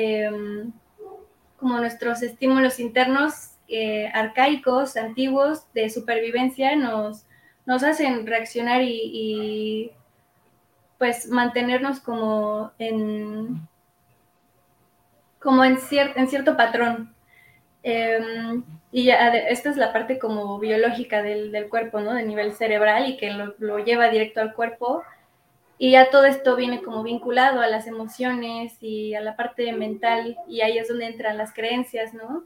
como 1.58 1.78
nuestros 1.78 2.22
estímulos 2.22 2.80
internos 2.80 3.56
eh, 3.68 4.08
arcaicos, 4.14 4.96
antiguos, 4.96 5.64
de 5.74 5.90
supervivencia, 5.90 6.76
nos, 6.76 7.26
nos 7.64 7.82
hacen 7.82 8.26
reaccionar 8.26 8.82
y, 8.82 9.90
pues 10.98 11.28
mantenernos 11.28 12.00
como 12.00 12.72
en 12.78 13.68
como 15.40 15.62
en, 15.62 15.78
en 15.90 16.28
cierto 16.28 16.56
patrón. 16.56 17.14
Em, 17.88 18.64
y 18.90 19.04
ya, 19.04 19.28
esta 19.28 19.70
es 19.70 19.76
la 19.76 19.92
parte 19.92 20.18
como 20.18 20.58
biológica 20.58 21.22
del, 21.22 21.68
cuerpo, 21.68 22.00
¿no? 22.00 22.14
De 22.14 22.24
nivel 22.24 22.52
cerebral 22.52 23.08
y 23.08 23.16
que 23.16 23.30
lo, 23.30 23.54
lo, 23.58 23.78
lleva 23.78 24.08
directo 24.08 24.40
al 24.40 24.54
cuerpo. 24.54 25.04
Y 25.78 25.92
ya 25.92 26.10
todo 26.10 26.24
esto 26.24 26.56
viene 26.56 26.82
como 26.82 27.04
vinculado 27.04 27.60
a 27.60 27.68
las 27.68 27.86
emociones 27.86 28.76
y 28.82 29.14
a 29.14 29.20
la 29.20 29.36
parte 29.36 29.72
mental 29.72 30.36
y 30.48 30.62
ahí 30.62 30.78
es 30.78 30.88
donde 30.88 31.06
entran 31.06 31.38
las 31.38 31.52
creencias, 31.52 32.12
¿no? 32.12 32.44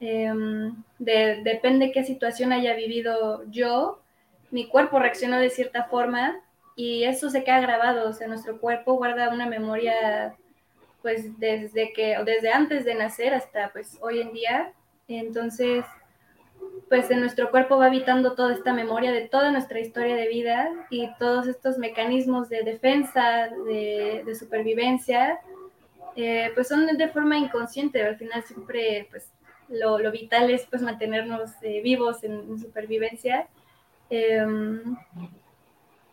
Em, 0.00 0.74
de, 0.98 1.42
depende 1.44 1.92
qué 1.92 2.02
situación 2.02 2.52
haya 2.52 2.74
vivido 2.74 3.44
yo, 3.50 4.02
mi 4.50 4.66
cuerpo 4.66 4.98
reaccionó 4.98 5.38
de 5.38 5.50
cierta 5.50 5.84
forma 5.84 6.40
y 6.74 7.04
eso 7.04 7.30
se 7.30 7.44
queda 7.44 7.60
grabado, 7.60 8.10
o 8.10 8.12
sea, 8.12 8.26
nuestro 8.26 8.58
cuerpo 8.60 8.94
guarda 8.94 9.28
una 9.28 9.46
memoria 9.46 10.36
pues 11.02 11.38
desde 11.38 11.92
que, 11.92 12.16
desde 12.24 12.52
antes 12.52 12.84
de 12.84 12.94
nacer 12.94 13.34
hasta 13.34 13.72
pues 13.72 13.98
hoy 14.00 14.20
en 14.20 14.32
día, 14.32 14.72
entonces 15.08 15.84
pues 16.88 17.10
en 17.10 17.20
nuestro 17.20 17.50
cuerpo 17.50 17.78
va 17.78 17.86
habitando 17.86 18.34
toda 18.34 18.52
esta 18.52 18.72
memoria 18.72 19.12
de 19.12 19.28
toda 19.28 19.50
nuestra 19.50 19.80
historia 19.80 20.14
de 20.14 20.28
vida 20.28 20.68
y 20.90 21.08
todos 21.18 21.46
estos 21.46 21.78
mecanismos 21.78 22.48
de 22.48 22.62
defensa, 22.62 23.48
de, 23.66 24.34
supervivencia, 24.38 25.40
eh, 26.16 26.50
pues 26.54 26.68
son 26.68 26.86
de 26.86 27.08
forma 27.08 27.38
inconsciente, 27.38 28.02
al 28.02 28.16
final 28.16 28.42
siempre 28.44 29.08
pues 29.10 29.32
lo, 29.68 30.10
vital 30.10 30.50
es 30.50 30.66
pues 30.66 30.82
mantenernos 30.82 31.50
eh, 31.62 31.80
vivos 31.82 32.22
en, 32.24 32.58
supervivencia. 32.58 33.48
Em, 34.10 34.96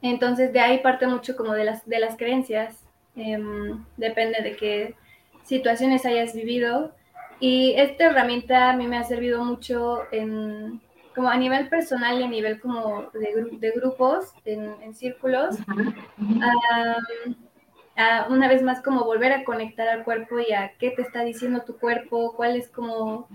entonces 0.01 0.53
de 0.53 0.61
ahí 0.61 0.79
parte 0.79 1.07
mucho 1.07 1.35
como 1.35 1.53
de 1.53 1.65
las, 1.65 1.85
de 1.85 1.99
las 1.99 2.15
creencias, 2.15 2.85
em, 3.15 3.83
depende 3.97 4.41
de 4.41 4.55
qué 4.55 4.95
situaciones 5.43 6.05
hayas 6.05 6.33
vivido. 6.33 6.93
Y 7.39 7.73
esta 7.77 8.05
herramienta 8.05 8.71
a 8.71 8.75
mí 8.75 8.87
me 8.87 8.97
ha 8.97 9.03
servido 9.03 9.43
mucho 9.43 10.01
en, 10.11 10.81
como 11.15 11.29
a 11.29 11.37
nivel 11.37 11.69
personal 11.69 12.19
y 12.19 12.23
a 12.23 12.27
nivel 12.27 12.59
como 12.59 13.09
de, 13.13 13.57
de 13.59 13.71
grupos, 13.71 14.33
en, 14.45 14.93
círculos. 14.93 15.57
una 18.29 18.47
vez 18.47 18.61
más 18.61 18.81
como 18.81 19.03
volver 19.03 19.33
a 19.33 19.43
conectar 19.43 19.87
al 19.87 20.03
cuerpo 20.03 20.39
y 20.39 20.53
a 20.53 20.73
qué 20.79 20.91
te 20.91 21.01
está 21.01 21.23
diciendo 21.23 21.63
tu 21.65 21.77
cuerpo, 21.77 22.33
cuál 22.35 22.55
es 22.55 22.69
como, 22.69 23.27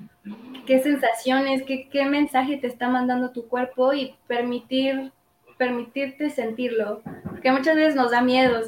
qué 0.66 0.80
sensaciones, 0.80 1.62
qué, 1.64 1.88
qué 1.90 2.04
mensaje 2.04 2.56
te 2.56 2.66
está 2.66 2.88
mandando 2.88 3.32
tu 3.32 3.48
cuerpo 3.48 3.92
y 3.92 4.14
permitir, 4.26 5.12
permitirte 5.58 6.30
sentirlo, 6.30 7.02
porque 7.28 7.52
muchas 7.52 7.76
veces 7.76 7.94
nos 7.94 8.10
da 8.10 8.22
miedo, 8.22 8.60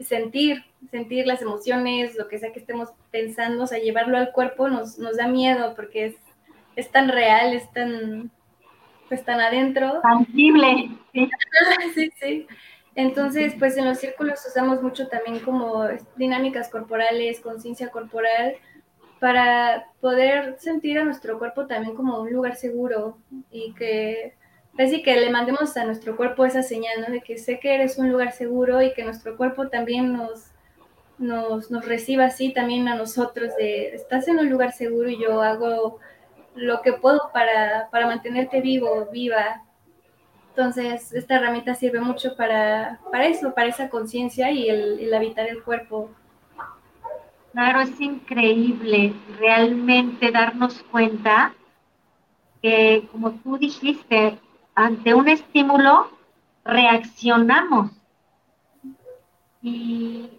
sentir, 0.00 0.64
sentir 0.90 1.26
las 1.26 1.42
emociones, 1.42 2.16
lo 2.16 2.28
que 2.28 2.38
sea 2.38 2.52
que 2.52 2.60
estemos 2.60 2.90
pensando, 3.10 3.64
o 3.64 3.66
sea, 3.66 3.78
llevarlo 3.78 4.18
al 4.18 4.32
cuerpo 4.32 4.68
nos, 4.68 4.98
nos 4.98 5.16
da 5.16 5.26
miedo 5.26 5.74
porque 5.74 6.06
es, 6.06 6.14
es 6.76 6.90
tan 6.90 7.08
real, 7.08 7.54
es 7.54 7.70
tan, 7.72 8.30
pues 9.08 9.24
tan 9.24 9.40
adentro. 9.40 10.00
Tangible. 10.02 10.90
Sí, 11.12 11.30
sí. 11.94 12.12
sí. 12.20 12.46
Entonces, 12.94 13.54
pues 13.58 13.76
en 13.76 13.84
los 13.84 13.98
círculos 13.98 14.44
usamos 14.46 14.82
mucho 14.82 15.08
también 15.08 15.40
como 15.40 15.86
dinámicas 16.16 16.70
corporales, 16.70 17.40
conciencia 17.40 17.90
corporal, 17.90 18.56
para 19.20 19.88
poder 20.00 20.56
sentir 20.58 20.98
a 20.98 21.04
nuestro 21.04 21.38
cuerpo 21.38 21.66
también 21.66 21.94
como 21.94 22.20
un 22.20 22.32
lugar 22.32 22.56
seguro 22.56 23.18
y 23.50 23.74
que, 23.74 24.34
así 24.78 25.02
que 25.02 25.16
le 25.16 25.30
mandemos 25.30 25.76
a 25.76 25.84
nuestro 25.84 26.16
cuerpo 26.16 26.44
esa 26.44 26.62
señal, 26.62 27.00
¿no? 27.00 27.12
De 27.12 27.20
que 27.20 27.38
sé 27.38 27.58
que 27.60 27.74
eres 27.74 27.98
un 27.98 28.10
lugar 28.10 28.32
seguro 28.32 28.82
y 28.82 28.92
que 28.92 29.04
nuestro 29.04 29.36
cuerpo 29.36 29.68
también 29.68 30.12
nos, 30.12 30.50
nos, 31.18 31.70
nos 31.70 31.84
reciba 31.84 32.24
así 32.24 32.52
también 32.52 32.88
a 32.88 32.94
nosotros, 32.94 33.56
de 33.56 33.94
estás 33.94 34.28
en 34.28 34.38
un 34.38 34.50
lugar 34.50 34.72
seguro 34.72 35.08
y 35.08 35.20
yo 35.20 35.42
hago 35.42 35.98
lo 36.54 36.80
que 36.82 36.94
puedo 36.94 37.30
para, 37.32 37.88
para 37.90 38.06
mantenerte 38.06 38.60
vivo, 38.60 39.08
viva, 39.12 39.62
entonces, 40.56 41.12
esta 41.12 41.36
herramienta 41.36 41.74
sirve 41.74 42.00
mucho 42.00 42.34
para, 42.34 42.98
para 43.12 43.26
eso, 43.26 43.52
para 43.52 43.68
esa 43.68 43.90
conciencia 43.90 44.50
y 44.50 44.70
el, 44.70 45.12
habitar 45.12 45.46
el 45.46 45.62
cuerpo. 45.62 46.08
Claro, 47.52 47.80
es 47.80 48.00
increíble 48.00 49.12
realmente 49.38 50.30
darnos 50.30 50.82
cuenta 50.90 51.54
que, 52.62 53.06
como 53.12 53.32
tú 53.32 53.58
dijiste, 53.58 54.38
ante 54.76 55.14
un 55.14 55.28
estímulo 55.28 56.08
reaccionamos. 56.64 57.90
Y, 59.62 60.30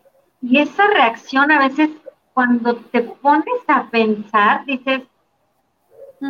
y 0.42 0.60
esa 0.60 0.88
reacción 0.88 1.52
a 1.52 1.60
veces 1.60 1.90
cuando 2.34 2.76
te 2.76 3.02
pones 3.02 3.62
a 3.68 3.90
pensar, 3.90 4.64
dices, 4.66 5.02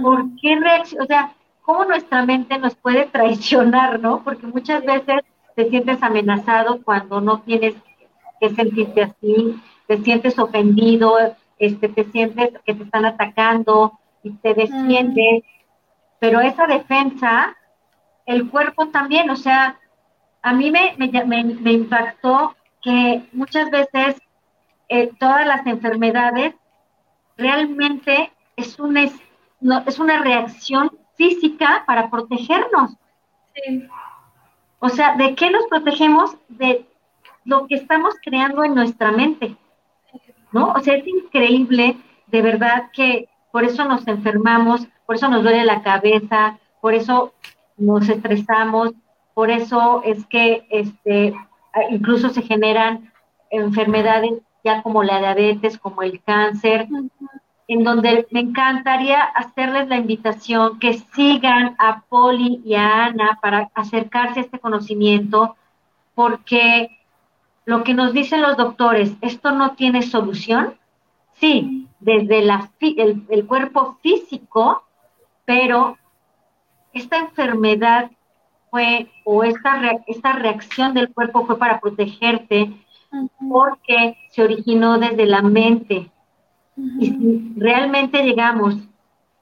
¿por 0.02 0.24
qué 0.42 0.56
reacción? 0.56 1.04
O 1.04 1.06
sea, 1.06 1.36
cómo 1.64 1.84
nuestra 1.84 2.26
mente 2.26 2.58
nos 2.58 2.76
puede 2.76 3.08
traicionar, 3.08 4.00
¿no? 4.00 4.24
Porque 4.24 4.48
muchas 4.48 4.86
veces 4.86 5.22
te 5.54 5.70
sientes 5.70 6.02
amenazado 6.02 6.82
cuando 6.82 7.20
no 7.20 7.42
tienes 7.42 7.76
que 8.40 8.50
sentirte 8.52 9.04
así, 9.04 9.62
te 9.86 9.98
sientes 9.98 10.40
ofendido, 10.40 11.18
este, 11.60 11.90
te 11.90 12.06
sientes 12.06 12.52
que 12.66 12.74
te 12.74 12.84
están 12.84 13.06
atacando 13.06 14.00
y 14.24 14.32
te 14.32 14.54
defiendes, 14.54 15.44
pero 16.20 16.40
esa 16.40 16.68
defensa, 16.68 17.57
el 18.28 18.50
cuerpo 18.50 18.90
también, 18.90 19.30
o 19.30 19.36
sea, 19.36 19.80
a 20.44 20.54
mí 20.54 20.70
me, 20.70 20.96
me, 20.98 21.72
impactó 21.72 22.56
que 22.82 23.28
muchas 23.32 23.72
veces 23.72 24.22
eh, 24.90 25.12
todas 25.18 25.48
las 25.48 25.66
enfermedades 25.66 26.54
realmente 27.38 28.32
es 28.56 28.78
una, 28.80 29.04
es 29.04 30.00
una 30.00 30.22
reacción 30.22 30.92
física 31.16 31.84
para 31.88 32.10
protegernos. 32.10 32.96
O 34.80 34.90
sea, 34.90 35.16
¿de 35.16 35.34
qué 35.34 35.50
nos 35.50 35.66
protegemos? 35.68 36.38
De 36.50 36.86
lo 37.46 37.66
que 37.68 37.76
estamos 37.76 38.16
creando 38.22 38.64
en 38.64 38.76
nuestra 38.76 39.12
mente. 39.12 39.56
¿No? 40.52 40.74
O 40.74 40.80
sea, 40.80 40.96
es 40.96 41.08
increíble, 41.08 41.98
de 42.28 42.42
verdad, 42.42 42.90
que 42.94 43.30
por 43.52 43.64
eso 43.64 43.86
nos 43.86 44.08
enfermamos, 44.08 44.88
por 45.06 45.16
eso 45.16 45.28
nos 45.30 45.44
duele 45.44 45.64
la 45.66 45.82
cabeza, 45.82 46.58
por 46.80 46.94
eso 46.94 47.34
nos 47.78 48.10
estresamos, 48.10 48.92
por 49.34 49.52
eso 49.52 50.02
es 50.04 50.26
que 50.26 50.68
este, 50.70 51.34
incluso 51.92 52.30
se 52.30 52.42
generan 52.42 53.12
enfermedades 53.50 54.34
ya 54.64 54.82
como 54.82 55.04
la 55.04 55.20
diabetes, 55.20 55.78
como 55.78 56.02
el 56.02 56.22
cáncer, 56.24 56.88
en 57.68 57.84
donde 57.84 58.28
me 58.32 58.40
encantaría 58.40 59.22
hacerles 59.22 59.88
la 59.88 59.98
invitación 59.98 60.80
que 60.80 60.94
sigan 61.14 61.76
a 61.78 62.02
Poli 62.10 62.62
y 62.66 62.76
a 62.76 63.06
Ana 63.06 63.40
para 63.42 63.70
acercarse 63.76 64.40
a 64.40 64.44
este 64.44 64.60
conocimiento, 64.60 65.56
porque 66.16 66.90
lo 67.66 67.84
que 67.84 67.94
nos 67.94 68.14
dicen 68.14 68.42
los 68.42 68.58
doctores, 68.58 69.14
esto 69.22 69.52
no 69.52 69.76
tiene 69.76 70.02
solución, 70.02 70.76
sí, 71.34 71.88
desde 72.00 72.42
la, 72.42 72.72
el, 72.80 73.26
el 73.30 73.46
cuerpo 73.46 73.98
físico, 74.02 74.84
pero 75.46 75.98
esta 76.98 77.18
enfermedad 77.18 78.12
fue, 78.70 79.08
o 79.24 79.44
esta, 79.44 79.80
esta 80.08 80.34
reacción 80.34 80.94
del 80.94 81.14
cuerpo 81.14 81.46
fue 81.46 81.58
para 81.58 81.80
protegerte, 81.80 82.74
porque 83.50 84.18
se 84.32 84.44
originó 84.44 84.98
desde 85.00 85.26
la 85.26 85.42
mente, 85.42 86.12
y 87.00 87.08
si 87.08 87.54
realmente 87.56 88.24
llegamos 88.24 88.76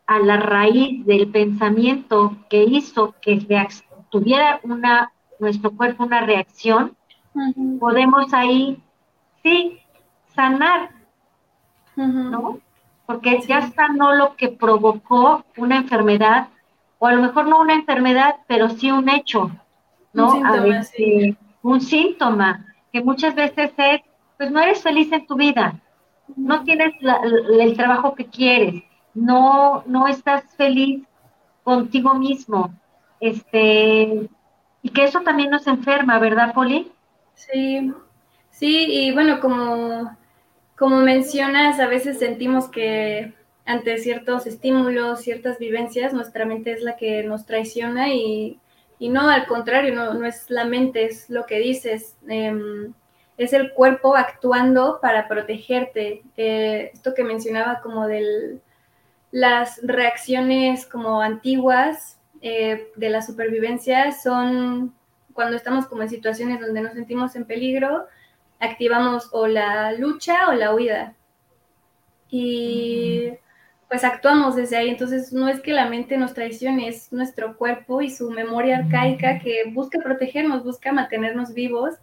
a 0.07 0.19
la 0.19 0.37
raíz 0.37 1.05
del 1.05 1.29
pensamiento 1.31 2.37
que 2.49 2.63
hizo 2.63 3.15
que 3.21 3.45
tuviera 4.09 4.59
una, 4.63 5.11
nuestro 5.39 5.71
cuerpo 5.71 6.03
una 6.03 6.21
reacción, 6.21 6.95
podemos 7.79 8.33
ahí, 8.33 8.81
sí, 9.43 9.79
sanar, 10.33 10.91
¿no? 11.95 12.59
Porque 13.05 13.41
ya 13.47 13.69
sanó 13.71 14.13
lo 14.13 14.35
que 14.35 14.49
provocó 14.49 15.43
una 15.57 15.77
enfermedad, 15.77 16.49
o 17.05 17.07
a 17.07 17.13
lo 17.13 17.21
mejor 17.21 17.47
no 17.47 17.61
una 17.61 17.75
enfermedad, 17.75 18.37
pero 18.47 18.67
sí 18.67 18.91
un 18.91 19.07
hecho, 19.09 19.51
¿no? 20.11 20.33
Un 20.33 20.33
síntoma, 20.33 20.81
un 21.61 21.81
síntoma 21.81 22.65
que 22.91 23.01
muchas 23.01 23.35
veces 23.35 23.71
es, 23.77 24.01
pues 24.37 24.49
no 24.49 24.59
eres 24.59 24.81
feliz 24.81 25.11
en 25.11 25.27
tu 25.27 25.35
vida, 25.35 25.79
no 26.35 26.63
tienes 26.63 26.95
el 27.59 27.77
trabajo 27.77 28.15
que 28.15 28.25
quieres, 28.25 28.83
no, 29.13 29.83
no 29.85 30.07
estás 30.07 30.43
feliz 30.57 31.03
contigo 31.63 32.15
mismo, 32.15 32.73
este, 33.19 34.27
y 34.81 34.89
que 34.89 35.03
eso 35.03 35.21
también 35.21 35.51
nos 35.51 35.67
enferma, 35.67 36.17
¿verdad, 36.17 36.55
Poli? 36.55 36.91
Sí, 37.35 37.93
sí, 38.49 38.87
y 38.89 39.11
bueno, 39.11 39.39
como, 39.39 40.17
como 40.75 40.97
mencionas, 41.01 41.79
a 41.79 41.85
veces 41.85 42.17
sentimos 42.17 42.67
que 42.67 43.31
ante 43.65 43.97
ciertos 43.97 44.45
estímulos, 44.45 45.21
ciertas 45.21 45.57
vivencias, 45.57 46.13
nuestra 46.13 46.45
mente 46.45 46.71
es 46.71 46.81
la 46.81 46.95
que 46.97 47.23
nos 47.23 47.45
traiciona 47.45 48.13
y, 48.13 48.59
y 48.99 49.09
no, 49.09 49.29
al 49.29 49.47
contrario, 49.47 49.93
no, 49.93 50.13
no, 50.13 50.25
es 50.25 50.49
la 50.49 50.65
mente, 50.65 51.05
es 51.05 51.29
lo 51.29 51.45
que 51.45 51.59
dices. 51.59 52.15
Em, 52.27 52.93
es 53.37 53.53
el 53.53 53.73
cuerpo 53.73 54.15
actuando 54.15 54.99
para 55.01 55.27
protegerte. 55.27 56.23
Eh, 56.37 56.91
esto 56.93 57.13
que 57.13 57.23
mencionaba 57.23 57.81
como 57.81 58.07
de 58.07 58.59
las 59.31 59.81
reacciones 59.83 60.85
como 60.85 61.21
antiguas 61.21 62.19
eh, 62.41 62.87
de 62.95 63.09
la 63.09 63.21
supervivencia 63.21 64.11
son 64.11 64.93
cuando 65.33 65.57
estamos 65.57 65.87
como 65.87 66.03
en 66.03 66.09
situaciones 66.09 66.61
donde 66.61 66.81
nos 66.81 66.93
sentimos 66.93 67.35
en 67.35 67.45
peligro, 67.45 68.05
activamos 68.59 69.27
o 69.33 69.47
la 69.47 69.91
lucha 69.91 70.47
o 70.47 70.53
la 70.53 70.73
huida. 70.73 71.13
Y 72.29 73.33
pues 73.89 74.03
actuamos 74.03 74.55
desde 74.55 74.77
ahí. 74.77 74.89
Entonces 74.89 75.33
no 75.33 75.47
es 75.47 75.61
que 75.61 75.73
la 75.73 75.89
mente 75.89 76.17
nos 76.17 76.33
traicione, 76.33 76.87
es 76.87 77.11
nuestro 77.11 77.57
cuerpo 77.57 78.01
y 78.01 78.09
su 78.09 78.31
memoria 78.31 78.77
arcaica 78.77 79.39
que 79.39 79.63
busca 79.71 79.99
protegernos, 79.99 80.63
busca 80.63 80.91
mantenernos 80.91 81.53
vivos 81.53 81.95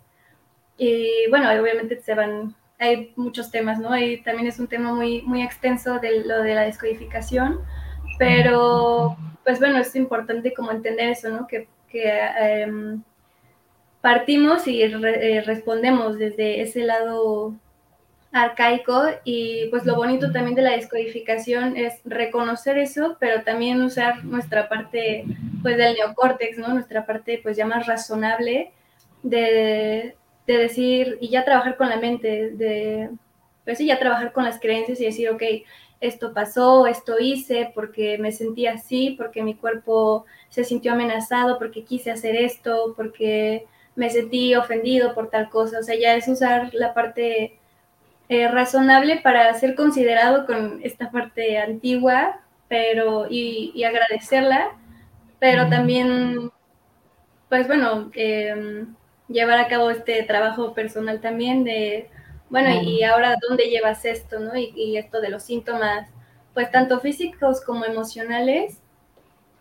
y 0.79 1.29
bueno, 1.31 1.49
obviamente 1.51 2.01
se 2.01 2.15
van, 2.15 2.55
hay 2.79 3.13
muchos 3.17 3.51
temas, 3.51 3.79
¿no? 3.79 3.97
Y 3.97 4.23
también 4.23 4.49
es 4.49 4.59
un 4.59 4.69
tema 4.69 4.95
muy, 4.95 5.23
muy 5.23 5.43
extenso 5.43 5.99
de 5.99 6.25
lo 6.25 6.43
de 6.43 6.55
la 6.55 6.63
descodificación, 6.63 7.61
pero 8.19 9.17
pues 9.45 9.59
bueno, 9.59 9.79
es 9.79 9.95
importante 9.97 10.55
como 10.55 10.71
entender 10.71 11.11
eso, 11.11 11.29
¿no? 11.31 11.47
Que, 11.47 11.69
em, 11.93 13.03
partimos 14.01 14.67
y 14.67 14.83
eh, 14.83 15.43
respondemos 15.47 16.19
desde 16.19 16.63
ese 16.63 16.81
lado 16.83 17.55
arcaico 18.33 19.05
y 19.25 19.67
pues 19.69 19.85
lo 19.85 19.95
bonito 19.95 20.33
también 20.33 20.55
de 20.55 20.63
la 20.63 20.73
descodificación 20.73 21.77
es 21.77 22.01
reconocer 22.05 22.79
eso, 22.79 23.17
pero 23.21 23.43
también 23.43 23.83
usar 23.83 24.25
nuestra 24.25 24.69
parte 24.69 25.25
pues 25.63 25.77
del 25.77 25.95
neocórtex, 25.95 26.59
¿no? 26.59 26.69
Nuestra 26.69 27.05
parte 27.05 27.41
pues 27.43 27.57
ya 27.57 27.67
más 27.67 27.87
razonable 27.87 28.73
de, 29.23 30.17
de 30.47 30.57
decir, 30.57 31.19
y 31.21 31.29
ya 31.29 31.45
trabajar 31.45 31.77
con 31.77 31.89
la 31.89 31.97
mente, 31.99 32.51
de, 32.51 33.11
pues 33.65 33.79
sí, 33.79 33.87
ya 33.87 33.99
trabajar 33.99 34.33
con 34.33 34.45
las 34.45 34.59
creencias 34.59 35.01
y 35.01 35.05
decir, 35.05 35.29
ok, 35.31 35.43
esto 36.01 36.33
pasó, 36.35 36.87
esto 36.87 37.19
hice 37.21 37.71
porque 37.75 38.19
me 38.19 38.33
sentí 38.33 38.67
así, 38.67 39.15
porque 39.17 39.43
mi 39.43 39.55
cuerpo 39.55 40.25
se 40.49 40.65
sintió 40.65 40.93
amenazado, 40.93 41.59
porque 41.59 41.85
quise 41.85 42.11
hacer 42.11 42.35
esto, 42.35 42.95
porque 42.97 43.67
me 43.95 44.11
sentí 44.11 44.55
ofendido 44.55 45.15
por 45.15 45.31
tal 45.31 45.49
cosa, 45.51 45.79
o 45.79 45.83
sea, 45.83 45.97
ya 45.97 46.17
es 46.17 46.27
usar 46.27 46.71
la 46.73 46.95
parte 46.95 47.59
eh, 48.33 48.49
razonable 48.49 49.21
para 49.21 49.53
ser 49.53 49.75
considerado 49.75 50.47
con 50.47 50.81
esta 50.83 51.11
parte 51.11 51.59
antigua, 51.59 52.41
pero 52.67 53.27
y, 53.29 53.85
agradecerla, 53.85 54.71
pero 55.39 55.69
también, 55.69 56.51
pues 57.51 57.67
bueno, 57.67 58.11
em, 58.15 58.95
llevar 59.29 59.59
a 59.59 59.69
cabo 59.69 59.91
este 59.91 60.23
trabajo 60.23 60.73
personal 60.73 61.21
también 61.21 61.63
de, 61.63 62.09
bueno, 62.49 62.71
y 62.83 63.03
ahora 63.03 63.37
dónde 63.47 63.65
llevas 63.65 64.03
esto, 64.07 64.39
¿no? 64.41 64.57
Y, 64.57 64.97
esto 64.97 65.21
de 65.21 65.29
los 65.29 65.43
síntomas, 65.43 66.09
pues 66.55 66.71
tanto 66.71 67.01
físicos 67.01 67.61
como 67.61 67.85
emocionales, 67.85 68.81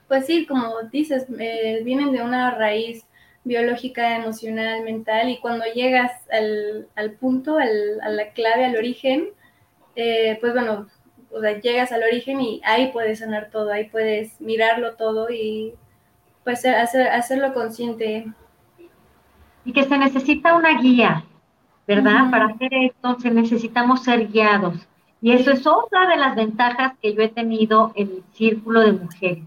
pues 0.07 0.27
sí, 0.27 0.45
como 0.45 0.81
dices, 0.83 1.25
eh, 1.37 1.81
vienen 1.83 2.13
de 2.13 2.21
una 2.21 2.51
raíz 2.51 3.05
biológica, 3.43 4.15
emocional, 4.15 4.83
mental, 4.83 5.29
y 5.29 5.39
cuando 5.39 5.65
llegas 5.73 6.11
al, 6.31 7.11
punto, 7.19 7.57
a 7.57 7.65
la 8.09 8.31
clave, 8.33 8.65
al 8.65 8.75
origen, 8.75 9.29
eh, 9.95 10.37
pues 10.39 10.53
bueno, 10.53 10.87
o 11.31 11.41
sea, 11.41 11.59
llegas 11.59 11.91
al 11.91 12.03
origen 12.03 12.41
y 12.41 12.61
ahí 12.63 12.91
puedes 12.91 13.19
sanar 13.19 13.49
todo, 13.51 13.71
ahí 13.71 13.85
puedes 13.89 14.39
mirarlo 14.41 14.95
todo 14.95 15.29
y 15.29 15.73
pues 16.43 16.65
hacer, 16.65 17.07
hacerlo 17.07 17.53
consciente. 17.53 18.27
Y 19.63 19.73
que 19.73 19.83
se 19.83 19.97
necesita 19.97 20.55
una 20.55 20.79
guía, 20.81 21.23
¿verdad? 21.87 22.29
Para 22.31 22.47
hacer 22.47 22.73
esto 22.73 23.17
se 23.19 23.31
necesitamos 23.31 24.03
ser 24.03 24.27
guiados. 24.27 24.87
Y 25.21 25.31
eso 25.31 25.51
es 25.51 25.67
otra 25.67 26.07
de 26.07 26.17
las 26.17 26.35
ventajas 26.35 26.93
que 26.99 27.13
yo 27.13 27.21
he 27.21 27.29
tenido 27.29 27.91
en 27.95 28.07
el 28.07 28.23
círculo 28.33 28.81
de 28.81 28.93
mujeres. 28.93 29.43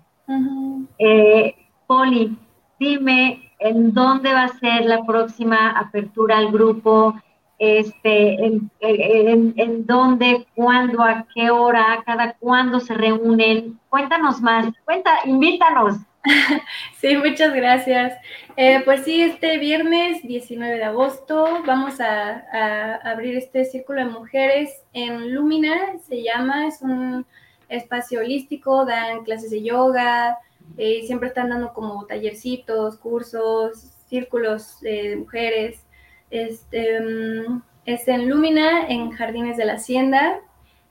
Eh, 0.98 1.54
Poli, 1.86 2.38
dime, 2.78 3.50
en 3.64 3.94
dónde 3.94 4.32
va 4.32 4.44
a 4.44 4.58
ser 4.58 4.84
la 4.84 5.04
próxima 5.04 5.70
apertura 5.70 6.36
al 6.36 6.52
grupo, 6.52 7.18
este, 7.58 8.44
en, 8.44 9.86
dónde, 9.86 10.46
cuándo, 10.54 11.02
a 11.02 11.26
qué 11.34 11.48
hora, 11.50 12.02
cada 12.04 12.34
cuándo 12.34 12.78
se 12.78 12.92
reúnen. 12.92 13.80
Cuéntanos 13.88 14.42
más, 14.42 14.66
cuenta, 14.84 15.18
invítanos. 15.24 15.96
Sí, 17.00 17.16
muchas 17.18 17.52
gracias. 17.52 18.14
Eh, 18.56 18.80
pues 18.84 19.04
sí, 19.04 19.20
este 19.20 19.58
viernes 19.58 20.22
19 20.22 20.76
de 20.76 20.84
agosto 20.84 21.60
vamos 21.66 22.00
a, 22.00 22.44
a, 22.50 22.94
abrir 23.10 23.36
este 23.36 23.66
círculo 23.66 24.00
de 24.00 24.10
mujeres 24.10 24.70
en 24.94 25.34
Lumina, 25.34 25.98
se 26.06 26.22
llama, 26.22 26.66
es 26.66 26.80
un 26.80 27.26
espacio 27.68 28.20
holístico, 28.20 28.86
dan 28.86 29.22
clases 29.24 29.50
de 29.50 29.62
yoga, 29.62 30.38
eh, 30.76 31.02
siempre 31.06 31.28
están 31.28 31.50
dando 31.50 31.72
como 31.72 32.06
tallercitos, 32.06 32.96
cursos, 32.98 33.78
círculos 34.08 34.80
de 34.80 35.16
mujeres. 35.16 35.84
Este, 36.30 37.00
mm, 37.00 37.62
es 37.86 38.08
en 38.08 38.28
Lumina, 38.28 38.88
en 38.88 39.10
Jardines 39.10 39.56
de 39.56 39.66
la 39.66 39.74
Hacienda. 39.74 40.40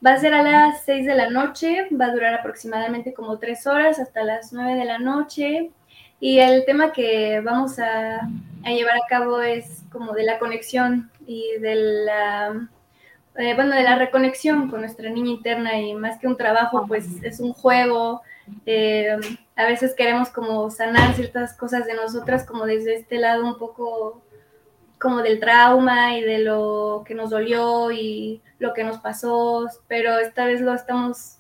Va 0.06 0.14
a 0.14 0.20
ser 0.20 0.34
a 0.34 0.44
las 0.44 0.84
6 0.86 1.06
de 1.06 1.16
la 1.16 1.30
noche, 1.30 1.88
va 2.00 2.08
a 2.08 2.12
durar 2.12 2.34
aproximadamente 2.34 3.14
como 3.14 3.40
3 3.40 3.68
horas 3.68 4.00
hasta 4.00 4.24
las 4.24 4.52
9 4.54 4.76
de 4.76 4.86
la 4.86 5.00
noche. 5.00 5.72
Y 6.20 6.40
el 6.40 6.66
tema 6.66 6.92
que 6.94 7.42
vamos 7.42 7.80
a, 7.80 8.30
a 8.64 8.72
llevar 8.72 8.96
a 8.96 9.08
cabo 9.08 9.42
es 9.42 9.84
como 9.92 10.14
de 10.14 10.24
la 10.24 10.40
conexión 10.40 11.12
y 11.26 11.58
de 11.60 11.76
la, 11.76 12.70
eh, 13.36 13.56
bueno, 13.56 13.76
de 13.76 13.84
la 13.84 13.98
reconexión 13.98 14.70
con 14.70 14.82
nuestra 14.82 15.10
niña 15.10 15.32
interna 15.32 15.80
y 15.80 15.94
más 15.96 16.20
que 16.20 16.28
un 16.28 16.38
trabajo, 16.38 16.86
pues 16.88 17.08
es 17.24 17.40
un 17.40 17.54
juego, 17.54 18.22
eh, 18.66 19.18
a 19.56 19.66
veces 19.66 19.94
queremos 19.96 20.30
como 20.30 20.70
sanar 20.70 21.14
ciertas 21.16 21.56
cosas 21.56 21.86
de 21.86 21.94
nosotras 21.94 22.46
como 22.46 22.66
desde 22.66 22.96
este 22.96 23.18
lado 23.18 23.46
un 23.46 23.58
poco 23.58 24.22
como 25.00 25.22
del 25.22 25.40
trauma 25.40 26.18
y 26.18 26.22
de 26.22 26.40
lo 26.40 27.04
que 27.06 27.14
nos 27.14 27.30
dolió 27.30 27.92
y 27.92 28.42
lo 28.60 28.74
que 28.74 28.86
nos 28.86 29.00
pasó, 29.00 29.68
pero 29.88 30.18
esta 30.18 30.46
vez 30.46 30.62
lo 30.62 30.74
estamos 30.74 31.38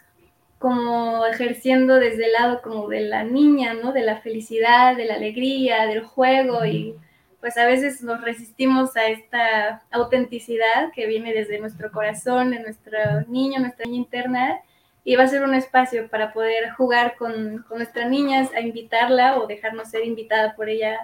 como 0.60 1.26
ejerciendo 1.26 1.96
desde 1.96 2.26
el 2.26 2.34
lado 2.34 2.62
como 2.62 2.88
de 2.90 3.02
la 3.02 3.24
niña, 3.24 3.74
¿no? 3.74 3.94
De 3.94 4.02
la 4.02 4.22
felicidad, 4.22 4.96
de 4.96 5.06
la 5.06 5.16
alegría, 5.16 5.88
del 5.88 6.04
juego 6.04 6.66
y 6.66 6.96
pues 7.40 7.58
a 7.58 7.66
veces 7.66 8.02
nos 8.02 8.22
resistimos 8.22 8.96
a 8.96 9.08
esta 9.08 9.84
autenticidad 9.92 10.92
que 10.94 11.08
viene 11.08 11.34
desde 11.34 11.60
nuestro 11.60 11.92
corazón, 11.92 12.52
de 12.52 12.60
nuestro 12.60 12.98
niño, 13.28 13.60
nuestra 13.60 13.86
niña 13.86 13.98
interna 13.98 14.62
y 15.04 15.16
va 15.16 15.24
a 15.24 15.28
ser 15.28 15.44
un 15.44 15.54
espacio 15.54 16.08
para 16.10 16.32
poder 16.32 16.72
jugar 16.72 17.16
con, 17.18 17.66
con 17.68 17.78
nuestras 17.78 18.10
niñas, 18.10 18.50
a 18.56 18.62
invitarla 18.62 19.38
o 19.38 19.48
dejarnos 19.48 19.90
ser 19.90 20.06
invitada 20.06 20.56
por 20.56 20.70
ella 20.70 20.98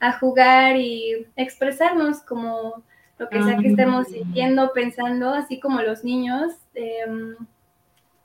a 0.00 0.12
jugar 0.12 0.76
y 0.76 1.26
expresarnos 1.36 2.22
como 2.22 2.82
lo 3.18 3.28
que 3.28 3.42
sea 3.42 3.58
que 3.58 3.68
estemos 3.68 4.06
sintiendo, 4.08 4.72
pensando, 4.72 5.34
así 5.34 5.60
como 5.60 5.82
los 5.82 6.04
niños, 6.04 6.54
em, 6.74 7.36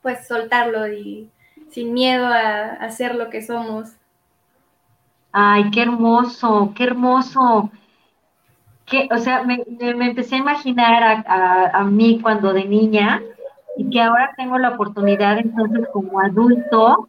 pues 0.00 0.26
soltarlo 0.26 0.90
y 0.90 1.28
sin 1.70 1.92
miedo 1.92 2.26
a, 2.26 2.68
a, 2.74 2.90
ser 2.90 3.14
lo 3.14 3.28
que 3.28 3.42
somos. 3.42 3.90
Ay, 5.32 5.70
qué 5.70 5.82
hermoso, 5.82 6.72
qué 6.74 6.84
hermoso. 6.84 7.70
Que, 8.86 9.06
o 9.10 9.18
sea, 9.18 9.42
me, 9.42 9.62
me, 9.68 10.06
empecé 10.06 10.36
a 10.36 10.38
imaginar 10.38 11.02
a, 11.02 11.24
a, 11.26 11.80
a 11.80 11.84
mí 11.84 12.20
cuando 12.22 12.54
de 12.54 12.64
niña, 12.64 13.20
y 13.76 13.90
que 13.90 14.00
ahora 14.00 14.32
tengo 14.36 14.58
la 14.58 14.70
oportunidad 14.70 15.38
entonces 15.38 15.86
como 15.92 16.20
adulto 16.20 17.08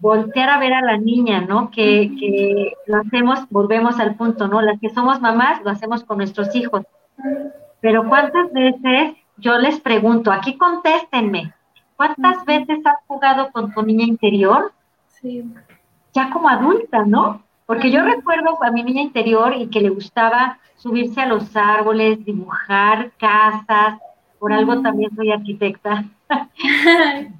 voltear 0.00 0.50
a 0.50 0.58
ver 0.58 0.74
a 0.74 0.82
la 0.82 0.98
niña, 0.98 1.40
¿no? 1.40 1.70
Que, 1.70 2.12
que, 2.18 2.72
lo 2.86 2.98
hacemos, 2.98 3.48
volvemos 3.50 3.98
al 3.98 4.14
punto, 4.14 4.46
¿no? 4.46 4.60
Las 4.60 4.78
que 4.80 4.90
somos 4.90 5.20
mamás 5.20 5.62
lo 5.62 5.70
hacemos 5.70 6.04
con 6.04 6.18
nuestros 6.18 6.54
hijos. 6.54 6.84
Pero 7.80 8.08
¿cuántas 8.08 8.52
veces 8.52 9.14
yo 9.36 9.58
les 9.58 9.80
pregunto, 9.80 10.32
aquí 10.32 10.56
contéstenme, 10.56 11.52
¿cuántas 11.96 12.44
veces 12.44 12.84
has 12.84 12.98
jugado 13.06 13.50
con 13.52 13.72
tu 13.72 13.82
niña 13.82 14.04
interior? 14.04 14.72
Sí. 15.08 15.44
Ya 16.12 16.30
como 16.30 16.48
adulta, 16.48 17.04
¿no? 17.04 17.42
Porque 17.66 17.90
yo 17.90 18.02
recuerdo 18.02 18.62
a 18.62 18.70
mi 18.70 18.82
niña 18.82 19.02
interior 19.02 19.54
y 19.56 19.68
que 19.68 19.80
le 19.80 19.88
gustaba 19.88 20.58
subirse 20.76 21.20
a 21.20 21.26
los 21.26 21.56
árboles, 21.56 22.24
dibujar 22.24 23.10
casas, 23.18 23.98
por 24.38 24.52
algo 24.52 24.80
también 24.82 25.14
soy 25.14 25.30
arquitecta. 25.30 26.04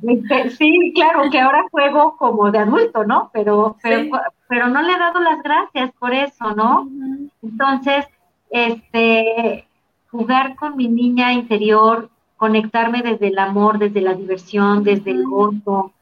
Este, 0.02 0.50
sí, 0.50 0.92
claro, 0.94 1.28
que 1.30 1.40
ahora 1.40 1.64
juego 1.70 2.16
como 2.16 2.52
de 2.52 2.58
adulto, 2.58 3.04
¿no? 3.04 3.30
Pero, 3.32 3.76
pero, 3.82 4.68
no 4.68 4.82
le 4.82 4.92
he 4.92 4.98
dado 4.98 5.18
las 5.18 5.42
gracias 5.42 5.90
por 5.98 6.14
eso, 6.14 6.54
¿no? 6.54 6.88
Entonces, 7.42 8.06
este, 8.50 9.66
jugar 10.10 10.54
con 10.54 10.76
mi 10.76 10.88
niña 10.88 11.32
interior, 11.32 12.10
conectarme 12.36 13.02
desde 13.02 13.28
el 13.28 13.38
amor, 13.38 13.78
desde 13.78 14.00
la 14.02 14.14
diversión, 14.14 14.84
desde 14.84 15.10
el 15.10 15.24
gozo. 15.24 15.92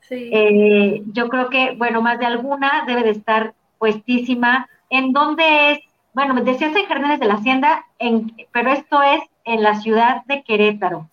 Sí. 0.00 0.30
Eh, 0.32 1.02
yo 1.12 1.28
creo 1.28 1.48
que, 1.48 1.74
bueno, 1.76 2.02
más 2.02 2.18
de 2.18 2.26
alguna 2.26 2.84
debe 2.86 3.02
de 3.02 3.10
estar 3.10 3.54
puestísima. 3.78 4.68
¿En 4.90 5.12
dónde 5.12 5.72
es? 5.72 5.80
Bueno, 6.14 6.34
decías 6.42 6.74
en 6.74 6.86
Jardines 6.86 7.20
de 7.20 7.26
la 7.26 7.34
Hacienda, 7.34 7.86
en, 7.98 8.32
pero 8.52 8.70
esto 8.70 9.02
es 9.02 9.20
en 9.48 9.62
la 9.62 9.74
ciudad 9.74 10.24
de 10.26 10.42
Querétaro. 10.42 11.08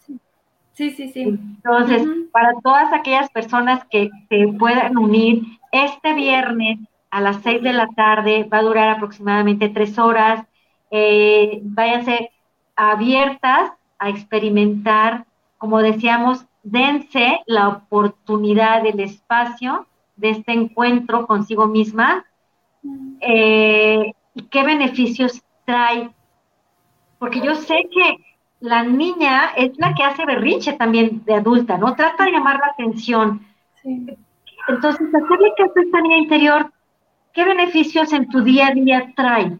Sí, 0.73 0.91
sí, 0.91 1.09
sí. 1.09 1.21
Entonces, 1.21 2.05
para 2.31 2.53
todas 2.61 2.91
aquellas 2.91 3.29
personas 3.29 3.85
que 3.89 4.09
se 4.29 4.47
puedan 4.59 4.97
unir, 4.97 5.43
este 5.71 6.13
viernes 6.13 6.79
a 7.09 7.21
las 7.21 7.41
seis 7.43 7.61
de 7.61 7.71
la 7.71 7.87
tarde 7.95 8.43
va 8.51 8.57
a 8.57 8.63
durar 8.63 8.89
aproximadamente 8.89 9.69
tres 9.69 9.97
horas. 9.97 10.45
Eh, 10.91 11.61
váyanse 11.63 12.31
abiertas 12.75 13.71
a 13.99 14.09
experimentar, 14.09 15.25
como 15.57 15.79
decíamos, 15.79 16.45
dense 16.63 17.39
la 17.45 17.69
oportunidad, 17.69 18.85
el 18.85 18.99
espacio 18.99 19.87
de 20.17 20.31
este 20.31 20.51
encuentro 20.51 21.25
consigo 21.25 21.67
misma. 21.67 22.25
Eh, 23.21 24.11
¿Y 24.33 24.43
qué 24.43 24.63
beneficios 24.63 25.41
trae 25.63 26.09
porque 27.19 27.41
yo 27.41 27.55
sé 27.55 27.75
que 27.91 28.17
la 28.59 28.83
niña 28.83 29.51
es 29.55 29.77
la 29.77 29.93
que 29.93 30.03
hace 30.03 30.25
berrinche 30.25 30.73
también 30.73 31.23
de 31.25 31.35
adulta, 31.35 31.77
¿no? 31.77 31.95
Trata 31.95 32.25
de 32.25 32.31
llamar 32.31 32.59
la 32.59 32.67
atención. 32.67 33.45
Entonces, 34.67 35.07
hacerle 35.13 35.53
caso 35.57 35.73
a 35.75 35.81
esta 35.81 36.01
niña 36.01 36.17
interior, 36.17 36.71
¿qué 37.33 37.45
beneficios 37.45 38.11
en 38.13 38.27
tu 38.29 38.41
día 38.41 38.67
a 38.67 38.71
día 38.71 39.13
trae? 39.15 39.57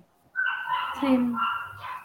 Sí, 1.00 1.20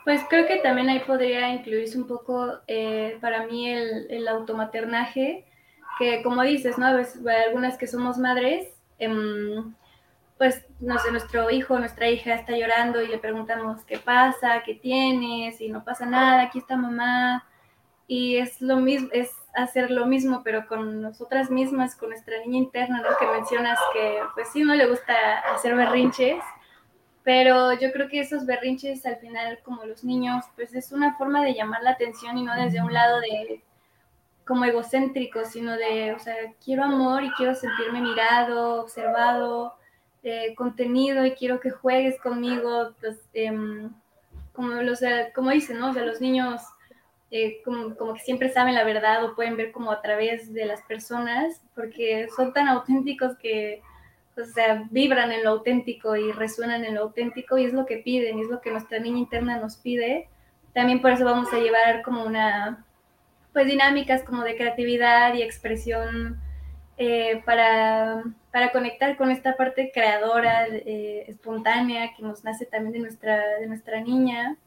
pues 0.05 0.25
creo 0.29 0.47
que 0.47 0.57
también 0.57 0.89
ahí 0.89 1.01
podría 1.01 1.53
incluirse 1.55 1.97
un 1.97 2.07
poco 2.07 2.59
eh, 2.67 3.17
para 3.21 3.47
mí 3.47 3.71
el, 3.71 4.07
el, 4.11 4.29
automaternaje, 4.29 5.47
que 5.99 6.23
como 6.23 6.43
dices, 6.43 6.79
¿no? 6.79 6.87
A 6.87 6.93
veces, 6.95 7.23
algunas 7.47 7.79
que 7.79 7.87
somos 7.87 8.19
madres, 8.19 8.69
em, 8.99 9.73
pues, 10.41 10.65
no 10.81 10.99
sé, 10.99 11.11
nuestro 11.11 11.51
hijo, 11.51 11.79
nuestra 11.79 12.09
hija 12.09 12.33
está 12.33 12.57
llorando 12.57 13.03
y 13.03 13.09
le 13.09 13.19
preguntamos 13.19 13.85
qué 13.85 13.99
pasa, 13.99 14.63
qué 14.65 14.75
tienes, 14.75 15.61
y 15.61 15.69
no 15.69 15.85
pasa 15.85 16.07
nada, 16.07 16.45
aquí 16.45 16.61
está 16.61 16.79
mamá. 16.79 17.47
Y 18.07 18.37
es 18.37 18.59
lo 18.63 18.77
mismo, 18.79 19.11
es 19.13 19.31
hacer 19.55 19.91
lo 19.91 20.07
mismo, 20.07 20.41
pero 20.43 20.67
con 20.67 21.03
nosotras 21.03 21.51
mismas, 21.51 21.95
con 21.95 22.09
nuestra 22.09 22.39
niña 22.39 22.57
interna, 22.57 23.03
¿no? 23.03 23.19
Que 23.19 23.27
mencionas 23.27 23.79
que, 23.93 24.19
pues 24.33 24.49
sí, 24.51 24.65
no 24.65 24.75
le 24.75 24.87
gusta 24.87 25.13
hacer 25.55 25.75
berrinches, 25.75 26.43
pero 27.23 27.75
yo 27.75 27.93
creo 27.93 28.09
que 28.09 28.21
esos 28.21 28.47
berrinches 28.47 29.05
al 29.05 29.19
final, 29.19 29.59
como 29.63 29.85
los 29.85 30.05
niños, 30.05 30.47
pues 30.57 30.75
es 30.75 30.91
una 30.91 31.19
forma 31.19 31.45
de 31.45 31.53
llamar 31.53 31.83
la 31.83 31.91
atención 31.91 32.39
y 32.39 32.45
no 32.45 32.57
desde 32.57 32.81
un 32.81 32.95
lado 32.95 33.21
de 33.21 33.63
como 34.47 34.65
egocéntrico, 34.65 35.45
sino 35.45 35.77
de, 35.77 36.15
o 36.15 36.19
sea, 36.19 36.35
quiero 36.65 36.85
amor 36.85 37.25
y 37.25 37.31
quiero 37.33 37.55
sentirme 37.55 38.01
mirado, 38.01 38.81
observado, 38.81 39.79
eh, 40.23 40.55
contenido 40.55 41.25
y 41.25 41.33
quiero 41.33 41.61
que 41.61 41.71
juegues 41.71 42.21
conmigo, 42.21 42.93
pues, 43.01 43.19
em, 43.33 43.91
como, 44.53 44.71
los, 44.83 45.01
como 45.35 45.51
dicen, 45.51 45.79
¿no? 45.79 45.91
O 45.91 45.93
sea, 45.95 46.05
los 46.05 46.21
niños 46.21 46.63
eh, 47.31 47.63
como, 47.65 47.95
como, 47.97 48.15
que 48.15 48.21
siempre 48.21 48.51
saben 48.51 48.75
la 48.75 48.83
verdad 48.83 49.25
o 49.25 49.37
pueden 49.37 49.57
ver 49.57 49.71
como 49.71 49.93
a 49.93 50.03
través 50.03 50.53
de 50.53 50.67
las 50.67 50.83
personas, 50.83 51.63
porque 51.77 52.29
son 52.35 52.53
tan 52.53 52.67
auténticos 52.69 53.37
que, 53.39 53.83
o 54.37 54.45
sea, 54.45 54.85
vibran 54.91 55.31
en 55.31 55.45
lo 55.45 55.51
auténtico 55.51 56.17
y 56.17 56.33
resuenan 56.33 56.85
en 56.85 56.97
lo 56.97 57.03
auténtico 57.03 57.57
y 57.57 57.67
es 57.67 57.73
lo 57.73 57.87
que 57.87 57.99
piden, 57.99 58.39
y 58.39 58.43
es 58.43 58.49
lo 58.49 58.61
que 58.61 58.73
nuestra 58.73 58.99
niña 58.99 59.19
interna 59.19 59.59
nos 59.59 59.77
pide. 59.77 60.29
También 60.75 61.01
por 61.01 61.13
eso 61.13 61.25
vamos 61.25 61.53
a 61.53 61.59
llevar 61.59 62.03
como 62.03 62.25
una, 62.25 62.85
pues 63.53 63.67
dinámicas 63.67 64.25
como 64.25 64.43
de 64.43 64.57
creatividad 64.57 65.35
y 65.35 65.43
expresión 65.43 66.41
eh, 67.03 67.43
para, 67.47 68.23
para, 68.53 68.73
conectar 68.73 69.17
con 69.17 69.31
esta 69.31 69.57
parte 69.57 69.91
creadora, 69.91 70.67
eh, 70.69 71.25
espontánea 71.29 72.13
que 72.15 72.23
nos 72.23 72.45
nace 72.45 72.67
también 72.67 72.93
de 72.93 72.99
nuestra, 72.99 73.59
de 73.59 73.67
nuestra 73.67 74.03
niña. 74.03 74.59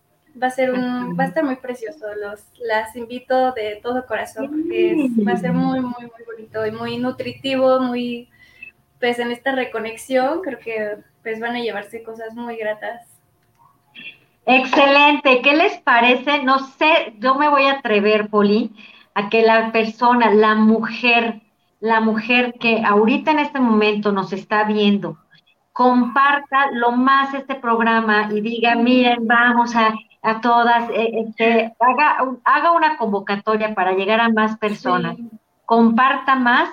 Va 0.42 0.48
a 0.48 0.50
ser 0.50 0.72
un, 0.72 1.16
va 1.16 1.26
a 1.26 1.28
estar 1.28 1.44
muy 1.44 1.58
precioso. 1.58 2.08
Los, 2.20 2.42
las 2.60 2.96
invito 2.96 3.52
de 3.52 3.80
todo 3.84 4.08
corazón 4.08 4.48
porque 4.50 5.10
va 5.24 5.34
a 5.34 5.38
ser 5.38 5.54
muy, 5.54 5.80
muy, 5.80 5.92
muy 5.92 6.26
bonito 6.26 6.66
y 6.66 6.72
muy 6.72 6.98
nutritivo, 6.98 7.80
muy, 7.80 8.30
pues 9.00 9.20
en 9.20 9.30
esta 9.30 9.52
reconexión 9.52 10.42
creo 10.42 10.58
que 10.58 10.98
pues 11.22 11.40
van 11.40 11.56
a 11.56 11.62
llevarse 11.62 12.02
cosas 12.02 12.34
muy 12.34 12.58
gratas. 12.58 13.06
Excelente, 14.48 15.40
¿qué 15.44 15.56
les 15.56 15.78
parece? 15.82 16.42
No 16.42 16.58
sé, 16.58 17.14
yo 17.20 17.36
me 17.36 17.48
voy 17.48 17.66
a 17.66 17.74
atrever, 17.74 18.28
Poli, 18.28 18.72
a 19.14 19.30
que 19.30 19.44
la 19.44 19.72
persona, 19.72 20.34
la 20.34 20.56
mujer, 20.56 21.44
la 21.84 22.00
mujer 22.00 22.54
que 22.62 22.82
ahorita 22.82 23.32
en 23.32 23.40
este 23.40 23.60
momento 23.60 24.14
nos 24.14 24.32
está 24.32 24.64
viendo, 24.64 25.18
comparta 25.74 26.72
lo 26.72 26.94
más 26.94 27.34
este 27.34 27.56
programa 27.56 28.30
y 28.32 28.40
diga, 28.40 28.74
miren, 28.76 29.28
vamos 29.28 29.76
a 29.76 29.94
a 30.22 30.40
todas, 30.40 30.90
eh, 30.92 31.26
este, 31.28 31.74
haga, 31.78 32.18
haga, 32.46 32.72
una 32.72 32.96
convocatoria 32.96 33.76
para 33.76 33.92
llegar 33.92 34.22
a 34.22 34.30
más 34.30 34.58
personas, 34.58 35.18
comparta 35.66 36.36
más. 36.36 36.70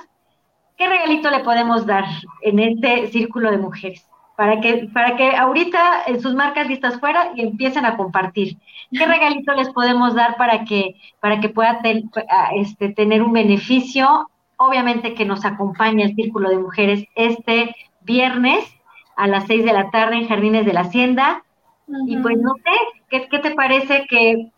¿Qué 0.76 0.88
regalito 0.88 1.28
le 1.28 1.40
podemos 1.40 1.84
dar 1.84 2.04
en 2.42 2.60
este 2.60 3.08
círculo 3.08 3.50
de 3.50 3.58
mujeres? 3.58 4.08
Para 4.36 4.60
que, 4.60 4.88
para 4.94 5.16
que 5.16 5.34
ahorita 5.36 6.04
en 6.06 6.20
sus 6.20 6.36
marcas 6.36 6.68
listas 6.68 7.00
fuera 7.00 7.32
y 7.34 7.42
empiecen 7.42 7.84
a 7.84 7.96
compartir. 7.96 8.56
¿Qué 8.92 9.04
regalito 9.14 9.52
les 9.54 9.70
podemos 9.70 10.14
dar 10.14 10.36
para 10.36 10.64
que, 10.64 10.94
para 11.18 11.40
que 11.40 11.48
pueda 11.48 11.80
este, 12.54 12.90
tener 12.90 13.20
un 13.20 13.32
beneficio? 13.32 14.30
Obviamente 14.62 15.14
que 15.14 15.24
nos 15.24 15.46
acompañe 15.46 16.04
el 16.04 16.14
círculo 16.14 16.50
de 16.50 16.58
mujeres 16.58 17.04
este 17.14 17.74
viernes 18.02 18.62
a 19.16 19.26
las 19.26 19.46
seis 19.46 19.64
de 19.64 19.72
la 19.72 19.90
tarde 19.90 20.16
en 20.16 20.28
Jardines 20.28 20.66
de 20.66 20.74
la 20.74 20.82
Hacienda. 20.82 21.42
Y 22.06 22.18
pues 22.18 22.36
no 22.36 22.52
sé, 22.56 23.00
¿Qué, 23.08 23.38
te 23.38 23.54
parece 23.54 24.06
que 24.06 24.50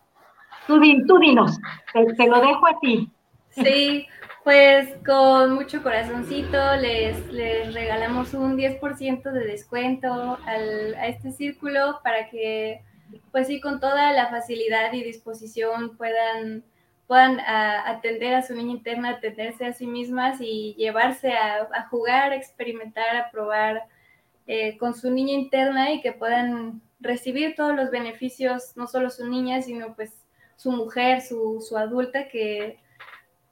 tú, 0.66 0.80
tú 1.06 1.18
dinos? 1.18 1.56
Te, 1.92 2.26
lo 2.26 2.40
dejo 2.40 2.66
a 2.66 2.80
ti. 2.80 3.08
Sí, 3.50 4.08
pues 4.42 4.88
con 5.06 5.54
mucho 5.54 5.84
corazoncito 5.84 6.58
les, 6.80 7.32
les 7.32 7.72
regalamos 7.72 8.34
un 8.34 8.56
10% 8.56 9.22
de 9.22 9.46
descuento 9.46 10.36
al, 10.44 10.94
a 10.96 11.06
este 11.06 11.30
círculo 11.30 12.00
para 12.02 12.28
que, 12.28 12.82
pues 13.30 13.46
sí, 13.46 13.60
con 13.60 13.78
toda 13.78 14.12
la 14.12 14.30
facilidad 14.30 14.92
y 14.92 15.04
disposición 15.04 15.96
puedan, 15.96 16.64
puedan 17.12 17.40
atender 17.40 18.32
a 18.32 18.40
su 18.40 18.54
niña 18.54 18.72
interna, 18.72 19.10
atenderse 19.10 19.66
a 19.66 19.74
sí 19.74 19.86
mismas 19.86 20.40
y 20.40 20.74
llevarse 20.78 21.34
a, 21.34 21.86
jugar, 21.90 22.32
a 22.32 22.36
experimentar, 22.36 23.18
a 23.18 23.30
probar 23.30 23.82
eh, 24.46 24.78
con 24.78 24.94
su 24.94 25.10
niña 25.10 25.34
interna 25.34 25.92
y 25.92 26.00
que 26.00 26.12
puedan 26.12 26.80
recibir 27.00 27.54
todos 27.54 27.76
los 27.76 27.90
beneficios, 27.90 28.74
no 28.76 28.86
solo 28.86 29.10
su 29.10 29.28
niña, 29.28 29.60
sino 29.60 29.94
pues 29.94 30.24
su 30.56 30.72
mujer, 30.72 31.20
su, 31.20 31.60
su 31.60 31.76
adulta, 31.76 32.28
que 32.28 32.78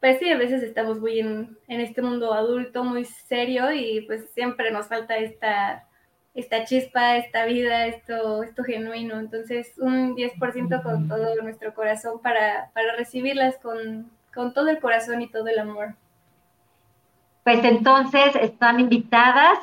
pues 0.00 0.18
sí, 0.20 0.30
a 0.30 0.38
veces 0.38 0.62
estamos 0.62 0.98
muy 0.98 1.20
en, 1.20 1.58
en, 1.68 1.80
este 1.80 2.00
mundo 2.00 2.32
adulto, 2.32 2.82
muy 2.82 3.04
serio 3.04 3.70
y 3.72 4.06
pues 4.06 4.30
siempre 4.30 4.70
nos 4.70 4.86
falta 4.86 5.18
esta, 5.18 5.86
esta 6.34 6.64
chispa, 6.64 7.16
esta 7.16 7.44
vida, 7.44 7.86
esto, 7.86 8.42
esto 8.42 8.62
genuino. 8.64 9.18
Entonces, 9.18 9.72
un 9.78 10.14
10% 10.14 10.82
con 10.82 11.08
todo 11.08 11.34
nuestro 11.42 11.74
corazón 11.74 12.20
para, 12.22 12.70
para 12.72 12.94
recibirlas 12.96 13.56
con, 13.58 14.10
con 14.34 14.54
todo 14.54 14.68
el 14.68 14.80
corazón 14.80 15.22
y 15.22 15.28
todo 15.28 15.48
el 15.48 15.58
amor. 15.58 15.94
Pues 17.44 17.64
entonces 17.64 18.36
están 18.36 18.80
invitadas. 18.80 19.58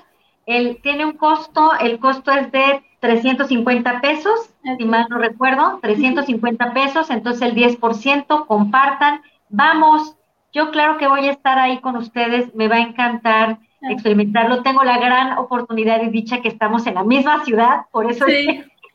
Él 0.46 0.80
tiene 0.82 1.06
un 1.06 1.14
costo, 1.14 1.72
el 1.80 2.00
costo 2.00 2.32
es 2.32 2.52
de 2.52 2.84
350 3.00 4.02
pesos, 4.02 4.50
si 4.78 4.86
mal 4.86 5.08
no 5.10 5.18
recuerdo, 5.18 5.80
350 5.82 6.74
pesos, 6.74 7.10
entonces 7.10 7.42
el 7.42 7.56
10%, 7.56 8.48
compartan, 8.48 9.22
vamos, 9.50 10.16
yo 10.54 10.72
claro 10.72 10.98
que 10.98 11.08
voy 11.08 11.28
a 11.28 11.32
estar 11.32 11.60
ahí 11.60 11.80
con 11.80 11.98
ustedes, 11.98 12.56
me 12.56 12.68
va 12.68 12.78
a 12.78 12.82
encantar 12.82 13.60
experimentarlo, 13.82 14.64
tengo 14.64 14.84
la 14.84 14.98
gran 14.98 15.38
oportunidad 15.38 16.02
y 16.02 16.10
dicha 16.10 16.42
que 16.42 16.48
estamos 16.48 16.88
en 16.88 16.96
la 16.96 17.04
misma 17.04 17.44
ciudad, 17.46 17.86
por 17.92 18.10
eso 18.10 18.26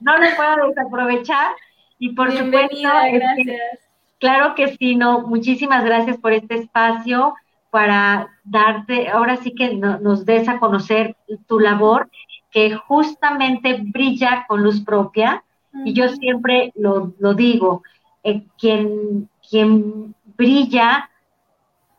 no 0.01 0.19
lo 0.19 0.27
puedo 0.37 0.69
desaprovechar, 0.69 1.53
y 1.99 2.11
por 2.11 2.33
supuesto, 2.33 2.77
gracias. 3.13 3.79
claro 4.19 4.55
que 4.55 4.77
sí, 4.77 4.97
no, 4.97 5.21
muchísimas 5.21 5.85
gracias 5.85 6.17
por 6.17 6.33
este 6.33 6.57
espacio, 6.57 7.35
para 7.71 8.29
darte, 8.45 9.09
ahora 9.09 9.37
sí 9.37 9.55
que 9.55 9.75
nos 9.75 10.27
des 10.27 10.47
a 10.47 10.59
conocer 10.59 11.17
tu 11.47 11.59
labor 11.59 12.11
que 12.51 12.75
justamente 12.75 13.79
brilla 13.83 14.45
con 14.47 14.63
luz 14.63 14.85
propia. 14.85 15.43
Y 15.85 15.95
yo 15.95 16.11
siempre 16.11 16.73
lo, 16.77 17.15
digo, 17.35 17.83
eh, 18.23 18.43
quien, 18.59 19.31
quien 19.49 20.15
brilla 20.37 21.09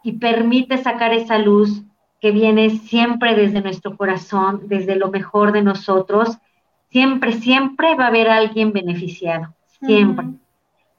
y 0.04 0.12
permite 0.12 0.78
sacar 0.78 1.12
esa 1.12 1.40
luz 1.40 1.82
que 2.24 2.32
viene 2.32 2.70
siempre 2.70 3.36
desde 3.36 3.60
nuestro 3.60 3.98
corazón, 3.98 4.62
desde 4.68 4.96
lo 4.96 5.10
mejor 5.10 5.52
de 5.52 5.62
nosotros, 5.62 6.38
siempre, 6.90 7.34
siempre 7.34 7.96
va 7.96 8.06
a 8.06 8.08
haber 8.08 8.30
alguien 8.30 8.72
beneficiado, 8.72 9.54
siempre. 9.86 10.28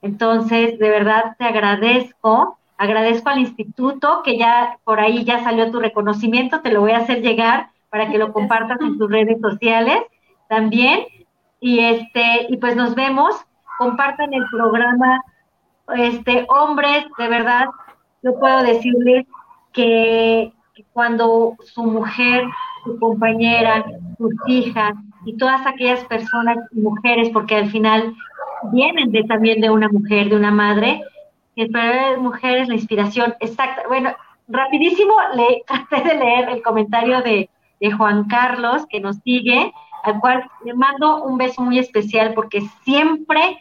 Entonces, 0.02 0.78
de 0.78 0.90
verdad 0.90 1.34
te 1.38 1.46
agradezco, 1.46 2.58
agradezco 2.76 3.30
al 3.30 3.38
instituto 3.38 4.20
que 4.22 4.36
ya 4.36 4.78
por 4.84 5.00
ahí 5.00 5.24
ya 5.24 5.42
salió 5.42 5.70
tu 5.70 5.80
reconocimiento, 5.80 6.60
te 6.60 6.70
lo 6.70 6.82
voy 6.82 6.90
a 6.90 6.98
hacer 6.98 7.22
llegar 7.22 7.70
para 7.88 8.10
que 8.10 8.18
lo 8.18 8.30
compartas 8.30 8.78
en 8.82 8.98
tus 8.98 9.10
redes 9.10 9.40
sociales 9.40 10.00
también. 10.46 11.06
Y 11.58 11.78
este, 11.78 12.48
y 12.50 12.58
pues 12.58 12.76
nos 12.76 12.94
vemos, 12.94 13.34
compartan 13.78 14.34
el 14.34 14.44
programa, 14.50 15.22
este, 15.96 16.44
hombres, 16.50 17.06
de 17.16 17.28
verdad, 17.28 17.64
yo 18.22 18.38
puedo 18.38 18.62
decirles 18.62 19.24
que, 19.72 20.52
cuando 20.92 21.56
su 21.64 21.84
mujer, 21.84 22.44
su 22.84 22.98
compañera, 22.98 23.84
sus 24.18 24.32
hijas 24.46 24.94
y 25.24 25.36
todas 25.36 25.66
aquellas 25.66 26.04
personas 26.04 26.58
y 26.72 26.80
mujeres, 26.80 27.30
porque 27.30 27.56
al 27.56 27.70
final 27.70 28.14
vienen 28.72 29.12
de, 29.12 29.24
también 29.24 29.60
de 29.60 29.70
una 29.70 29.88
mujer, 29.88 30.28
de 30.28 30.36
una 30.36 30.50
madre, 30.50 31.02
que 31.56 31.66
para 31.66 32.16
mujeres 32.18 32.68
la 32.68 32.74
inspiración 32.74 33.34
exacta. 33.40 33.82
Bueno, 33.88 34.10
rapidísimo 34.48 35.14
le 35.34 35.62
traté 35.66 36.08
de 36.08 36.18
leer 36.18 36.48
el 36.48 36.62
comentario 36.62 37.22
de, 37.22 37.48
de 37.80 37.92
Juan 37.92 38.24
Carlos, 38.24 38.86
que 38.88 39.00
nos 39.00 39.16
sigue, 39.18 39.72
al 40.02 40.20
cual 40.20 40.44
le 40.64 40.74
mando 40.74 41.24
un 41.24 41.38
beso 41.38 41.62
muy 41.62 41.78
especial 41.78 42.34
porque 42.34 42.60
siempre 42.84 43.58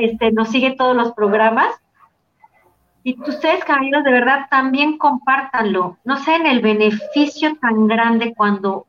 este, 0.00 0.32
nos 0.32 0.48
sigue 0.48 0.72
todos 0.72 0.96
los 0.96 1.12
programas. 1.12 1.68
Y 3.02 3.18
ustedes, 3.20 3.64
caballeros, 3.64 4.04
de 4.04 4.12
verdad 4.12 4.46
también 4.50 4.98
compártanlo. 4.98 5.96
No 6.04 6.18
sé, 6.18 6.36
en 6.36 6.46
el 6.46 6.60
beneficio 6.60 7.56
tan 7.56 7.86
grande 7.86 8.34
cuando, 8.36 8.86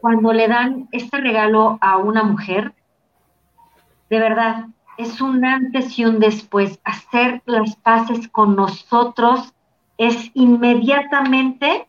cuando 0.00 0.32
le 0.32 0.48
dan 0.48 0.88
este 0.90 1.18
regalo 1.18 1.78
a 1.80 1.98
una 1.98 2.24
mujer. 2.24 2.72
De 4.10 4.18
verdad, 4.18 4.66
es 4.98 5.20
un 5.20 5.44
antes 5.44 5.98
y 5.98 6.04
un 6.04 6.18
después. 6.18 6.80
Hacer 6.84 7.42
las 7.46 7.76
paces 7.76 8.28
con 8.28 8.56
nosotros 8.56 9.54
es 9.96 10.30
inmediatamente 10.34 11.86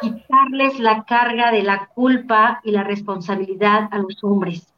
quitarles 0.00 0.78
la 0.78 1.04
carga 1.04 1.50
de 1.50 1.62
la 1.62 1.86
culpa 1.86 2.60
y 2.64 2.70
la 2.70 2.84
responsabilidad 2.84 3.88
a 3.90 3.98
los 3.98 4.22
hombres. 4.22 4.72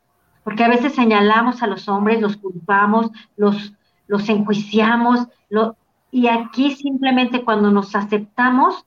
Porque 0.45 0.63
a 0.63 0.69
veces 0.69 0.95
señalamos 0.95 1.63
a 1.63 1.67
los 1.67 1.89
hombres, 1.89 2.21
los 2.21 2.37
culpamos, 2.37 3.11
los, 3.37 3.73
los 4.07 4.29
enjuiciamos, 4.29 5.27
y 6.11 6.29
aquí 6.29 6.73
simplemente 6.73 7.43
cuando 7.43 7.71
nos 7.71 7.95
aceptamos, 7.95 8.85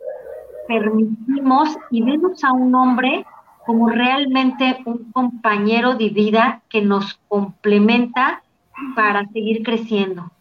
permitimos 0.67 1.78
y 1.91 2.03
vemos 2.03 2.43
a 2.43 2.53
un 2.53 2.74
hombre 2.76 3.26
como 3.65 3.89
realmente 3.89 4.82
un 4.86 5.11
compañero 5.11 5.95
de 5.95 6.09
vida 6.09 6.61
que 6.70 6.82
nos 6.82 7.20
complementa 7.28 8.41
para 8.95 9.28
seguir 9.28 9.63
creciendo. 9.63 10.32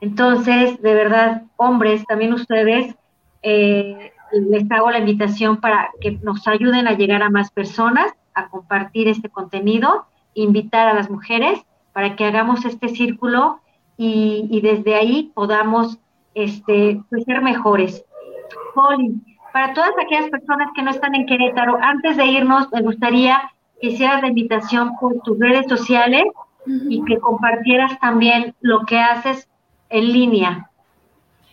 Entonces, 0.00 0.80
de 0.82 0.94
verdad, 0.94 1.42
hombres, 1.56 2.04
también 2.06 2.32
ustedes, 2.32 2.94
eh, 3.42 4.12
les 4.32 4.70
hago 4.70 4.90
la 4.90 4.98
invitación 4.98 5.56
para 5.56 5.90
que 6.00 6.12
nos 6.22 6.46
ayuden 6.46 6.86
a 6.86 6.92
llegar 6.92 7.22
a 7.22 7.30
más 7.30 7.50
personas, 7.50 8.12
a 8.34 8.48
compartir 8.48 9.08
este 9.08 9.28
contenido, 9.28 10.06
invitar 10.34 10.88
a 10.88 10.94
las 10.94 11.10
mujeres 11.10 11.60
para 11.92 12.16
que 12.16 12.24
hagamos 12.24 12.64
este 12.64 12.88
círculo 12.88 13.60
y, 13.96 14.60
desde 14.60 14.94
ahí 14.94 15.30
podamos 15.34 15.98
este, 16.34 17.00
pues, 17.10 17.24
ser 17.24 17.42
mejores. 17.42 18.04
Poli, 18.74 19.14
para 19.52 19.72
todas 19.72 19.92
aquellas 20.04 20.30
personas 20.30 20.68
que 20.74 20.82
no 20.82 20.90
están 20.90 21.14
en 21.14 21.26
Querétaro, 21.26 21.78
antes 21.80 22.16
de 22.16 22.24
irnos, 22.26 22.70
me 22.72 22.82
gustaría 22.82 23.50
que 23.80 23.88
hicieras 23.88 24.22
la 24.22 24.28
invitación 24.28 24.96
por 24.98 25.20
tus 25.20 25.38
redes 25.38 25.66
sociales 25.68 26.24
y 26.66 27.04
que 27.04 27.18
compartieras 27.18 27.98
también 28.00 28.54
lo 28.60 28.84
que 28.86 28.98
haces 28.98 29.48
en 29.90 30.12
línea. 30.12 30.70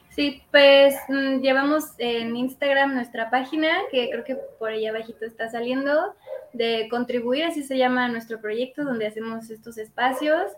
Sí, 0.09 0.41
pues 0.51 0.95
mm, 1.07 1.39
llevamos 1.39 1.93
en 1.97 2.35
Instagram 2.35 2.93
nuestra 2.93 3.29
página, 3.29 3.69
que 3.91 4.09
creo 4.09 4.23
que 4.23 4.35
por 4.59 4.69
ahí 4.69 4.85
abajito 4.85 5.25
está 5.25 5.49
saliendo, 5.49 6.15
de 6.53 6.87
contribuir, 6.89 7.45
así 7.45 7.63
se 7.63 7.77
llama 7.77 8.09
nuestro 8.09 8.41
proyecto, 8.41 8.83
donde 8.83 9.07
hacemos 9.07 9.49
estos 9.49 9.77
espacios. 9.77 10.51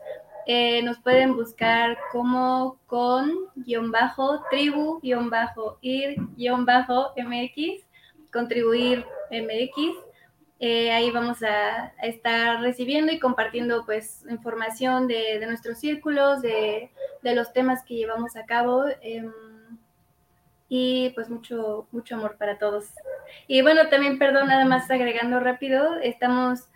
Eh, 0.45 0.81
nos 0.83 0.99
pueden 0.99 1.35
buscar 1.35 1.97
como 2.11 2.77
con 2.85 3.31
guion 3.55 3.91
bajo 3.91 4.43
tribu 4.49 4.99
guion 5.01 5.29
bajo 5.29 5.77
ir 5.81 6.17
guion 6.35 6.65
bajo 6.65 7.13
mx, 7.15 7.85
contribuir 8.31 9.05
mx. 9.31 9.97
Eh, 10.59 10.91
ahí 10.91 11.11
vamos 11.11 11.43
a, 11.43 11.93
estar 12.01 12.61
recibiendo 12.61 13.11
y 13.11 13.19
compartiendo 13.19 13.85
pues 13.85 14.25
información 14.29 15.07
de, 15.07 15.45
nuestros 15.45 15.79
círculos, 15.79 16.41
de, 16.41 16.89
los 17.21 17.51
temas 17.53 17.83
que 17.83 17.95
llevamos 17.95 18.35
a 18.35 18.45
cabo. 18.45 18.85
Em, 19.01 19.31
y 20.69 21.11
pues 21.11 21.29
mucho, 21.29 21.87
mucho 21.91 22.15
amor 22.15 22.37
para 22.37 22.57
todos. 22.57 22.85
Y 23.47 23.61
bueno, 23.61 23.89
también, 23.89 24.17
perdón, 24.17 24.47
nada 24.47 24.65
más 24.65 24.89
agregando 24.89 25.39
rápido, 25.39 25.97
estamos 25.97 26.69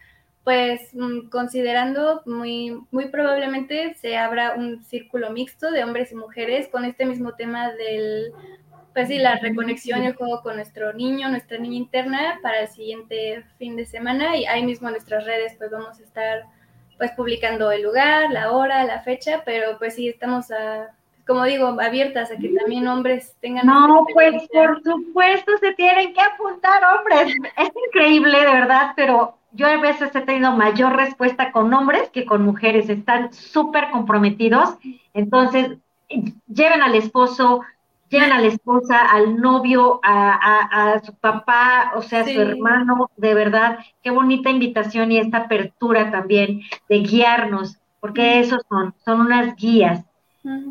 pues 0.47 0.93
mm, 0.93 1.27
considerando 1.27 2.21
muy, 2.25 2.79
muy 2.89 3.09
probablemente 3.09 3.95
se 3.95 4.15
abra 4.15 4.53
un 4.55 4.81
círculo 4.81 5.29
mixto 5.29 5.71
de 5.71 5.83
hombres 5.83 6.13
y 6.13 6.15
mujeres 6.15 6.69
con 6.69 6.85
este 6.85 7.05
mismo 7.05 7.33
tema 7.33 7.73
del 7.73 8.31
pues 8.93 9.09
sí, 9.09 9.19
la 9.19 9.35
reconexión 9.35 10.03
y 10.03 10.05
el 10.05 10.15
juego 10.15 10.41
con 10.41 10.55
nuestro 10.55 10.93
niño, 10.93 11.27
nuestra 11.27 11.57
niña 11.57 11.75
interna 11.75 12.39
para 12.41 12.61
el 12.61 12.69
siguiente 12.69 13.43
fin 13.57 13.75
de 13.75 13.85
semana 13.85 14.37
y 14.37 14.45
ahí 14.45 14.63
mismo 14.63 14.87
en 14.87 14.93
nuestras 14.93 15.25
redes 15.25 15.55
pues 15.57 15.69
vamos 15.69 15.99
a 15.99 16.03
estar 16.03 16.45
pues 16.97 17.11
publicando 17.11 17.69
el 17.69 17.81
lugar, 17.81 18.31
la 18.31 18.53
hora, 18.53 18.85
la 18.85 19.01
fecha, 19.01 19.41
pero 19.43 19.77
pues 19.77 19.95
sí, 19.95 20.07
estamos 20.07 20.49
a, 20.51 20.95
como 21.27 21.43
digo, 21.43 21.77
abiertas 21.79 22.31
a 22.31 22.37
que 22.37 22.49
también 22.49 22.87
hombres 22.87 23.35
tengan... 23.41 23.65
No, 23.65 24.05
pues 24.13 24.47
por 24.51 24.81
supuesto 24.81 25.51
se 25.59 25.73
tienen 25.73 26.13
que 26.13 26.21
apuntar 26.21 26.81
hombres. 26.83 27.35
Es 27.57 27.71
increíble, 27.87 28.39
de 28.39 28.45
verdad, 28.45 28.93
pero 28.95 29.35
yo 29.51 29.67
a 29.67 29.77
veces 29.77 30.15
he 30.15 30.21
tenido 30.21 30.53
mayor 30.53 30.95
respuesta 30.95 31.51
con 31.51 31.73
hombres 31.73 32.09
que 32.09 32.25
con 32.25 32.43
mujeres. 32.43 32.89
Están 32.89 33.33
súper 33.33 33.89
comprometidos. 33.91 34.77
Entonces, 35.13 35.77
lleven 36.47 36.81
al 36.81 36.95
esposo, 36.95 37.61
llegan 38.09 38.31
a 38.31 38.39
la 38.39 38.47
esposa, 38.47 39.01
al 39.01 39.37
novio, 39.37 39.99
a, 40.03 41.01
su 41.03 41.13
papá, 41.13 41.91
o 41.95 42.01
sea, 42.01 42.21
a 42.21 42.25
su 42.25 42.39
hermano, 42.39 43.09
de 43.17 43.33
verdad, 43.33 43.79
qué 44.01 44.11
bonita 44.11 44.49
invitación 44.49 45.11
y 45.11 45.17
esta 45.17 45.39
apertura 45.39 46.09
también 46.11 46.61
de 46.87 46.99
guiarnos, 46.99 47.77
porque 47.99 48.39
esos 48.39 48.61
son, 48.69 48.93
son 49.03 49.21
unas 49.21 49.55
guías. 49.55 50.06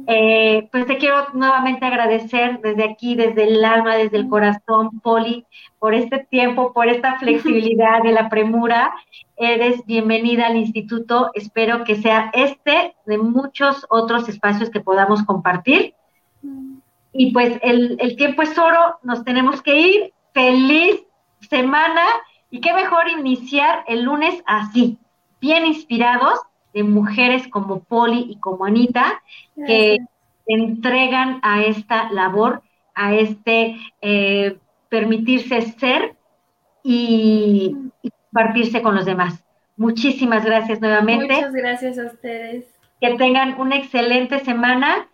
Eh, 0.07 0.68
pues 0.70 0.87
te 0.87 0.97
quiero 0.99 1.27
nuevamente 1.35 1.85
agradecer 1.85 2.61
desde 2.61 2.85
aquí, 2.85 3.14
desde 3.14 3.45
el 3.45 3.64
alma, 3.64 3.97
desde 3.97 4.16
el 4.16 4.29
corazón, 4.29 5.01
Poli, 5.01 5.45
por 5.79 5.95
este 5.95 6.27
tiempo, 6.31 6.72
por 6.72 6.89
esta 6.89 7.16
flexibilidad 7.18 8.03
de 8.03 8.12
la 8.12 8.29
premura. 8.29 8.95
Eres 9.37 9.85
bienvenida 9.85 10.47
al 10.47 10.57
instituto. 10.57 11.31
Espero 11.35 11.85
que 11.85 11.97
sea 11.97 12.31
este 12.33 12.95
de 13.05 13.18
muchos 13.18 13.87
otros 13.91 14.29
espacios 14.29 14.70
que 14.70 14.81
podamos 14.81 15.22
compartir. 15.24 15.95
Y 17.12 17.33
pues 17.33 17.59
el, 17.62 18.16
tiempo 18.16 18.43
es 18.43 18.57
oro, 18.59 18.99
nos 19.03 19.24
tenemos 19.24 19.62
que 19.62 19.79
ir. 19.79 20.12
Feliz 20.33 21.03
semana 21.49 22.03
y 22.51 22.61
qué 22.61 22.72
mejor 22.74 23.09
iniciar 23.09 23.85
el 23.89 24.03
lunes 24.03 24.43
así, 24.47 24.99
bien 25.41 25.64
inspirados 25.64 26.39
de 26.77 26.85
mujeres 26.85 27.49
como 27.49 27.81
Poli 27.81 28.27
y 28.29 28.37
como 28.39 28.66
Anita, 28.66 29.22
que 29.66 29.97
entregan 30.47 31.41
a 31.43 31.62
esta 31.62 32.12
labor, 32.12 32.61
a 32.95 33.14
este 33.14 33.79
eh, 34.03 34.59
permitirse 34.91 35.62
ser 35.62 36.16
y, 36.83 37.74
y 38.03 38.11
compartirse 38.11 38.83
con 38.83 38.95
los 38.95 39.07
demás. 39.07 39.43
Muchísimas 39.79 40.45
gracias 40.45 40.79
nuevamente. 40.83 41.35
Muchas 41.35 41.55
gracias 41.55 41.99
a 41.99 42.05
ustedes. 42.05 42.66
Que 43.01 43.14
tengan 43.14 43.59
una 43.59 43.77
excelente 43.77 44.41
semana 44.41 45.09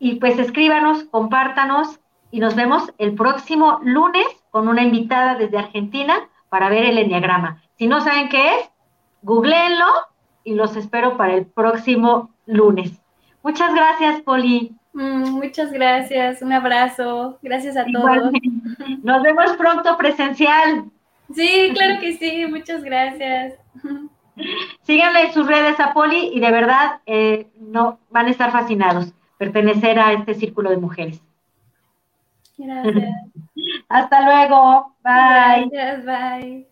y 0.00 0.16
pues 0.16 0.40
escríbanos, 0.40 1.04
compártanos 1.04 2.00
y 2.32 2.40
nos 2.40 2.56
vemos 2.56 2.92
el 2.98 3.14
próximo 3.14 3.78
lunes 3.84 4.26
con 4.50 4.66
una 4.66 4.82
invitada 4.82 5.36
desde 5.36 5.58
Argentina 5.58 6.28
para 6.48 6.68
ver 6.68 6.84
el 6.84 6.98
enneagrama. 6.98 7.62
Si 7.78 7.86
no 7.86 8.00
saben 8.00 8.28
qué 8.28 8.56
es, 8.56 8.70
googleenlo 9.22 9.86
y 10.46 10.54
los 10.54 10.76
espero 10.76 11.16
para 11.16 11.34
el 11.34 11.44
próximo 11.44 12.30
lunes. 12.46 12.92
Muchas 13.42 13.74
gracias, 13.74 14.22
Poli. 14.22 14.74
Mm, 14.92 15.32
muchas 15.32 15.72
gracias, 15.72 16.40
un 16.40 16.52
abrazo, 16.52 17.38
gracias 17.42 17.76
a 17.76 17.84
todos. 17.84 18.32
Nos 19.02 19.22
vemos 19.22 19.56
pronto 19.58 19.96
presencial. 19.98 20.84
Sí, 21.34 21.72
claro 21.74 22.00
que 22.00 22.16
sí, 22.16 22.46
muchas 22.46 22.82
gracias. 22.82 23.54
Síganle 24.82 25.32
sus 25.32 25.46
redes 25.46 25.78
a 25.80 25.92
Poli 25.92 26.30
y 26.32 26.40
de 26.40 26.50
verdad 26.52 27.00
eh, 27.06 27.48
no 27.58 27.98
van 28.10 28.26
a 28.26 28.30
estar 28.30 28.52
fascinados 28.52 29.12
pertenecer 29.38 29.98
a 29.98 30.12
este 30.12 30.34
círculo 30.34 30.70
de 30.70 30.76
mujeres. 30.76 31.20
Gracias. 32.56 33.10
Hasta 33.88 34.22
luego. 34.22 34.94
Bye. 35.02 35.68
Gracias, 35.70 36.04
bye. 36.04 36.66